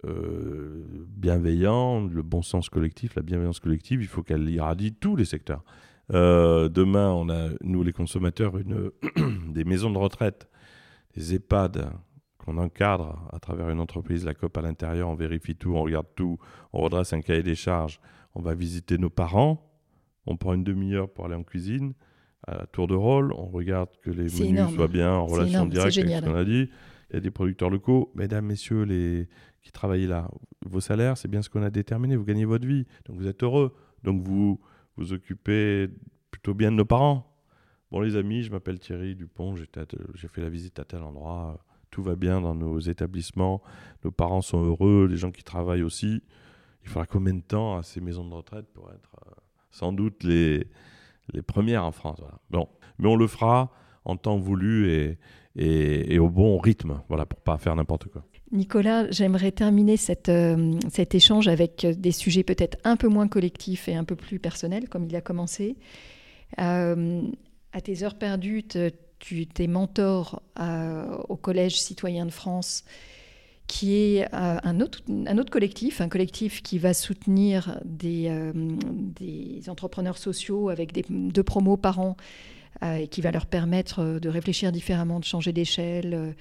euh, 0.06 1.06
bienveillant, 1.08 2.06
le 2.06 2.22
bon 2.22 2.42
sens 2.42 2.68
collectif, 2.68 3.14
la 3.16 3.22
bienveillance 3.22 3.60
collective, 3.60 4.00
il 4.02 4.08
faut 4.08 4.22
qu'elle 4.22 4.48
irradie 4.48 4.92
tous 4.92 5.16
les 5.16 5.24
secteurs. 5.24 5.64
Euh, 6.12 6.68
demain, 6.68 7.10
on 7.10 7.28
a, 7.28 7.50
nous 7.62 7.82
les 7.82 7.92
consommateurs, 7.92 8.56
une, 8.56 8.90
des 9.52 9.64
maisons 9.64 9.90
de 9.90 9.98
retraite, 9.98 10.48
des 11.16 11.34
EHPAD 11.34 11.92
qu'on 12.38 12.56
encadre 12.56 13.28
à 13.32 13.38
travers 13.38 13.68
une 13.68 13.80
entreprise, 13.80 14.24
la 14.24 14.34
COP 14.34 14.56
à 14.56 14.62
l'intérieur, 14.62 15.08
on 15.08 15.14
vérifie 15.14 15.54
tout, 15.54 15.74
on 15.74 15.82
regarde 15.82 16.06
tout, 16.16 16.38
on 16.72 16.80
redresse 16.80 17.12
un 17.12 17.20
cahier 17.20 17.42
des 17.42 17.54
charges, 17.54 18.00
on 18.34 18.42
va 18.42 18.54
visiter 18.54 18.98
nos 18.98 19.10
parents, 19.10 19.70
on 20.26 20.36
prend 20.36 20.54
une 20.54 20.64
demi-heure 20.64 21.10
pour 21.10 21.26
aller 21.26 21.34
en 21.34 21.42
cuisine, 21.42 21.94
à 22.46 22.58
la 22.58 22.66
tour 22.66 22.86
de 22.86 22.94
rôle, 22.94 23.32
on 23.34 23.46
regarde 23.46 23.90
que 24.02 24.10
les 24.10 24.24
menus 24.24 24.74
soient 24.74 24.88
bien 24.88 25.12
en 25.12 25.26
relation 25.26 25.66
directe 25.66 25.98
avec 25.98 26.10
ce 26.10 26.24
qu'on 26.24 26.34
a 26.34 26.44
dit. 26.44 26.68
Il 27.10 27.14
y 27.14 27.16
a 27.16 27.20
des 27.20 27.30
producteurs 27.30 27.70
locaux, 27.70 28.12
mesdames, 28.14 28.46
messieurs, 28.46 28.84
les 28.84 29.28
qui 29.62 29.72
travaillent 29.72 30.06
là, 30.06 30.30
vos 30.64 30.80
salaires, 30.80 31.18
c'est 31.18 31.28
bien 31.28 31.42
ce 31.42 31.50
qu'on 31.50 31.62
a 31.62 31.70
déterminé, 31.70 32.16
vous 32.16 32.24
gagnez 32.24 32.46
votre 32.46 32.66
vie, 32.66 32.86
donc 33.04 33.16
vous 33.18 33.26
êtes 33.26 33.42
heureux, 33.42 33.74
donc 34.04 34.22
vous 34.22 34.58
vous 34.96 35.12
occupez 35.12 35.88
plutôt 36.30 36.54
bien 36.54 36.70
de 36.70 36.76
nos 36.76 36.84
parents. 36.84 37.26
Bon 37.90 38.00
les 38.00 38.16
amis, 38.16 38.42
je 38.42 38.50
m'appelle 38.50 38.78
Thierry 38.78 39.16
Dupont, 39.16 39.54
j'ai 39.56 40.28
fait 40.28 40.40
la 40.40 40.48
visite 40.48 40.78
à 40.78 40.84
tel 40.84 41.02
endroit, 41.02 41.62
tout 41.90 42.02
va 42.02 42.14
bien 42.14 42.40
dans 42.40 42.54
nos 42.54 42.78
établissements, 42.78 43.60
nos 44.04 44.12
parents 44.12 44.40
sont 44.40 44.64
heureux, 44.64 45.06
les 45.10 45.16
gens 45.16 45.32
qui 45.32 45.42
travaillent 45.42 45.82
aussi. 45.82 46.22
Il 46.82 46.88
faudra 46.88 47.06
combien 47.06 47.34
de 47.34 47.42
temps 47.42 47.76
à 47.76 47.82
ces 47.82 48.00
maisons 48.00 48.26
de 48.28 48.34
retraite 48.34 48.66
pour 48.72 48.90
être 48.90 49.16
euh, 49.26 49.32
sans 49.70 49.92
doute 49.92 50.24
les, 50.24 50.66
les 51.32 51.42
premières 51.42 51.84
en 51.84 51.92
France 51.92 52.20
mais 52.98 53.08
on 53.08 53.16
le 53.16 53.26
fera 53.26 53.72
en 54.04 54.16
temps 54.16 54.38
voulu 54.38 54.90
et, 54.90 55.18
et, 55.56 56.18
au 56.18 56.28
bon 56.28 56.58
rythme, 56.58 57.00
voilà, 57.08 57.26
pour 57.26 57.40
pas 57.40 57.58
faire 57.58 57.74
n'importe 57.76 58.06
quoi. 58.06 58.24
Nicolas, 58.52 59.10
j'aimerais 59.10 59.52
terminer 59.52 59.96
euh, 60.28 60.78
cet 60.88 61.14
échange 61.14 61.48
avec 61.48 61.86
des 61.86 62.12
sujets 62.12 62.42
peut-être 62.42 62.78
un 62.84 62.96
peu 62.96 63.08
moins 63.08 63.28
collectifs 63.28 63.88
et 63.88 63.94
un 63.94 64.04
peu 64.04 64.16
plus 64.16 64.38
personnels, 64.38 64.88
comme 64.88 65.04
il 65.04 65.14
a 65.14 65.20
commencé. 65.20 65.76
Euh, 66.60 67.22
à 67.72 67.80
tes 67.80 68.02
heures 68.02 68.16
perdues, 68.16 68.64
tu 69.18 69.46
es 69.58 69.66
mentor 69.66 70.42
au 71.28 71.36
Collège 71.36 71.80
citoyen 71.80 72.26
de 72.26 72.32
France, 72.32 72.84
qui 73.70 73.94
est 73.94 74.24
euh, 74.34 74.58
un, 74.64 74.80
autre, 74.80 75.00
collectif, 75.48 76.00
un 76.00 76.08
collectif 76.08 76.60
qui 76.60 76.76
va 76.78 76.92
soutenir 76.92 77.78
des, 77.84 78.26
euh, 78.28 78.52
entrepreneurs 79.68 80.18
sociaux 80.18 80.70
avec 80.70 80.92
des, 80.92 81.04
deux 81.08 81.44
promos 81.44 81.76
par 81.76 82.00
an 82.00 82.16
euh, 82.82 82.96
et 82.96 83.06
qui 83.06 83.20
va 83.20 83.30
leur 83.30 83.46
permettre 83.46 84.18
de 84.18 84.28
réfléchir 84.28 84.72
différemment, 84.72 85.20
de 85.20 85.24
changer 85.24 85.52
d'échelle 85.52 86.34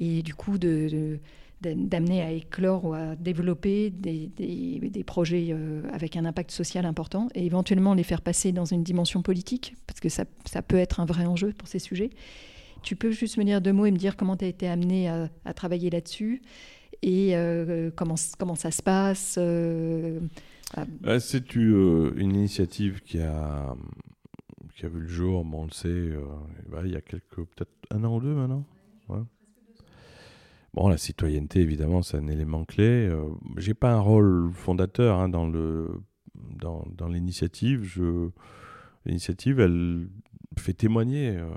et 0.00 0.22
du 0.22 0.34
coup 0.34 0.58
de 0.58 1.20
d'amener 1.60 2.20
à 2.20 2.32
éclore 2.32 2.84
ou 2.84 2.94
à 2.94 3.14
développer 3.14 3.90
des, 3.90 5.04
projets 5.06 5.54
avec 5.92 6.16
un 6.16 6.24
impact 6.24 6.50
social 6.50 6.84
important 6.84 7.28
et 7.36 7.46
éventuellement 7.46 7.94
les 7.94 8.02
faire 8.02 8.22
passer 8.22 8.50
dans 8.50 8.64
une 8.64 8.82
dimension 8.82 9.22
politique, 9.22 9.76
parce 9.86 10.00
que 10.00 10.08
ça 10.08 10.24
peut 10.66 10.78
être 10.78 10.98
un 10.98 11.04
vrai 11.04 11.26
enjeu 11.26 11.52
pour 11.56 11.68
ces 11.68 11.78
sujets. 11.78 12.10
Tu 12.82 12.96
peux 12.96 13.10
juste 13.10 13.36
me 13.36 13.44
dire 13.44 13.60
deux 13.60 13.72
mots 13.72 13.86
et 13.86 13.90
me 13.90 13.96
dire 13.96 14.16
comment 14.16 14.36
tu 14.36 14.44
as 14.44 14.48
été 14.48 14.68
amené 14.68 15.08
à, 15.08 15.54
travailler 15.54 15.90
là-dessus 15.90 16.42
et 17.02 17.36
euh, 17.36 17.90
comment, 17.94 18.14
comment 18.38 18.54
ça 18.54 18.70
se 18.70 18.82
passe 18.82 19.36
euh, 19.38 20.20
C'est 21.18 21.54
une 21.56 22.34
initiative 22.34 23.00
qui 23.02 23.20
a, 23.20 23.74
qui 24.76 24.86
a 24.86 24.88
vu 24.88 25.00
le 25.00 25.08
jour, 25.08 25.44
on 25.52 25.64
le 25.64 25.70
sait, 25.70 26.10
il 26.84 26.90
y 26.90 26.96
a 26.96 27.00
peut-être 27.00 27.70
un 27.90 28.04
an 28.04 28.16
ou 28.16 28.20
deux 28.20 28.34
maintenant. 28.34 28.64
Ouais. 29.08 29.20
Bon, 30.74 30.88
la 30.88 30.96
citoyenneté, 30.96 31.60
évidemment, 31.60 32.00
c'est 32.00 32.16
un 32.16 32.28
élément 32.28 32.64
clé. 32.64 33.06
Euh, 33.06 33.28
j'ai 33.58 33.74
pas 33.74 33.92
un 33.92 34.00
rôle 34.00 34.50
fondateur 34.54 35.18
hein, 35.18 35.28
dans 35.28 35.46
le 35.46 35.90
dans, 36.34 37.08
l'initiative. 37.08 38.00
L'initiative, 39.04 39.60
elle 39.60 40.08
fait 40.56 40.72
témoigner 40.72 41.36
euh, 41.36 41.50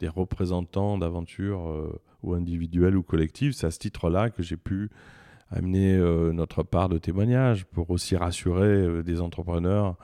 des 0.00 0.08
représentants 0.08 0.98
d'aventures 0.98 1.68
euh, 1.68 2.00
ou 2.22 2.34
individuelles 2.34 2.96
ou 2.96 3.02
collectives. 3.02 3.52
C'est 3.52 3.66
à 3.66 3.70
ce 3.70 3.78
titre-là 3.78 4.30
que 4.30 4.42
j'ai 4.42 4.56
pu 4.56 4.90
amener 5.50 5.96
notre 6.32 6.62
part 6.62 6.88
de 6.88 6.96
témoignage 6.96 7.64
pour 7.64 7.90
aussi 7.90 8.16
rassurer 8.16 9.02
des 9.02 9.20
entrepreneurs 9.20 9.96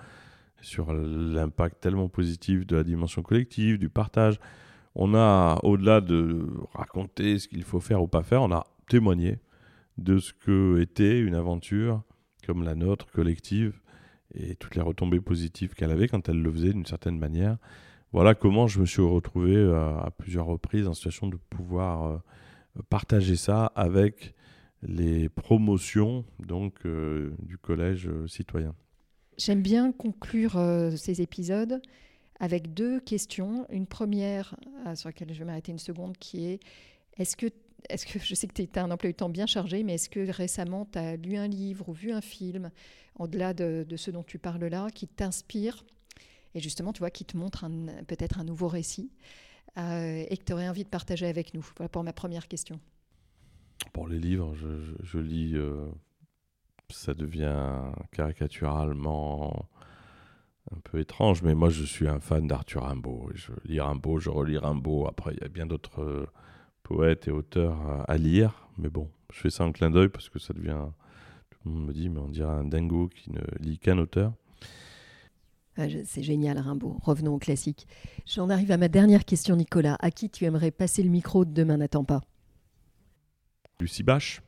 sur 0.61 0.93
l'impact 0.93 1.81
tellement 1.81 2.09
positif 2.09 2.67
de 2.67 2.75
la 2.75 2.83
dimension 2.83 3.23
collective, 3.23 3.79
du 3.79 3.89
partage. 3.89 4.41
On 4.97 5.15
a, 5.15 5.61
au-delà 5.63 6.01
de 6.01 6.49
raconter 6.75 7.39
ce 7.39 7.47
qu'il 7.47 7.63
faut 7.63 7.79
faire 7.79 8.03
ou 8.03 8.09
pas 8.09 8.25
faire, 8.25 8.43
on 8.43 8.51
a 8.51 8.67
témoigné 8.89 9.39
de 9.99 10.19
ce 10.19 10.33
que 10.33 10.81
était 10.81 11.21
une 11.21 11.37
aventure 11.37 12.03
comme 12.47 12.63
la 12.63 12.75
nôtre, 12.75 13.07
collective, 13.11 13.81
et 14.35 14.55
toutes 14.55 14.75
les 14.77 14.83
retombées 14.83 15.21
positives 15.21 15.75
qu'elle 15.75 15.91
avait 15.91 16.09
quand 16.09 16.29
elle 16.29 16.41
le 16.41 16.53
faisait 16.53 16.73
d'une 16.73 16.87
certaine 16.87 17.19
manière. 17.19 17.57
Voilà 18.17 18.35
comment 18.35 18.67
je 18.67 18.81
me 18.81 18.87
suis 18.87 19.03
retrouvé 19.03 19.55
euh, 19.55 19.99
à, 19.99 20.11
plusieurs 20.11 20.47
reprises 20.47 20.89
en 20.89 20.95
situation 20.95 21.27
de 21.27 21.37
pouvoir 21.37 22.05
euh, 22.07 22.19
partager 22.89 23.37
ça 23.37 23.67
avec 23.75 24.33
les 24.83 25.29
promotions 25.29 26.25
donc 26.39 26.87
euh, 26.87 27.35
du 27.41 27.59
collège 27.59 28.09
citoyen. 28.27 28.75
J'aime 29.37 29.61
bien 29.61 29.93
conclure 29.93 30.59
ces 30.97 31.21
épisodes 31.21 31.83
avec 32.41 32.73
deux 32.73 33.01
questions. 33.01 33.67
Une 33.69 33.87
première 33.87 34.57
sur 34.95 35.11
laquelle 35.11 35.35
je 35.35 35.41
vais 35.41 35.45
m'arrêter 35.45 35.73
une 35.73 35.79
seconde 35.79 36.17
qui 36.17 36.47
est 36.47 36.61
est-ce 37.19 37.37
que 37.37 37.49
est-ce 37.91 38.07
que 38.07 38.19
je 38.19 38.35
sais 38.35 38.47
que 38.47 38.55
tu 38.55 38.67
as 38.77 38.83
un 38.83 38.91
emploi 38.91 39.11
du 39.11 39.15
temps 39.15 39.29
bien 39.29 39.45
chargé, 39.45 39.83
mais 39.83 39.97
est-ce 39.97 40.09
que 40.09 40.31
récemment 40.31 40.89
tu 40.91 40.99
as 40.99 41.17
lu 41.17 41.37
un 41.37 41.49
livre 41.49 41.91
ou 41.91 41.93
vu 41.93 42.13
un 42.13 42.23
film, 42.23 42.71
au-delà 43.19 43.53
de, 43.53 43.85
de 43.87 43.97
ce 43.99 44.11
dont 44.11 44.23
tu 44.23 44.39
parles 44.39 44.65
là, 44.65 44.89
qui 44.91 45.07
t'inspire 45.07 45.85
et 46.57 46.61
justement, 46.61 46.95
tu 46.95 47.01
vois, 47.01 47.11
qui 47.11 47.27
te 47.27 47.37
montre 47.37 47.67
peut-être 48.07 48.41
un 48.41 48.45
nouveau 48.45 48.67
récit 48.67 49.11
euh, 49.77 50.25
et 50.27 50.37
que 50.39 50.43
tu 50.43 50.55
aurais 50.55 50.71
envie 50.71 50.85
de 50.85 50.89
partager 50.89 51.27
avec 51.27 51.53
nous 51.53 51.65
Voilà 51.77 51.91
pour 51.91 52.03
ma 52.03 52.15
première 52.15 52.49
question. 52.49 52.81
Pour 53.93 54.09
les 54.09 54.19
livres, 54.19 54.55
je, 55.05 55.19
lis, 55.19 55.53
euh, 55.55 55.87
ça 56.89 57.13
devient 57.13 57.93
caricaturalement 58.11 59.69
un 60.75 60.81
peu 60.81 60.99
étrange, 60.99 61.43
mais 61.43 61.55
moi 61.55 61.69
je 61.69 61.85
suis 61.85 62.09
un 62.09 62.21
fan 62.21 62.47
d'Arthur 62.47 62.85
Rimbaud. 62.85 63.33
Je 63.35 63.53
lis 63.67 63.79
Rimbaud, 63.79 64.19
je 64.19 64.31
relis 64.31 64.57
Rimbaud. 64.57 65.07
Après, 65.09 65.35
il 65.35 65.43
y 65.43 65.45
a 65.45 65.49
bien 65.49 65.67
d'autres 65.67 66.01
euh, 66.01 66.27
poètes 66.85 67.29
et 67.29 67.33
auteurs 67.33 67.77
à, 68.09 68.17
lire, 68.17 68.67
mais 68.79 68.89
bon, 68.89 69.11
je 69.31 69.41
fais 69.41 69.51
ça 69.51 69.65
en 69.65 69.73
clin 69.73 69.91
d'œil 69.91 70.09
parce 70.09 70.31
que 70.31 70.39
ça 70.39 70.55
devient. 70.55 70.87
Tout 71.51 71.59
le 71.67 71.71
monde 71.73 71.89
me 71.89 71.93
dit, 71.93 72.09
mais 72.09 72.21
on 72.21 72.29
dirait 72.29 72.49
un 72.49 72.65
dingo 72.65 73.09
qui 73.09 73.31
ne 73.31 73.43
lit 73.61 73.79
qu'un 73.79 73.99
auteur. 73.99 74.33
Ah, 75.77 75.87
c'est 76.05 76.23
génial, 76.23 76.59
Rimbaud. 76.59 76.97
Revenons 77.03 77.35
au 77.35 77.39
classique. 77.39 77.87
J'en 78.27 78.49
arrive 78.49 78.71
à 78.71 78.79
ma 78.79 78.89
dernière 78.89 79.25
question, 79.25 79.57
Nicolas. 79.57 79.97
À 80.01 80.11
qui 80.11 80.31
tu 80.31 80.45
aimerais 80.45 80.71
passer 80.71 81.03
le 81.03 81.11
micro 81.11 81.45
de 81.45 81.53
Demain 81.53 81.77
n'attend 81.77 82.05
pas? 82.05 82.23
Lucie 83.79 84.03
Bache, 84.03 84.41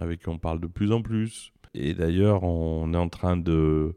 avec 0.00 0.20
qui 0.20 0.28
on 0.28 0.38
parle 0.38 0.60
de 0.60 0.66
plus 0.66 0.92
en 0.92 1.00
plus. 1.00 1.52
Et 1.72 1.94
d'ailleurs, 1.94 2.42
on 2.42 2.92
est 2.92 2.98
en 2.98 3.08
train 3.08 3.36
de, 3.38 3.96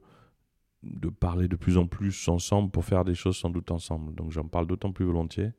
de 0.84 1.10
parler 1.10 1.48
de 1.48 1.56
plus 1.56 1.78
en 1.78 1.86
plus 1.86 2.28
ensemble 2.30 2.72
pour 2.72 2.86
faire 2.86 3.04
des 3.04 3.16
choses 3.16 3.38
sans 3.38 3.50
doute 3.50 3.72
ensemble. 3.72 4.16
Donc 4.16 4.32
j'en 4.32 4.48
parle 4.48 4.68
d'autant 4.68 4.92
plus 4.92 5.06
volontiers. 5.06 5.52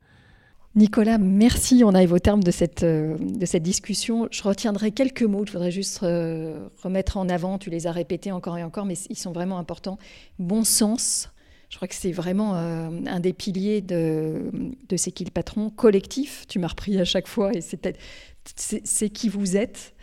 Nicolas, 0.75 1.17
merci. 1.17 1.83
On 1.83 1.93
arrive 1.95 2.13
au 2.13 2.19
terme 2.19 2.43
de 2.43 2.51
cette, 2.51 2.83
euh, 2.83 3.17
de 3.19 3.45
cette 3.45 3.63
discussion. 3.63 4.27
Je 4.31 4.43
retiendrai 4.43 4.91
quelques 4.91 5.23
mots. 5.23 5.43
Je 5.45 5.51
voudrais 5.51 5.71
juste 5.71 6.03
euh, 6.03 6.67
remettre 6.83 7.17
en 7.17 7.27
avant. 7.27 7.57
Tu 7.57 7.71
les 7.71 7.87
as 7.87 7.91
répétés 7.91 8.31
encore 8.31 8.57
et 8.57 8.63
encore, 8.63 8.85
mais 8.85 8.95
ils 9.09 9.17
sont 9.17 9.31
vraiment 9.31 9.57
importants. 9.57 9.97
Bon 10.37 10.63
sens. 10.63 11.29
Je 11.69 11.75
crois 11.75 11.87
que 11.87 11.95
c'est 11.95 12.11
vraiment 12.11 12.55
euh, 12.55 12.89
un 13.07 13.19
des 13.19 13.33
piliers 13.33 13.81
de, 13.81 14.51
de 14.87 14.97
C'est 14.97 15.11
qui 15.11 15.25
patron 15.25 15.71
collectif. 15.71 16.45
Tu 16.47 16.59
m'as 16.59 16.67
repris 16.67 16.99
à 16.99 17.05
chaque 17.05 17.27
fois 17.27 17.51
et 17.53 17.61
c'est 17.61 19.09
qui 19.09 19.29
vous 19.29 19.57
êtes. 19.57 19.93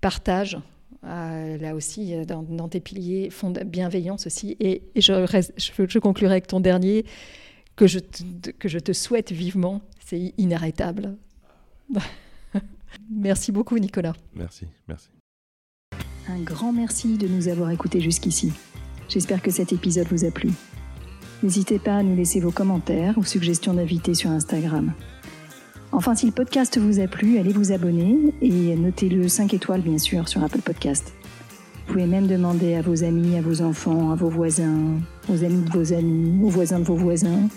Partage. 0.00 0.58
là 1.02 1.74
aussi, 1.74 2.14
dans, 2.26 2.68
tes 2.68 2.80
piliers, 2.80 3.30
bienveillance 3.64 4.26
aussi. 4.26 4.54
Et, 4.60 4.82
je 4.96 5.98
conclurai 5.98 6.32
avec 6.32 6.46
ton 6.46 6.60
dernier 6.60 7.06
que 7.76 7.86
je 7.86 7.98
que 8.58 8.68
je 8.68 8.78
te 8.78 8.92
souhaite 8.92 9.32
vivement, 9.32 9.80
c'est 10.14 10.32
inarrêtable. 10.38 11.16
merci 13.10 13.50
beaucoup, 13.50 13.78
Nicolas. 13.78 14.12
Merci, 14.34 14.66
merci. 14.86 15.08
Un 16.28 16.40
grand 16.40 16.72
merci 16.72 17.18
de 17.18 17.26
nous 17.26 17.48
avoir 17.48 17.70
écoutés 17.70 18.00
jusqu'ici. 18.00 18.52
J'espère 19.08 19.42
que 19.42 19.50
cet 19.50 19.72
épisode 19.72 20.06
vous 20.10 20.24
a 20.24 20.30
plu. 20.30 20.50
N'hésitez 21.42 21.78
pas 21.78 21.96
à 21.96 22.02
nous 22.02 22.16
laisser 22.16 22.40
vos 22.40 22.52
commentaires 22.52 23.18
ou 23.18 23.24
suggestions 23.24 23.74
d'invités 23.74 24.14
sur 24.14 24.30
Instagram. 24.30 24.92
Enfin, 25.92 26.14
si 26.14 26.26
le 26.26 26.32
podcast 26.32 26.78
vous 26.78 27.00
a 27.00 27.06
plu, 27.06 27.38
allez 27.38 27.52
vous 27.52 27.72
abonner 27.72 28.34
et 28.40 28.76
notez-le 28.76 29.28
5 29.28 29.52
étoiles, 29.52 29.82
bien 29.82 29.98
sûr, 29.98 30.28
sur 30.28 30.42
Apple 30.42 30.62
Podcast. 30.62 31.12
Vous 31.86 31.92
pouvez 31.92 32.06
même 32.06 32.26
demander 32.26 32.74
à 32.74 32.82
vos 32.82 33.04
amis, 33.04 33.36
à 33.36 33.42
vos 33.42 33.60
enfants, 33.60 34.10
à 34.10 34.14
vos 34.14 34.30
voisins, 34.30 35.00
aux 35.28 35.44
amis 35.44 35.62
de 35.64 35.70
vos 35.70 35.92
amis, 35.92 36.42
aux 36.42 36.48
voisins 36.48 36.78
de 36.78 36.84
vos 36.84 36.96
voisins, 36.96 37.48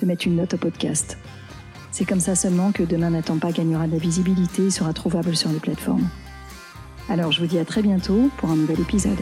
de 0.00 0.06
mettre 0.06 0.26
une 0.26 0.36
note 0.36 0.54
au 0.54 0.58
podcast. 0.58 1.18
C'est 1.96 2.04
comme 2.04 2.18
ça 2.18 2.34
seulement 2.34 2.72
que 2.72 2.82
Demain 2.82 3.10
n'attend 3.10 3.38
pas 3.38 3.52
gagnera 3.52 3.86
de 3.86 3.92
la 3.92 3.98
visibilité 3.98 4.66
et 4.66 4.70
sera 4.72 4.92
trouvable 4.92 5.36
sur 5.36 5.50
les 5.50 5.60
plateformes. 5.60 6.08
Alors 7.08 7.30
je 7.30 7.40
vous 7.40 7.46
dis 7.46 7.56
à 7.56 7.64
très 7.64 7.82
bientôt 7.82 8.30
pour 8.36 8.50
un 8.50 8.56
nouvel 8.56 8.80
épisode. 8.80 9.20